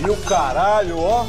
[0.06, 1.26] E o caralho, ó.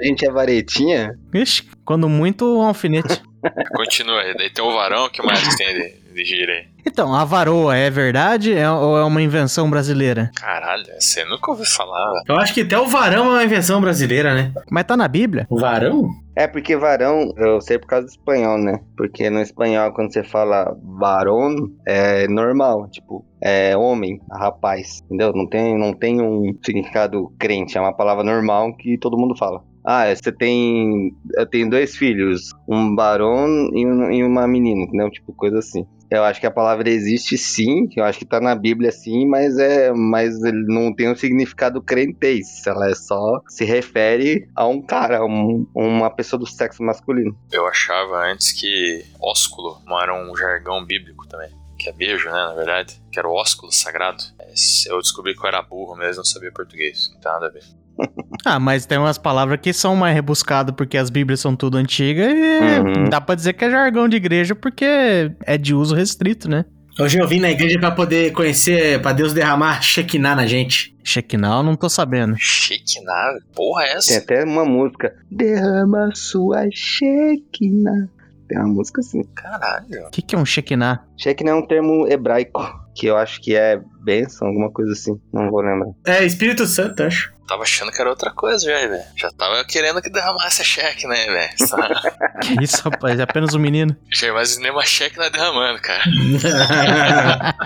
[0.00, 1.18] A gente é varetinha?
[1.34, 3.22] Ixi, quando muito, um alfinete.
[3.76, 4.34] Continua aí.
[4.36, 6.64] Daí tem o varão, o que mais que tem de, de gira aí?
[6.88, 10.30] Então, a varoa é verdade é- ou é uma invenção brasileira?
[10.36, 12.22] Caralho, você nunca ouviu falar.
[12.28, 14.52] Eu acho que até o varão é uma invenção brasileira, né?
[14.70, 15.46] Mas tá na Bíblia.
[15.50, 16.08] O varão?
[16.36, 18.78] É, porque varão, eu sei por causa do espanhol, né?
[18.96, 21.54] Porque no espanhol, quando você fala varão,
[21.86, 25.32] é normal, tipo, é homem, rapaz, entendeu?
[25.32, 29.62] Não tem, não tem um significado crente, é uma palavra normal que todo mundo fala.
[29.86, 31.14] Ah, você tem.
[31.50, 35.08] Tenho dois filhos, um varão e, um- e uma menina, entendeu?
[35.10, 35.86] Tipo, coisa assim.
[36.10, 39.58] Eu acho que a palavra existe sim, eu acho que tá na Bíblia sim, mas
[39.58, 40.34] é, mas
[40.68, 42.64] não tem um significado crentez.
[42.64, 47.36] Ela é só se refere a um cara, um- uma pessoa do sexo masculino.
[47.52, 51.50] Eu achava antes que ósculo era um jargão bíblico também.
[51.78, 53.00] Que é beijo, né, na verdade.
[53.12, 54.22] Que era o ósculo sagrado.
[54.38, 57.10] Mas eu descobri que eu era burro mesmo, não sabia português.
[57.12, 57.62] Não tem nada a ver.
[58.44, 62.32] Ah, mas tem umas palavras que são mais rebuscadas porque as Bíblias são tudo antigas
[62.32, 63.08] e Uhum.
[63.10, 66.64] dá pra dizer que é jargão de igreja porque é de uso restrito, né?
[66.98, 70.96] Hoje eu vim na igreja pra poder conhecer, pra Deus derramar Shekinah na gente.
[71.04, 72.36] Shekinah, eu não tô sabendo.
[72.38, 73.34] Shekinah?
[73.54, 74.08] Porra, é essa?
[74.08, 75.14] Tem até uma música.
[75.30, 78.08] Derrama sua Shekinah.
[78.48, 79.24] Tem uma música assim.
[79.34, 80.06] Caralho.
[80.06, 81.04] O que, que é um Shekinah?
[81.16, 82.62] Shekinah é um termo hebraico,
[82.94, 85.20] que eu acho que é bênção, alguma coisa assim.
[85.32, 85.90] Não vou lembrar.
[86.06, 87.34] É, Espírito Santo, acho.
[87.46, 89.02] Tava achando que era outra coisa já, velho.
[89.16, 91.56] Já tava querendo que derramasse a cheque, né, velho?
[92.42, 93.18] Que isso, rapaz?
[93.18, 93.96] É apenas um menino.
[94.12, 96.04] Já imaginei uma cheque na derramando, cara.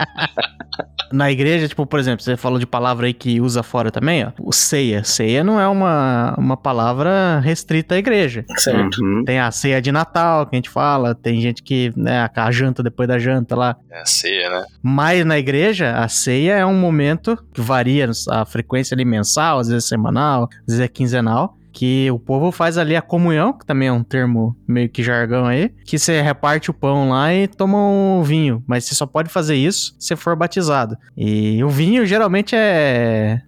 [1.12, 4.30] Na igreja, tipo, por exemplo, você falou de palavra aí que usa fora também, ó.
[4.38, 5.02] O ceia.
[5.02, 8.44] Ceia não é uma, uma palavra restrita à igreja.
[8.56, 9.02] Certo.
[9.02, 9.24] Uhum.
[9.24, 11.14] Tem a ceia de Natal, que a gente fala.
[11.14, 13.76] Tem gente que, né, a a janta depois da janta lá.
[13.90, 14.64] É a ceia, né?
[14.82, 19.68] Mas na igreja, a ceia é um momento que varia a frequência ali mensal, às
[19.70, 21.56] vezes semanal, às vezes é quinzenal.
[21.72, 25.46] Que o povo faz ali a comunhão, que também é um termo meio que jargão
[25.46, 29.28] aí, que você reparte o pão lá e toma um vinho, mas você só pode
[29.30, 30.98] fazer isso se for batizado.
[31.16, 33.40] E o vinho geralmente é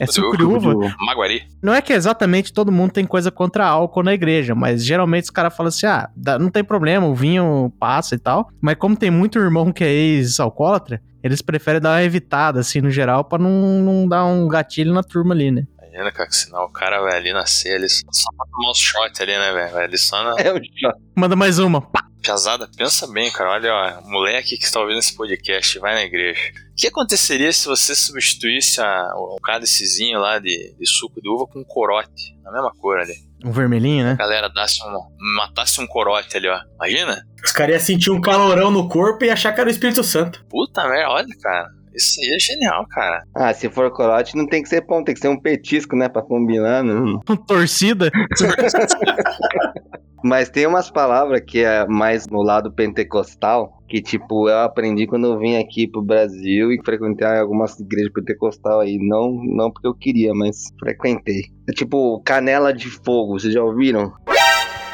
[0.00, 0.74] é suco de uva.
[1.00, 1.42] Maguari.
[1.62, 5.30] Não é que exatamente todo mundo tem coisa contra álcool na igreja, mas geralmente os
[5.30, 6.08] caras falam assim: ah,
[6.38, 8.50] não tem problema, o vinho passa e tal.
[8.60, 12.90] Mas como tem muito irmão que é ex-alcoólatra, eles preferem dar uma evitada, assim, no
[12.90, 15.66] geral, pra não, não dar um gatilho na turma ali, né?
[15.78, 19.20] Imagina, cara, que senão o cara vai ali nascer, ele só pra tomar uns shots
[19.20, 19.72] ali, né, velho?
[19.72, 20.96] Vai ali só na É o shot.
[21.16, 21.82] Manda mais uma.
[21.82, 22.04] Pá.
[22.22, 22.68] pesada.
[22.76, 23.50] Pensa bem, cara.
[23.50, 26.38] Olha, ó, moleque que está ouvindo esse podcast, vai na igreja.
[26.70, 31.46] O que aconteceria se você substituísse a, o cálicezinho lá de, de suco de uva
[31.46, 33.14] com um corote, na mesma cor ali?
[33.44, 34.12] Um vermelhinho, né?
[34.12, 36.58] A galera dasse um, matasse um corote ali, ó.
[36.76, 37.22] Imagina?
[37.44, 40.44] Os caras iam sentir um calorão no corpo e achar que era o Espírito Santo.
[40.48, 41.68] Puta merda, olha, cara.
[41.94, 43.22] Isso aí é genial, cara.
[43.34, 46.08] Ah, se for corote, não tem que ser pão, tem que ser um petisco, né?
[46.08, 47.18] Pra combinar, não.
[47.46, 48.10] Torcida.
[50.22, 55.26] Mas tem umas palavras que é mais no lado pentecostal, que tipo, eu aprendi quando
[55.26, 58.98] eu vim aqui pro Brasil e frequentei algumas igrejas pentecostal aí.
[59.00, 61.42] Não, não porque eu queria, mas frequentei.
[61.68, 64.12] É tipo canela de fogo, vocês já ouviram?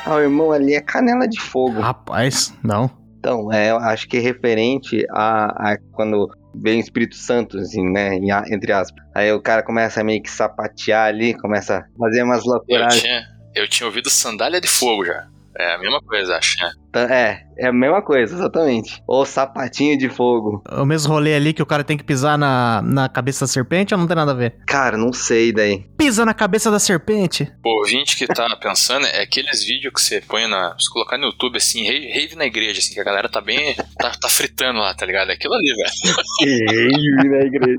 [0.04, 1.80] Ah, o irmão ali é canela de fogo.
[1.80, 2.88] Rapaz, não.
[3.18, 7.82] Então, é, eu acho que é referente a, a quando vem o Espírito Santo, assim,
[7.90, 8.16] né?
[8.52, 9.04] entre aspas.
[9.14, 13.00] Aí o cara começa a meio que sapatear ali, começa a fazer umas Eu loucuras.
[13.02, 13.20] tinha,
[13.56, 15.26] eu tinha ouvido sandália de fogo já.
[15.58, 16.70] É a mesma coisa, acho, né?
[16.92, 19.02] Tá- É, é a mesma coisa, exatamente.
[19.06, 20.62] Ou sapatinho de fogo.
[20.70, 23.94] O mesmo rolê ali que o cara tem que pisar na, na cabeça da serpente
[23.94, 24.56] ou não tem nada a ver?
[24.66, 25.84] Cara, não sei daí.
[25.96, 27.50] Pisa na cabeça da serpente.
[27.64, 30.74] O ouvinte que tá pensando é aqueles vídeos que você põe na.
[30.78, 33.74] Se colocar no YouTube assim, rave, rave na igreja, assim, que a galera tá bem.
[33.98, 35.30] tá, tá fritando lá, tá ligado?
[35.30, 37.30] É aquilo ali, velho.
[37.30, 37.78] na igreja.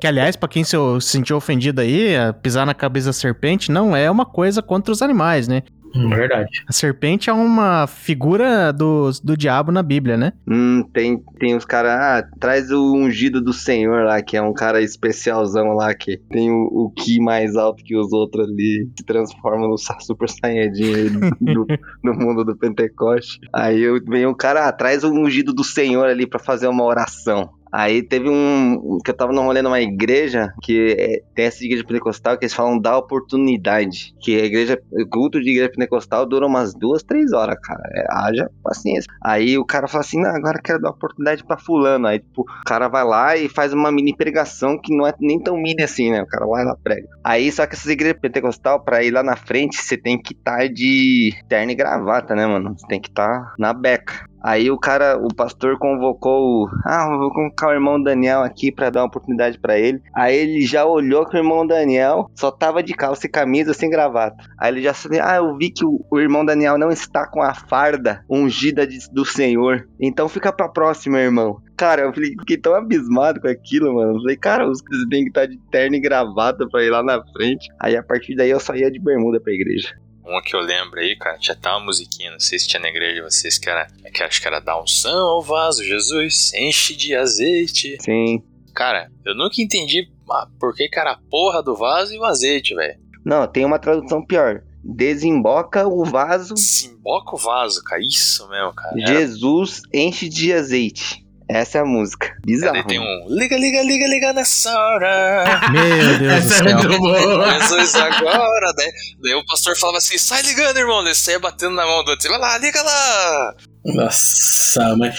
[0.00, 3.72] Que, aliás, pra quem se se sentiu ofendido aí, a pisar na cabeça da serpente
[3.72, 5.62] não é uma coisa contra os animais, né?
[6.08, 6.50] Verdade.
[6.68, 10.32] A serpente é uma figura do, do diabo na Bíblia, né?
[10.46, 11.90] Hum, tem, tem os caras.
[11.92, 16.50] Ah, traz o ungido do Senhor lá, que é um cara especialzão lá, que tem
[16.50, 21.10] o, o Ki mais alto que os outros ali, se transforma no Super Saiyajin
[21.40, 21.66] do,
[22.02, 23.40] no mundo do Pentecoste.
[23.52, 26.84] Aí eu- vem o cara, ah, traz o ungido do Senhor ali pra fazer uma
[26.84, 27.50] oração.
[27.76, 28.98] Aí teve um.
[29.04, 32.54] que eu tava num rolê numa igreja, que é, tem essa igreja pentecostal que eles
[32.54, 34.14] falam da oportunidade.
[34.18, 37.82] Que a igreja, o culto de igreja pentecostal dura umas duas, três horas, cara.
[37.94, 39.12] É, haja paciência.
[39.22, 42.06] Aí o cara fala assim: não, agora quero dar oportunidade pra Fulano.
[42.06, 45.38] Aí, tipo, o cara vai lá e faz uma mini pregação que não é nem
[45.38, 46.22] tão mini assim, né?
[46.22, 47.06] O cara vai lá prega.
[47.22, 50.66] Aí, só que essas igrejas pentecostal, pra ir lá na frente, você tem que estar
[50.66, 52.74] de terno e gravata, né, mano?
[52.74, 54.24] Você tem que estar na beca.
[54.46, 58.90] Aí o cara, o pastor convocou, o- ah, vou convocar o irmão Daniel aqui pra
[58.90, 60.00] dar uma oportunidade pra ele.
[60.14, 63.90] Aí ele já olhou que o irmão Daniel só tava de calça e camisa, sem
[63.90, 64.36] gravata.
[64.56, 67.42] Aí ele já sabia, ah, eu vi que o, o irmão Daniel não está com
[67.42, 69.88] a farda ungida de- do Senhor.
[70.00, 71.56] Então fica pra próxima, irmão.
[71.76, 74.12] Cara, eu fiquei tão abismado com aquilo, mano.
[74.16, 77.20] Eu falei, cara, os têm que estar de terno e gravata pra ir lá na
[77.32, 77.68] frente.
[77.80, 79.88] Aí a partir daí eu só ia de bermuda pra igreja.
[80.26, 82.88] Uma que eu lembro aí, cara, tinha até uma musiquinha, não sei se tinha na
[82.88, 83.86] igreja de vocês, que era.
[84.12, 87.96] Que acho que era dar unção ao vaso, Jesus, enche de azeite.
[88.00, 88.42] Sim.
[88.74, 92.74] Cara, eu nunca entendi ah, por que, era a porra do vaso e o azeite,
[92.74, 92.98] velho.
[93.24, 94.62] Não, tem uma tradução pior.
[94.84, 96.54] Desemboca o vaso.
[96.54, 98.00] Desemboca o vaso, cara.
[98.02, 98.94] Isso mesmo, cara.
[98.98, 101.25] Jesus enche de azeite.
[101.48, 102.34] Essa é a música.
[102.44, 102.72] Bizarro.
[102.74, 105.60] Daí tem um liga, liga, liga, liga nessa hora.
[105.70, 106.76] Meu Deus do Essa é céu.
[106.78, 107.52] muito boa.
[107.60, 108.72] Jesus agora.
[108.76, 108.90] Daí,
[109.22, 111.04] daí o pastor falava assim: sai ligando, irmão.
[111.04, 112.28] Daí saia batendo na mão do outro.
[112.30, 113.54] Vai lá, liga lá.
[113.84, 115.16] Nossa, mas.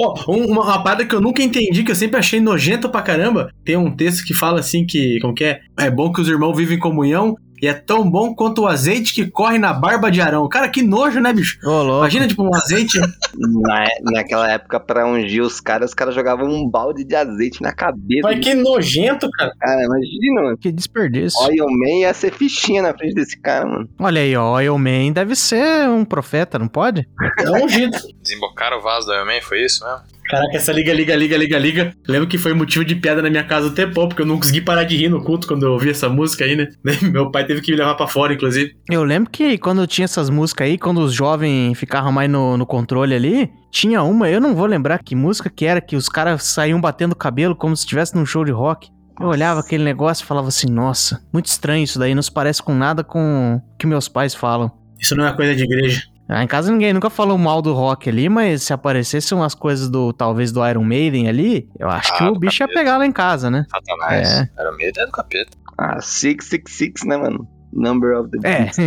[0.00, 3.02] Ó, um- uma, uma parada que eu nunca entendi, que eu sempre achei nojento pra
[3.02, 3.52] caramba.
[3.64, 5.18] Tem um texto que fala assim que.
[5.20, 5.60] Como que é?
[5.78, 7.36] É bom que os irmãos vivem em comunhão.
[7.62, 10.48] E é tão bom quanto o azeite que corre na barba de Arão.
[10.48, 11.58] Cara, que nojo, né, bicho?
[11.64, 11.98] Ô, louco.
[12.00, 12.98] Imagina, tipo, um azeite.
[12.98, 17.72] Na, naquela época, pra ungir os caras, os caras jogavam um balde de azeite na
[17.72, 18.22] cabeça.
[18.22, 19.52] Mas que nojento, cara.
[19.58, 20.58] Cara, imagina, mano.
[20.58, 21.38] Que desperdício.
[21.44, 23.88] Oil Man ia ser fichinha na frente desse cara, mano.
[23.98, 27.06] Olha aí, ó, Oil Man deve ser um profeta, não pode?
[27.38, 27.96] É ungido.
[28.22, 30.00] Desembocaram o vaso do Iron Man, foi isso mesmo?
[30.30, 31.94] Caraca, essa liga, liga, liga, liga, liga.
[32.06, 34.60] Lembro que foi motivo de piada na minha casa o tempão, porque eu não consegui
[34.60, 36.68] parar de rir no culto quando eu ouvi essa música aí, né?
[37.02, 38.76] Meu pai teve que me levar pra fora, inclusive.
[38.88, 42.64] Eu lembro que quando tinha essas músicas aí, quando os jovens ficavam mais no, no
[42.64, 46.44] controle ali, tinha uma, eu não vou lembrar que música que era, que os caras
[46.44, 48.88] saíam batendo cabelo como se estivesse num show de rock.
[49.20, 52.62] Eu olhava aquele negócio e falava assim, nossa, muito estranho isso daí, não se parece
[52.62, 54.70] com nada com o que meus pais falam.
[55.00, 56.02] Isso não é coisa de igreja.
[56.32, 59.88] Ah, em casa ninguém nunca falou mal do rock ali, mas se aparecesse umas coisas
[59.90, 62.78] do, talvez, do Iron Maiden ali, eu acho que Ah, o do bicho ia capeta.
[62.80, 63.66] pegar lá em casa, né?
[63.68, 64.28] Satanás.
[64.28, 64.48] É.
[64.56, 65.50] Era o meio até do capeta.
[65.76, 67.48] Ah, 666, né, mano?
[67.72, 68.78] Number of the É, Beast.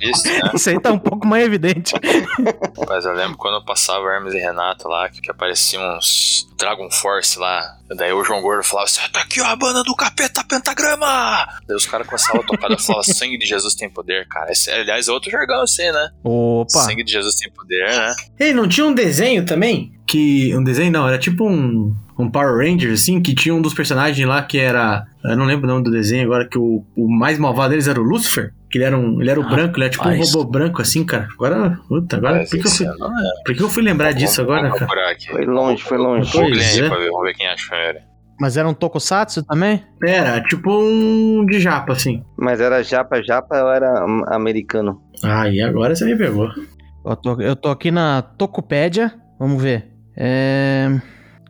[0.00, 0.50] Isso, né?
[0.54, 1.94] isso aí tá um pouco mais evidente.
[2.88, 6.90] Mas eu lembro quando eu passava Hermes e Renato lá, que, que apareciam uns Dragon
[6.90, 7.76] Force lá.
[7.96, 11.46] Daí o João Gordo falava assim: tá aqui ó, a banda do capeta pentagrama!
[11.66, 14.50] Daí os caras começavam a tocar, eu falava: sangue de Jesus tem poder, cara.
[14.50, 16.10] Esse, aliás, é outro jargão assim, né?
[16.24, 16.68] Opa!
[16.80, 18.14] Sangue de Jesus tem poder, né?
[18.40, 19.92] Ei, não tinha um desenho também?
[20.06, 20.54] Que.
[20.56, 21.94] Um desenho não, era tipo um.
[22.18, 25.04] Um Power Rangers, assim, que tinha um dos personagens lá que era.
[25.24, 28.00] Eu não lembro o nome do desenho agora, que o, o mais malvado deles era
[28.00, 28.52] o Lucifer.
[28.70, 29.20] Que ele era um.
[29.20, 31.28] Ele era o branco, ele era tipo um robô branco, assim, cara.
[31.34, 31.78] Agora.
[31.88, 32.36] Puta, agora.
[32.38, 33.08] Mas Por que, eu fui, lembro.
[33.44, 35.16] por que eu fui lembrar disso Vamos- agora, vamos cara?
[35.30, 36.30] Foi longe, foi longe.
[36.32, 36.82] Pois aí é.
[36.82, 37.98] ver, vamos ver quem acha primeiro.
[38.40, 39.84] Mas era um tokusatsu também?
[40.02, 42.24] Era tipo um de japa, assim.
[42.36, 45.00] Mas era japa, japa ou era americano?
[45.22, 46.48] Ah, e agora você me pegou.
[47.04, 49.14] Eu tô, eu tô aqui na Tokupédia.
[49.38, 49.86] Vamos ver.
[50.16, 50.88] É.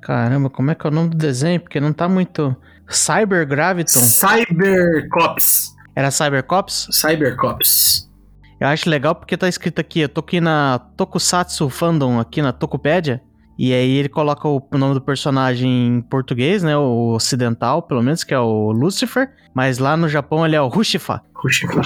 [0.02, 1.60] Caramba, como é que é o nome do desenho?
[1.60, 2.54] Porque não tá muito.
[2.88, 4.00] Cyber Graviton.
[4.00, 5.74] Cybercops.
[5.94, 6.88] Era Cybercops?
[6.90, 8.10] Cybercops.
[8.60, 10.00] Eu acho legal porque tá escrito aqui.
[10.00, 13.22] Eu tô aqui na Tokusatsu Fandom, aqui na Tokupédia.
[13.58, 16.76] E aí ele coloca o nome do personagem em português, né?
[16.76, 19.30] O ocidental, pelo menos, que é o Lucifer.
[19.54, 21.22] Mas lá no Japão ele é o Rushifa.
[21.34, 21.80] Rushifa.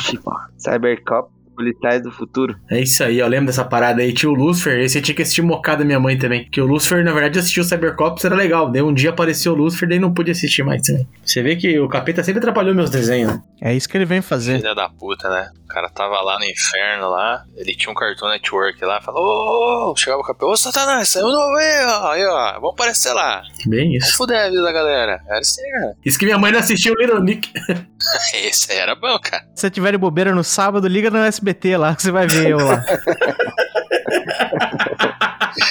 [0.56, 2.54] Cybercop, policiais do futuro.
[2.70, 4.12] É isso aí, eu lembro dessa parada aí.
[4.12, 6.48] Tinha o Lucifer, esse eu tinha que assistir mocado da minha mãe também.
[6.50, 8.70] Que o Lucifer, na verdade, assistiu o Cybercops, era legal.
[8.70, 11.08] Daí um dia apareceu o Lucifer, daí não pude assistir mais também.
[11.24, 13.42] Você vê que o capeta sempre atrapalhou meus desenhos, né?
[13.60, 14.58] É isso que ele vem fazer.
[14.58, 15.50] Filha da puta, né?
[15.64, 19.88] O cara tava lá no inferno lá, ele tinha um Cartoon Network lá, falou, ô,
[19.88, 23.12] ô, ô, chegava o capô, ô Satanás, saiu novo aí, ó, aí, ó, vamos aparecer
[23.12, 23.42] lá.
[23.66, 24.16] Bem Vamos isso.
[24.16, 25.20] fuder a vida da galera.
[25.26, 25.96] Era assim, cara.
[26.04, 27.50] Isso que minha mãe não assistiu o Little Nick.
[28.34, 29.42] Esse aí era bom, cara.
[29.54, 32.50] Se você tiver de bobeira no sábado, liga no SBT lá, que você vai ver
[32.50, 32.84] eu lá.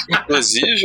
[0.09, 0.81] Inclusive,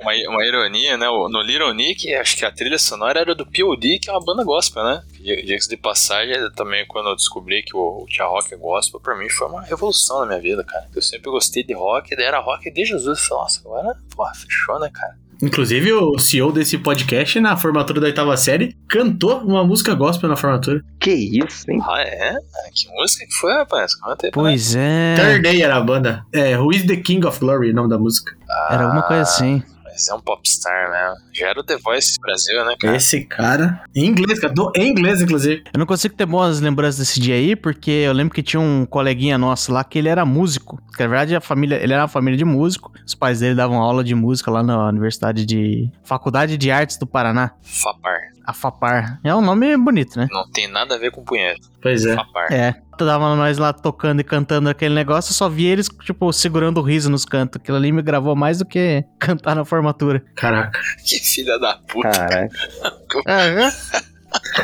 [0.00, 1.06] uma, uma ironia, né?
[1.06, 4.44] No Little Nick, acho que a trilha sonora era do P.O.D., que é uma banda
[4.44, 5.02] gospel, né?
[5.20, 9.00] Di- Diga-se de passagem, também quando eu descobri que o, o Tia Rock é gospel,
[9.00, 10.88] pra mim foi uma revolução na minha vida, cara.
[10.94, 13.20] Eu sempre gostei de rock, daí era rock de Jesus.
[13.26, 15.16] Falei, Nossa, agora, pô, fechou, né, cara?
[15.44, 20.36] Inclusive, o CEO desse podcast, na formatura da oitava série, cantou uma música gospel na
[20.36, 20.80] formatura.
[20.98, 21.80] Que isso, hein?
[21.86, 22.30] Ah, é?
[22.30, 23.94] Ah, Que música que foi, rapaz?
[23.94, 25.14] Conta aí Pois é.
[25.16, 26.24] Third Day era a banda.
[26.32, 28.32] É, Who is the King of Glory, o nome da música.
[28.48, 28.70] nós.
[28.70, 29.62] Era alguma coisa assim.
[29.94, 31.14] Mas é um popstar mesmo.
[31.32, 32.96] Já era o The Voice Brasil, né, cara?
[32.96, 33.80] Esse cara.
[33.94, 34.52] Em inglês, cara.
[34.52, 35.62] do- Em inglês, inclusive.
[35.72, 38.84] Eu não consigo ter boas lembranças desse dia aí, porque eu lembro que tinha um
[38.84, 40.82] coleguinha nosso lá que ele era músico.
[40.96, 42.92] Que, na verdade, a família, ele era uma família de músico.
[43.06, 45.88] Os pais dele davam aula de música lá na Universidade de.
[46.02, 47.52] Faculdade de Artes do Paraná.
[47.62, 48.33] Fapar.
[48.44, 49.18] A FAPAR.
[49.24, 50.28] É um nome bonito, né?
[50.30, 51.66] Não tem nada a ver com punheta.
[51.80, 52.14] Pois é.
[52.14, 52.52] Fapar.
[52.52, 52.74] É.
[52.96, 56.82] Tava nós lá tocando e cantando aquele negócio, eu só vi eles, tipo, segurando o
[56.82, 57.60] riso nos cantos.
[57.60, 60.22] Aquilo ali me gravou mais do que cantar na formatura.
[60.36, 60.78] Caraca.
[61.04, 62.10] Que filha da puta.
[62.10, 62.48] Caraca.
[63.26, 63.70] É,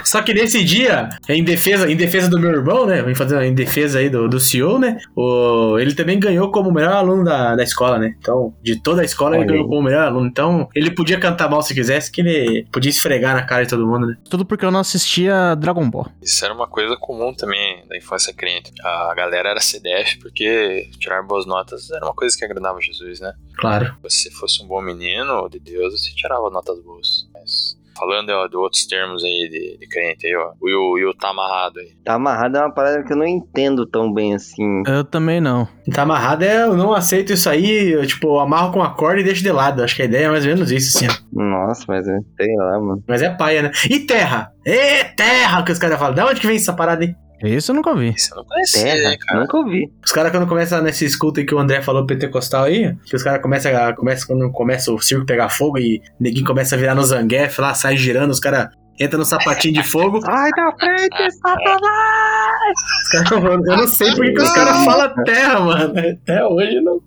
[0.05, 3.03] Só que nesse dia, em defesa, em defesa do meu irmão, né?
[3.03, 4.99] Vem fazer em defesa aí do, do CEO, né?
[5.17, 8.15] O, ele também ganhou como o melhor aluno da, da escola, né?
[8.19, 9.69] Então, de toda a escola, ele Olha ganhou aí.
[9.69, 10.27] como o melhor aluno.
[10.27, 13.87] Então, ele podia cantar mal se quisesse, que ele podia esfregar na cara de todo
[13.87, 14.17] mundo, né?
[14.29, 16.07] Tudo porque eu não assistia Dragon Ball.
[16.23, 18.73] Isso era uma coisa comum também da infância crente.
[18.83, 23.33] A galera era CDF porque tirar boas notas era uma coisa que agradava Jesus, né?
[23.57, 23.95] Claro.
[24.09, 27.29] Se você fosse um bom menino de Deus, você tirava notas boas.
[27.35, 30.53] Mas falando ó, de outros termos aí de, de crente aí, ó.
[30.61, 31.93] O Will, tá amarrado aí.
[32.05, 34.83] Tá amarrado é uma parada que eu não entendo tão bem assim.
[34.87, 35.69] Eu também não.
[35.93, 39.25] Tá amarrado é, eu não aceito isso aí, eu, tipo, amarro com a corda e
[39.25, 39.83] deixo de lado.
[39.83, 41.07] Acho que a ideia é mais ou menos isso, assim.
[41.09, 41.43] ó.
[41.43, 43.05] Nossa, mas é, sei lá, mano.
[43.07, 43.71] Mas é paia, né?
[43.89, 44.53] E terra?
[44.65, 46.15] E terra, que os caras falam.
[46.15, 47.15] Da onde que vem essa parada aí?
[47.43, 48.11] Isso eu nunca vi.
[48.11, 49.41] Isso eu não conhecia, Terra, hein, cara.
[49.41, 49.91] nunca ouvi.
[50.05, 53.41] Os caras, quando começam nesse escuta que o André falou pentecostal aí, que os caras
[53.41, 57.03] começam, a- começa, quando começa o circo pegar fogo e ninguém começa a virar no
[57.03, 58.69] zanguef lá, sai girando, os caras
[59.01, 60.21] entram no sapatinho de fogo.
[60.29, 62.75] Ai, da frente, Satanás!
[63.05, 65.95] Os caras, eu não sei por que que os caras falam terra, mano.
[65.99, 67.01] Até hoje não.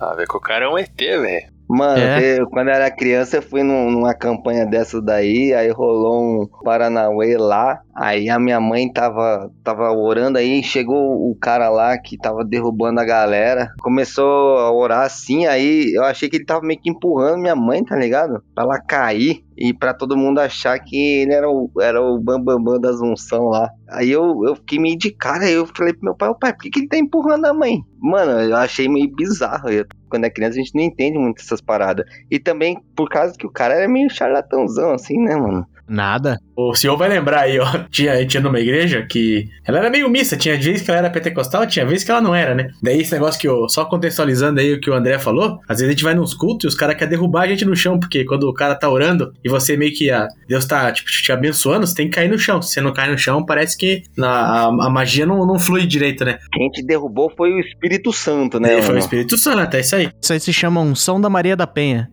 [0.00, 1.57] Ah, vê que o cara é um ET, velho.
[1.68, 2.40] Mano, É.
[2.40, 6.46] eu- quando eu era criança, eu fui num- numa campanha dessa daí, aí rolou um
[6.64, 12.16] Paranauê lá, aí a minha mãe tava, tava orando aí, chegou o cara lá que
[12.16, 16.80] tava derrubando a galera, começou a orar assim, aí eu achei que ele tava meio
[16.80, 18.42] que empurrando minha mãe, tá ligado?
[18.54, 22.62] Pra ela cair e pra todo mundo achar que ele era o, era o bambambam
[22.62, 23.68] bam, bam das unção lá.
[23.90, 26.62] Aí eu, eu fiquei meio de cara, aí eu falei pro meu pai, pai, por
[26.62, 27.80] que, que ele tá empurrando a mãe?
[28.00, 29.68] Mano, eu achei meio bizarro.
[29.70, 32.06] Eu- quando é criança a gente não entende muito essas paradas.
[32.30, 35.66] E também por causa que o cara era meio charlatãozão, assim, né, mano?
[35.88, 36.36] Nada.
[36.54, 37.66] O senhor vai lembrar aí, ó.
[37.90, 40.36] Tinha, tinha numa igreja que ela era meio mista.
[40.36, 42.70] Tinha vezes que ela era pentecostal, tinha vezes que ela não era, né?
[42.82, 43.68] Daí esse negócio que eu.
[43.68, 45.60] Só contextualizando aí o que o André falou.
[45.68, 47.74] Às vezes a gente vai nos cultos e os caras querem derrubar a gente no
[47.74, 47.98] chão.
[47.98, 50.10] Porque quando o cara tá orando e você meio que.
[50.10, 52.60] A, Deus tá, tipo, te abençoando, você tem que cair no chão.
[52.60, 55.86] Se você não cai no chão, parece que na, a, a magia não, não flui
[55.86, 56.38] direito, né?
[56.52, 58.78] Quem te derrubou foi o Espírito Santo, né?
[58.78, 58.98] É, foi o?
[58.98, 60.10] Espírito Santo, é isso aí.
[60.20, 62.10] Isso aí se chama unção da Maria da Penha.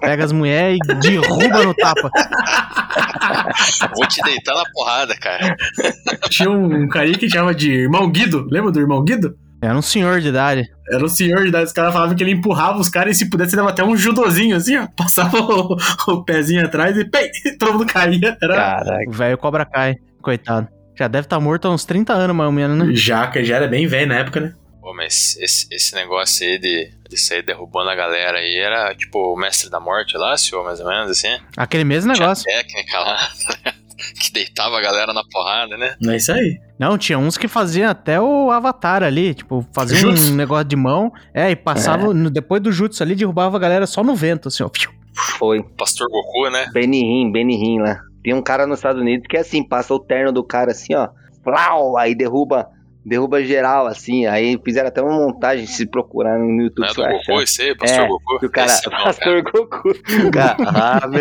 [0.00, 2.10] Pega as mulheres e derruba no tapa.
[3.94, 5.56] Vou te deitar na porrada, cara.
[6.28, 8.46] Tinha um carinha que chamava de Irmão Guido.
[8.50, 9.36] Lembra do Irmão Guido?
[9.62, 10.68] Era um senhor de idade.
[10.90, 11.66] Era um senhor de idade.
[11.66, 14.56] Os caras falavam que ele empurrava os caras e se pudesse dava até um judozinho
[14.56, 14.88] assim, ó.
[14.96, 15.76] Passava o,
[16.08, 18.36] o pezinho atrás e pei, todo mundo caía.
[18.42, 18.54] Era...
[18.54, 19.04] Caraca.
[19.08, 20.66] O velho cobra cai, coitado.
[20.98, 22.94] Já deve estar morto há uns 30 anos, mais ou menos, né?
[22.94, 24.52] Já, que já era bem velho na época, né?
[24.82, 29.18] Pô, mas esse, esse negócio aí de, de sair derrubando a galera aí era tipo
[29.32, 31.38] o mestre da morte lá, senhor, mais ou menos assim.
[31.56, 32.44] Aquele mesmo negócio.
[32.44, 33.82] Tinha técnica lá, tá ligado?
[34.20, 35.94] que deitava a galera na porrada, né?
[36.04, 36.60] É isso aí.
[36.76, 40.32] Não, tinha uns que faziam até o avatar ali, tipo, fazia Jutsu.
[40.32, 43.86] um negócio de mão, é, e passava, no- depois do jutsu ali, derrubava a galera
[43.86, 44.70] só no vento, assim, ó.
[45.38, 45.62] Foi.
[45.78, 46.66] Pastor Goku, né?
[46.72, 47.00] Benny
[47.54, 48.00] Hinn lá.
[48.24, 50.94] Tem um cara nos Estados Unidos que é assim, passa o terno do cara assim,
[50.96, 51.08] ó.
[51.44, 52.68] Flau, aí derruba,
[53.04, 54.26] derruba geral, assim.
[54.26, 56.86] Aí fizeram até uma montagem, se procurar no YouTube.
[56.96, 58.46] Não é do Goku esse aí, Pastor É, Goku?
[58.46, 59.90] o cara, Esse não, Pastor Goku.
[59.90, 60.56] O cara,
[61.04, 61.18] Ame,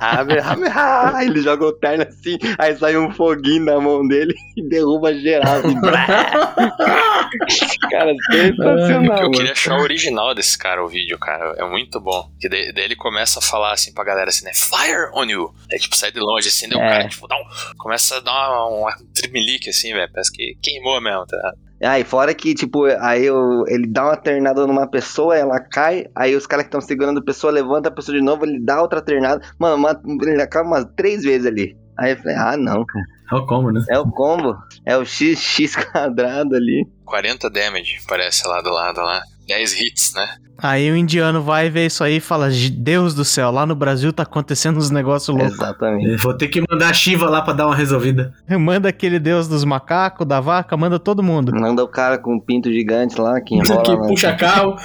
[0.00, 4.62] Ame, Ame, ele joga o terno assim, aí sai um foguinho na mão dele e
[4.68, 5.56] derruba geral.
[5.56, 5.80] Assim,
[7.90, 9.22] cara, sensacional.
[9.22, 11.54] Eu queria achar o original desse cara, o vídeo, cara.
[11.58, 12.30] É muito bom.
[12.40, 14.52] Que daí, daí ele começa a falar assim pra galera assim, né?
[14.54, 15.54] Fire on you!
[15.72, 16.88] Aí, tipo, sai de longe assim, daí o É.
[16.90, 17.44] cara, tipo, dá um,
[17.76, 20.10] começa a dar um, um trimelique assim, velho.
[20.12, 21.58] Parece que queimou mesmo, tá ligado?
[22.00, 26.34] E fora que, tipo, aí o- ele dá uma ternada numa pessoa, ela cai, aí
[26.34, 29.00] os caras que estão segurando a pessoa levantam a pessoa de novo, ele dá outra
[29.00, 29.40] ternada.
[29.58, 31.76] Mano, uma- ele acaba umas três vezes ali.
[31.96, 33.04] Aí eu falei, ah, não, cara.
[33.30, 33.80] É o combo, né?
[33.90, 34.56] É o combo.
[34.86, 36.86] É o XX quadrado ali.
[37.04, 39.20] 40 damage, parece lá do lado lá.
[39.48, 40.28] 10 hits, né?
[40.60, 44.12] Aí o indiano vai ver isso aí e fala: Deus do céu, lá no Brasil
[44.12, 45.54] tá acontecendo uns negócios loucos.
[45.54, 46.10] Exatamente.
[46.10, 48.34] Eu Vou ter que mandar a Shiva lá pra dar uma resolvida.
[48.58, 51.52] Manda aquele Deus dos macacos, da vaca, manda todo mundo.
[51.54, 53.82] Manda o cara com um pinto gigante lá que enrola.
[53.84, 54.08] que lá.
[54.08, 54.74] puxa carro.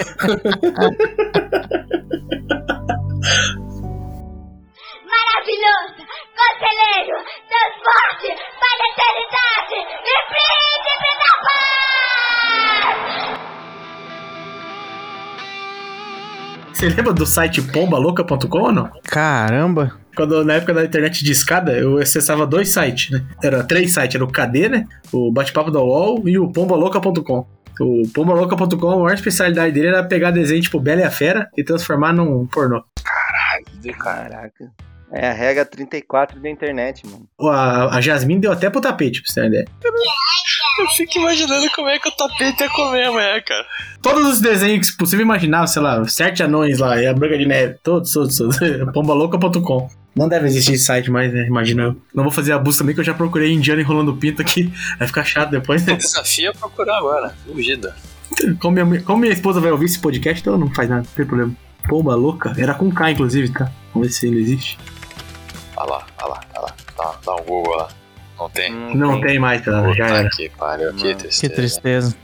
[5.10, 6.06] Maravilhoso,
[6.38, 7.18] conselheiro,
[7.50, 8.28] transporte
[8.60, 12.94] para a eternidade e príncipe da paz!
[16.84, 18.92] Você lembra do site pombalouca.com ou não?
[19.06, 19.98] Caramba.
[20.18, 23.26] Quando, na época da internet de escada, eu acessava dois sites, né?
[23.42, 24.86] Era três sites, era o KD, né?
[25.10, 27.48] O Bate-Papo da UOL e o pombalouca.com.
[27.80, 31.64] O pombalouca.com, a maior especialidade dele era pegar desenho tipo Bela e a Fera e
[31.64, 32.84] transformar num pornô.
[33.02, 33.72] Caraca.
[35.14, 37.28] É a regra 34 da internet, mano.
[37.40, 39.68] A, a Jasmine deu até pro tapete, pra você ter uma ideia.
[40.80, 43.64] Eu fico imaginando como é que o tapete ia comer amanhã, cara.
[44.02, 47.46] Todos os desenhos que possível imaginar, sei lá, sete anões lá, e a Branca de
[47.46, 48.58] Neve, todos, todos, todos.
[48.92, 49.88] pombalouca.com.
[50.16, 51.46] Não deve existir esse site mais, né?
[51.46, 51.96] Imagina eu.
[52.14, 54.74] Não vou fazer abuso também, que eu já procurei indiano enrolando pinto aqui.
[54.98, 55.94] Vai ficar chato depois, né?
[55.96, 57.96] Desafio é procurar agora, duvida.
[58.60, 61.26] Como minha, como minha esposa vai ouvir esse podcast, então não faz nada, não tem
[61.26, 61.56] problema.
[61.88, 62.52] Pomba louca?
[62.58, 63.72] Era com K, inclusive, tá?
[63.94, 64.78] Vamos ver se ele existe.
[65.78, 66.76] Olha lá, olha lá, olha lá.
[66.98, 67.88] Dá, dá um Google lá.
[68.40, 68.72] Não tem?
[68.96, 70.30] Não tem mais, cara, já Puta era.
[70.30, 71.42] que pariu, que tristeza.
[71.42, 72.16] Que tristeza.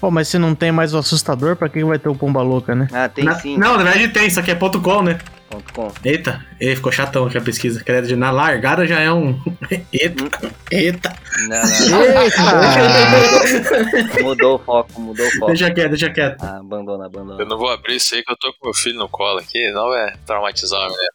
[0.00, 2.72] Pô, mas se não tem mais o assustador, pra que vai ter o Pomba Louca,
[2.74, 2.86] né?
[2.92, 3.58] Ah, tem Na- sim.
[3.58, 5.18] Não, na verdade tem, só que é ponto .com, né?
[5.50, 5.90] Ponto com.
[6.04, 7.82] Eita, e ficou chatão aqui a pesquisa.
[7.82, 9.38] Credo, na largada já é um.
[9.92, 11.16] Eita, eita.
[11.48, 12.02] Não, não.
[12.22, 14.18] Eita!
[14.22, 15.46] Mudou o foco, mudou o foco.
[15.46, 16.42] Deixa quieto, deixa quieto.
[16.42, 17.40] Ah, abandona, abandona.
[17.42, 19.70] Eu não vou abrir isso aí que eu tô com meu filho no colo aqui,
[19.72, 21.08] não é traumatizar a menina.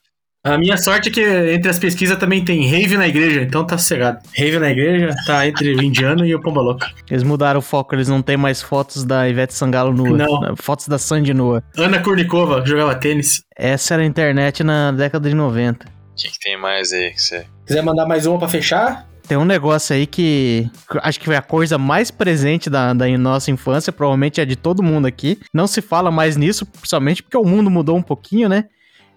[0.45, 1.21] A minha sorte é que
[1.53, 4.19] entre as pesquisas também tem rave na igreja, então tá sossegado.
[4.35, 6.91] Rave na igreja tá entre o indiano e o pomba louca.
[7.09, 10.17] Eles mudaram o foco, eles não tem mais fotos da Ivete Sangalo nua.
[10.17, 10.53] Não.
[10.57, 11.63] Fotos da Sandy nua.
[11.77, 13.41] Ana Kurnikova jogava tênis.
[13.55, 15.85] Essa era a internet na década de 90.
[15.85, 17.45] O que, que tem mais aí que você.
[17.65, 19.07] Quiser mandar mais uma pra fechar?
[19.25, 23.07] Tem um negócio aí que que acho que foi a coisa mais presente da, da
[23.17, 25.39] nossa infância, provavelmente é de todo mundo aqui.
[25.53, 28.65] Não se fala mais nisso, principalmente porque o mundo mudou um pouquinho, né?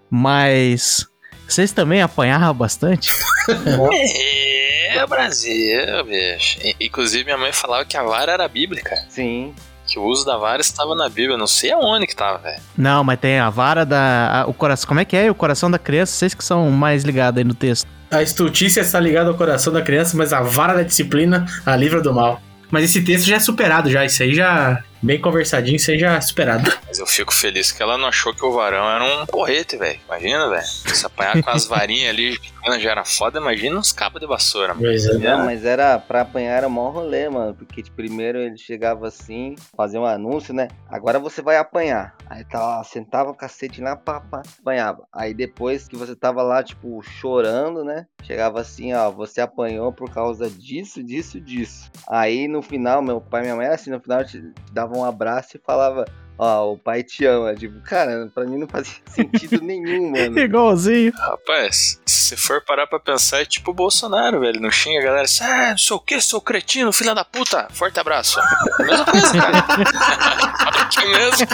[0.09, 1.05] Mas
[1.53, 3.13] vocês também apanhavam bastante?
[4.95, 6.59] É, Brasil, bicho.
[6.81, 8.97] Inclusive, minha mãe falava que a vara era bíblica.
[9.09, 9.55] Sim.
[9.87, 11.37] Que o uso da vara estava na Bíblia.
[11.37, 12.61] Não sei aonde que tava, velho.
[12.77, 14.43] Não, mas tem a vara da.
[14.43, 14.89] a- o coração.
[14.89, 15.31] Como é que é?
[15.31, 17.87] O coração da criança, vocês que são mais ligados aí no texto.
[18.11, 22.01] A estultícia está ligada ao coração da criança, mas a vara da disciplina a livra
[22.01, 22.41] do mal.
[22.71, 26.71] Mas esse texto já é superado já, isso aí já bem conversadinho, seja superado.
[26.87, 29.99] Mas eu fico feliz que ela não achou que o varão era um porrete, velho.
[30.07, 30.65] Imagina, velho.
[30.65, 34.75] Se apanhar com as varinhas ali pequenas já era foda, imagina uns cabos de vassoura,
[34.75, 34.87] mano.
[35.21, 37.55] Não, mas era pra apanhar era maior rolê, mano.
[37.55, 40.69] Porque de primeiro ele chegava assim, fazia um anúncio, né?
[40.89, 42.15] Agora você vai apanhar.
[42.29, 45.07] Aí tava, sentava o cacete na papa, apanhava.
[45.13, 48.07] Aí depois que você tava lá, tipo, chorando, né?
[48.23, 51.91] Chegava assim, ó, você apanhou por causa disso, disso, disso.
[52.09, 54.99] Aí no final, meu pai e minha mãe era assim, no final te, te dava
[54.99, 56.05] um abraço e falava.
[56.39, 57.55] Ó, o pai te ama.
[57.55, 60.39] Tipo, cara, pra mim não fazia sentido nenhum, mano.
[60.39, 61.13] Igualzinho.
[61.17, 64.61] Rapaz, se você for parar pra pensar, é tipo o Bolsonaro, velho.
[64.61, 67.69] Não xinga a galera assim, ah, não sei o que, seu cretino, filha da puta.
[67.73, 68.39] Forte abraço.
[68.81, 69.59] É mesma coisa, cara.
[70.87, 71.47] Aqui mesmo.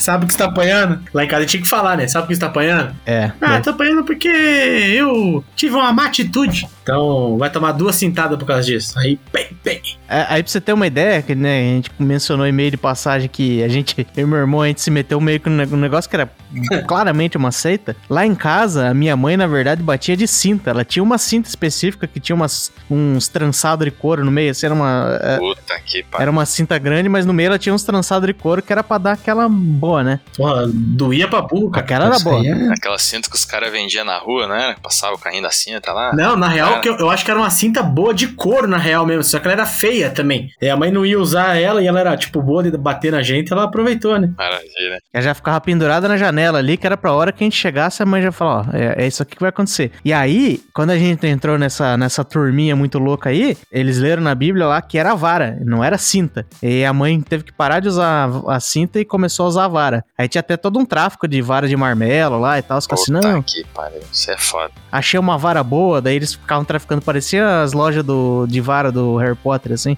[0.00, 1.00] Sabe o que você tá apanhando?
[1.12, 2.06] Lá em casa tinha que falar, né?
[2.08, 2.94] Sabe o que você tá apanhando?
[3.04, 3.32] É.
[3.40, 6.66] Ah, tô apanhando porque eu tive uma má atitude.
[6.82, 8.98] Então vai tomar duas cintadas por causa disso.
[8.98, 9.82] Aí, bem, bem.
[10.08, 12.76] É, Aí pra você ter uma ideia, que né, a gente mencionou em meio de
[12.76, 15.76] passagem que a gente, eu e meu irmão, a gente se meteu meio que num
[15.76, 16.30] negócio que era
[16.86, 17.94] claramente uma seita.
[18.08, 20.70] Lá em casa, a minha mãe, na verdade, batia de cinta.
[20.70, 24.66] Ela tinha uma cinta específica que tinha umas, uns trançados de couro no meio, assim,
[24.66, 25.18] era uma...
[25.22, 26.22] é, Puta que pariu.
[26.22, 28.82] Era uma cinta grande, mas no meio ela tinha uns trançados de couro que era
[28.82, 30.20] pra dar aquela boa, né?
[30.36, 31.84] Porra, doía pra burro, cara.
[31.84, 32.44] Aquela era boa.
[32.46, 34.76] é- Aquela cinta que os caras vendiam na rua, né?
[34.82, 36.12] Passava o carrinho da cinta lá.
[36.14, 39.04] Não, na real, eu, eu acho que era uma cinta boa de couro, na real
[39.06, 39.22] mesmo.
[39.24, 40.50] Só que ela era feia também.
[40.60, 43.22] E a mãe não ia usar ela e ela era, tipo, boa de bater na
[43.22, 44.32] gente, ela aproveitou, né?
[44.36, 44.98] Maravilha.
[45.12, 48.02] Ela já ficava pendurada na janela ali, que era pra hora que a gente chegasse,
[48.02, 49.92] a mãe já falou, ó, é, é isso aqui que vai acontecer.
[50.04, 54.34] E aí, quando a gente entrou nessa, nessa turminha muito louca aí, eles leram na
[54.34, 56.46] Bíblia lá que era vara, não era cinta.
[56.62, 59.68] E a mãe teve que parar de usar a cinta e começou a usar a
[59.68, 60.04] vara.
[60.18, 63.12] Aí tinha até todo um tráfico de vara de marmelo lá e tal, os assim,
[63.12, 64.00] Puta não, que pariu.
[64.12, 64.72] Isso é foda.
[64.90, 69.16] achei uma vara boa, daí eles ficavam traficando, parecia as lojas do, de vara do
[69.16, 69.96] Harry Potter, assim.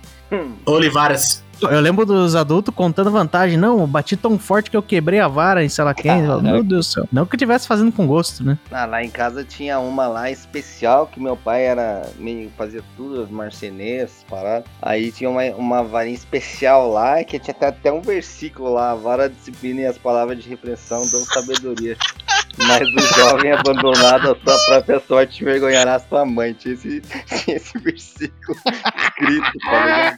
[0.67, 1.43] Olivaras.
[1.63, 3.57] Eu lembro dos adultos contando vantagem.
[3.57, 6.27] Não, eu bati tão forte que eu quebrei a vara em sei lá quem.
[6.27, 7.09] Falo, Meu Deus do céu.
[7.13, 8.59] Não que eu tivesse fazendo com gosto, né?
[8.71, 13.23] Ah, lá em casa tinha uma lá especial que meu pai era meio fazia tudo,
[13.23, 14.69] as marceneiras, paradas.
[14.83, 18.95] Aí tinha uma, uma varinha especial lá que tinha até, até um versículo lá, a
[18.95, 21.97] vara, disciplina e as palavras de repressão dão sabedoria.
[22.67, 26.53] Mas o jovem abandonado à sua própria sorte envergonhará sua mãe.
[26.53, 30.17] Tinha esse, tinha esse versículo escrito, tá ligado?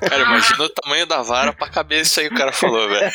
[0.00, 3.10] Cara, imagina o tamanho da vara pra isso aí que o cara falou, velho.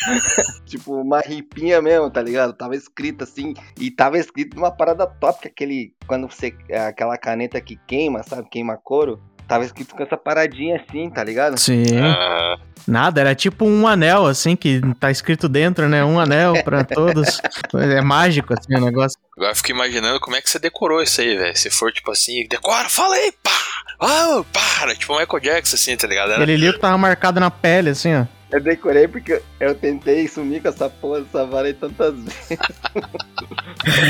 [0.66, 2.52] Tipo, uma ripinha mesmo, tá ligado?
[2.52, 5.94] Tava escrito assim, e tava escrito numa parada top, que aquele.
[6.06, 6.54] Quando você.
[6.88, 8.48] Aquela caneta que queima, sabe?
[8.48, 9.20] Queima couro.
[9.46, 11.58] Tava escrito com essa paradinha assim, tá ligado?
[11.58, 11.84] Sim.
[12.02, 12.56] Ah,
[12.86, 16.04] Nada, era tipo um anel, assim, que tá escrito dentro, né?
[16.04, 17.40] Um anel pra todos.
[17.74, 19.18] É mágico, assim, o negócio.
[19.36, 21.56] agora eu fico imaginando como é que você decorou isso aí, velho.
[21.56, 23.50] Se for tipo assim, decora, fala aí, pá!
[24.00, 24.94] Ah, para!
[24.94, 26.32] Tipo o Michael Jackson, assim, tá ligado?
[26.32, 28.24] Era- Aquele livro tava marcado na pele, assim, ó.
[28.50, 32.48] Eu decorei porque eu tentei sumir com essa porra dessa vara aí tantas vezes.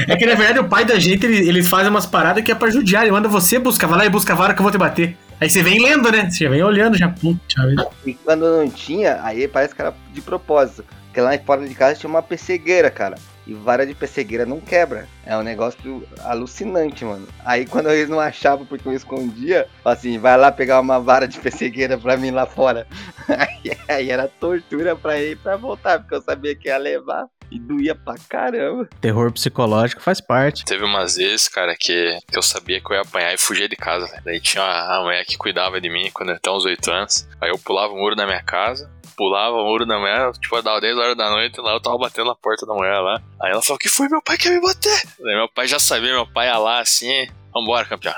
[0.09, 2.55] É que na verdade o pai da gente, ele, eles fazem umas paradas que é
[2.55, 3.03] pra judiar.
[3.03, 5.17] Ele manda você buscar, vai lá e busca a vara que eu vou te bater.
[5.41, 6.31] Aí você vem lendo, né?
[6.31, 7.09] Você já vem olhando, já.
[7.09, 7.89] Vida.
[8.05, 10.85] E quando não tinha, aí parece que era de propósito.
[11.07, 13.17] Porque lá fora de casa tinha uma pessegueira, cara.
[13.47, 15.07] E vara de pessegueira não quebra.
[15.25, 17.29] É um negócio alucinante, mano.
[17.45, 21.39] Aí quando eles não achavam porque eu escondia, assim, vai lá pegar uma vara de
[21.39, 22.87] pessegueira pra mim lá fora.
[23.29, 27.27] Aí, aí era tortura pra ir pra voltar, porque eu sabia que ia levar.
[27.55, 28.89] E doía pra caramba.
[29.01, 30.65] Terror psicológico faz parte.
[30.65, 33.77] Teve umas vezes, cara, que, que eu sabia que eu ia apanhar e fugia de
[33.77, 34.23] casa, velho.
[34.25, 37.29] Daí tinha a, a mulher que cuidava de mim quando eu tinha uns 8 anos.
[37.41, 40.81] Aí eu pulava o muro da minha casa, pulava o muro da mulher, tipo, dava
[40.81, 43.23] 10 horas da noite, lá eu tava batendo na porta da mulher lá.
[43.41, 44.09] Aí ela falou, que foi?
[44.09, 45.03] Meu pai quer me bater.
[45.21, 48.15] Daí meu pai já sabia, meu pai ia lá assim, vambora, campeão.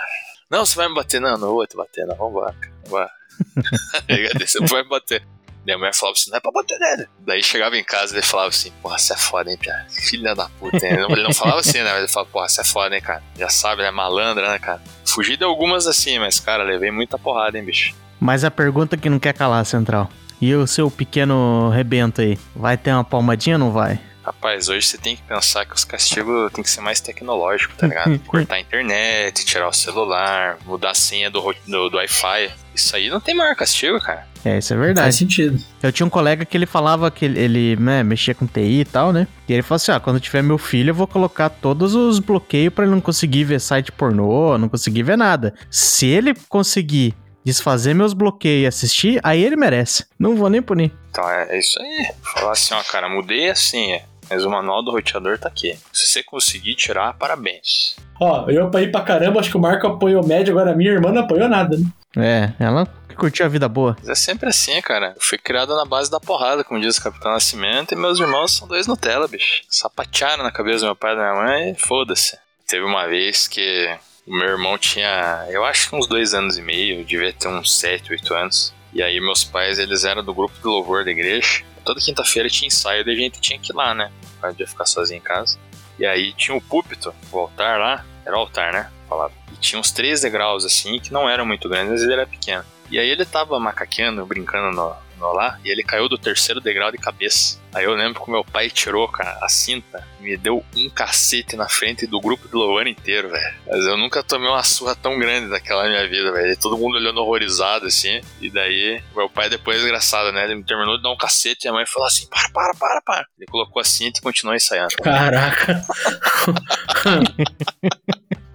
[0.51, 1.21] Não, você vai me bater?
[1.21, 3.11] Não, não vou te bater, não, vambora, cara, vambora.
[4.09, 5.23] Aí, Você vai me bater.
[5.67, 7.09] Daí a mulher falava assim, não é pra bater nele.
[7.19, 9.85] Daí chegava em casa e ele falava assim, porra, você é foda, hein, Pia?
[9.91, 10.93] Filha da puta, hein?
[11.11, 11.91] Ele não falava assim, né?
[11.91, 13.21] Mas ele falava, porra, você é foda, hein, cara?
[13.37, 13.91] Já sabe, né?
[13.91, 14.81] Malandra, né, cara?
[15.05, 17.97] Fugi de algumas assim, mas, cara, levei muita porrada, hein, bicho?
[18.21, 20.09] Mas a pergunta que não quer calar, Central.
[20.41, 22.39] E o seu pequeno rebento aí?
[22.55, 23.99] Vai ter uma palmadinha ou não vai?
[24.25, 27.87] Rapaz, hoje você tem que pensar que os castigos tem que ser mais tecnológicos, tá
[27.87, 28.19] ligado?
[28.27, 32.53] Cortar a internet, tirar o celular, mudar a senha do, do, do Wi-Fi.
[32.77, 34.27] Isso aí não tem maior castigo, cara.
[34.45, 35.07] É, isso é verdade.
[35.07, 35.59] Faz sentido.
[35.83, 38.85] Eu tinha um colega que ele falava que ele, ele, né, mexia com TI e
[38.85, 39.27] tal, né?
[39.49, 42.73] E ele falou assim: ah, quando tiver meu filho, eu vou colocar todos os bloqueios
[42.73, 45.55] pra ele não conseguir ver site pornô, não conseguir ver nada.
[45.71, 50.05] Se ele conseguir desfazer meus bloqueios e assistir, aí ele merece.
[50.19, 50.93] Não vou nem punir.
[51.11, 52.11] Então é, é isso aí.
[52.35, 55.79] Falar assim, ó, cara, mudei a senha, mas o manual do roteador tá aqui.
[55.93, 57.97] Se você conseguir tirar, parabéns.
[58.21, 61.13] Ó, eu apanhei pra caramba, acho que o Marco apanhou médio, agora a minha irmã
[61.13, 61.85] não apanhou nada, né?
[62.17, 62.87] É, ela
[63.17, 63.97] curtiu a vida boa.
[64.01, 65.13] Mas é sempre assim, cara.
[65.17, 68.53] Eu fui criado na base da porrada, como diz o Capitão Nascimento, e meus irmãos
[68.53, 69.63] são dois Nutella, bicho.
[69.69, 72.39] Sapatearam na cabeça do meu pai e da minha mãe, foda-se.
[72.67, 73.97] Teve uma vez que
[74.27, 77.49] o meu irmão tinha, eu acho que uns dois anos e meio, eu devia ter
[77.49, 78.75] uns sete, oito anos.
[78.93, 81.63] E aí meus pais, eles eram do grupo de louvor da igreja.
[81.87, 84.11] Toda quinta-feira tinha ensaio e a gente tinha que ir lá, né?
[84.41, 85.57] Pra dia ficar sozinho em casa.
[85.99, 88.05] E aí tinha o púlpito, o altar lá.
[88.27, 88.91] Era o altar, né?
[89.09, 89.33] Falava.
[89.53, 92.65] E tinha uns três degraus assim, que não eram muito grandes, mas ele era pequeno.
[92.91, 96.99] E aí ele tava macaqueando, brincando no, lá, e ele caiu do terceiro degrau de
[96.99, 97.59] cabeça.
[97.75, 100.89] Aí eu lembro que o meu pai tirou cara, a cinta e me deu um
[100.89, 103.55] cacete na frente do grupo de louvor inteiro, velho.
[103.67, 106.59] Mas eu nunca tomei uma surra tão grande daquela na minha vida, velho.
[106.59, 108.21] Todo mundo olhando horrorizado, assim.
[108.41, 110.45] E daí, meu pai depois, engraçado, né?
[110.45, 113.03] Ele me terminou de dar um cacete e a mãe falou assim: para, para, para,
[113.03, 113.27] para.
[113.39, 114.97] Ele colocou a cinta e continuou ensaiando.
[114.97, 115.85] Caraca.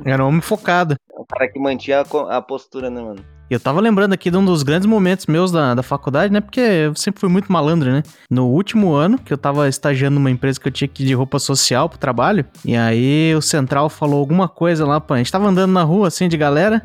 [0.03, 0.95] Era um homem focado.
[1.11, 3.23] O cara que mantinha a, a postura, né, mano?
[3.51, 6.39] Eu tava lembrando aqui de um dos grandes momentos meus da, da faculdade, né?
[6.39, 8.01] Porque eu sempre fui muito malandro, né?
[8.29, 11.13] No último ano, que eu tava estagiando numa empresa que eu tinha que ir de
[11.13, 15.17] roupa social pro trabalho, e aí o Central falou alguma coisa lá pra...
[15.17, 16.81] A gente tava andando na rua, assim, de galera,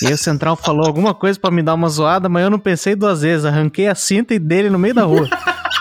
[0.00, 2.58] e aí o Central falou alguma coisa pra me dar uma zoada, mas eu não
[2.58, 5.28] pensei duas vezes, arranquei a cinta e dele no meio da rua.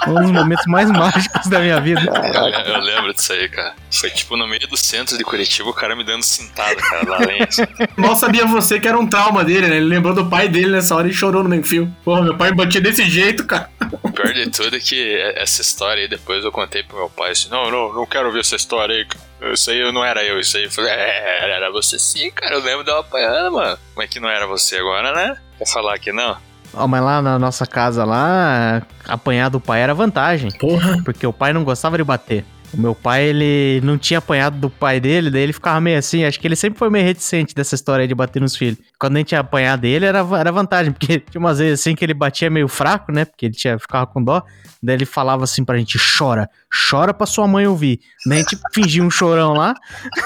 [0.08, 2.02] Um dos momentos mais mágicos da minha vida.
[2.02, 3.74] Eu, eu lembro disso aí, cara.
[3.92, 7.18] Foi tipo no meio do centro de Curitiba, o cara me dando cintada, cara, lá
[7.18, 7.44] além.
[7.44, 7.64] assim.
[7.98, 9.78] Mal sabia você que era um trauma dele, né?
[9.78, 11.94] Ele lembrou do pai dele nessa hora e chorou no meio fio.
[12.04, 13.70] Porra, meu pai me batia desse jeito, cara.
[14.04, 17.32] O pior de tudo é que essa história aí, depois eu contei pro meu pai
[17.32, 19.54] assim, não, não, não quero ouvir essa história aí, cara.
[19.54, 20.66] Isso aí não era eu, isso aí.
[20.66, 22.56] Eu falei, é, era você sim, cara.
[22.56, 23.78] Eu lembro de uma apanhando, mano.
[23.94, 25.38] Como é que não era você agora, né?
[25.58, 26.38] Quer falar que não?
[26.74, 30.52] Ó, mas lá na nossa casa lá, apanhar do pai era vantagem.
[30.52, 31.02] Porra.
[31.04, 32.46] Porque o pai não gostava de bater.
[32.74, 36.24] O meu pai, ele não tinha apanhado do pai dele, daí ele ficava meio assim.
[36.24, 38.78] Acho que ele sempre foi meio reticente dessa história de bater nos filhos.
[38.98, 42.06] Quando a gente ia apanhar dele, era, era vantagem, porque tinha umas vezes assim que
[42.06, 43.26] ele batia meio fraco, né?
[43.26, 44.42] Porque ele tinha, ficava com dó.
[44.82, 46.50] Daí ele falava assim pra gente: chora,
[46.90, 48.00] chora pra sua mãe ouvir.
[48.30, 49.76] A gente fingia um chorão lá.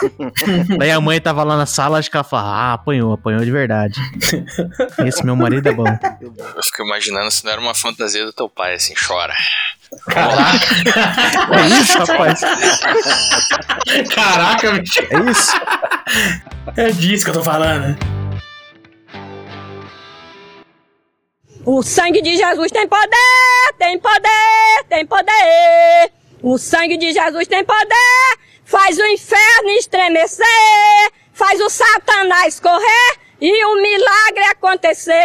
[0.78, 3.52] daí a mãe tava lá na sala, acho que ela falava: ah, apanhou, apanhou de
[3.52, 4.00] verdade.
[5.06, 5.88] Esse meu marido é bom.
[6.22, 9.34] Eu fico imaginando se não era uma fantasia do teu pai, assim, chora.
[11.52, 12.42] É isso, rapaz.
[14.14, 15.02] Caraca, bicho.
[15.10, 15.52] É isso.
[16.76, 17.98] É disso que eu tô falando.
[21.66, 26.12] O sangue de Jesus tem poder, tem poder, tem poder.
[26.48, 30.46] O sangue de Jesus tem poder, faz o inferno estremecer,
[31.34, 35.16] faz o satanás correr e o milagre acontecer.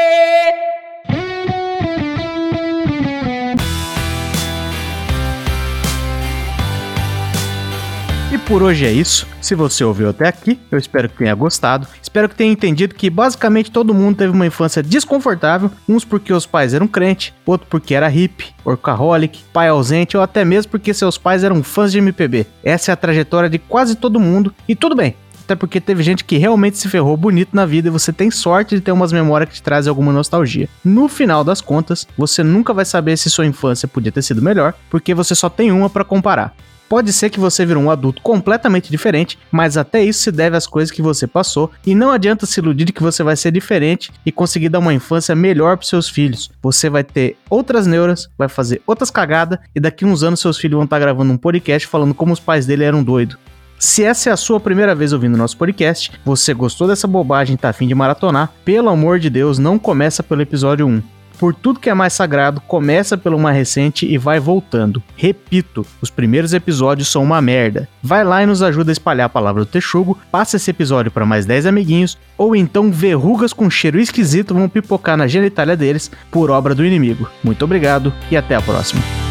[8.32, 9.26] E por hoje é isso.
[9.40, 11.88] Se você ouviu até aqui, eu espero que tenha gostado.
[12.00, 16.46] Espero que tenha entendido que basicamente todo mundo teve uma infância desconfortável, uns porque os
[16.46, 21.18] pais eram crente, outro porque era hippie, workaholic, pai ausente ou até mesmo porque seus
[21.18, 22.46] pais eram fãs de MPB.
[22.62, 25.16] Essa é a trajetória de quase todo mundo e tudo bem.
[25.42, 28.76] Até porque teve gente que realmente se ferrou bonito na vida e você tem sorte
[28.76, 30.68] de ter umas memórias que te trazem alguma nostalgia.
[30.84, 34.72] No final das contas, você nunca vai saber se sua infância podia ter sido melhor,
[34.88, 36.54] porque você só tem uma para comparar.
[36.90, 40.66] Pode ser que você virou um adulto completamente diferente, mas até isso se deve às
[40.66, 44.10] coisas que você passou, e não adianta se iludir de que você vai ser diferente
[44.26, 46.50] e conseguir dar uma infância melhor para seus filhos.
[46.60, 50.74] Você vai ter outras neuras, vai fazer outras cagadas, e daqui uns anos seus filhos
[50.74, 53.36] vão estar gravando um podcast falando como os pais dele eram doidos.
[53.78, 57.56] Se essa é a sua primeira vez ouvindo nosso podcast, você gostou dessa bobagem e
[57.56, 61.80] tá afim de maratonar, pelo amor de Deus, não começa pelo episódio 1 por tudo
[61.80, 65.02] que é mais sagrado, começa pelo mais recente e vai voltando.
[65.16, 67.88] Repito, os primeiros episódios são uma merda.
[68.02, 71.24] Vai lá e nos ajuda a espalhar a palavra do Texugo, passa esse episódio para
[71.24, 76.50] mais 10 amiguinhos, ou então verrugas com cheiro esquisito vão pipocar na genitália deles por
[76.50, 77.26] obra do inimigo.
[77.42, 79.29] Muito obrigado e até a próxima.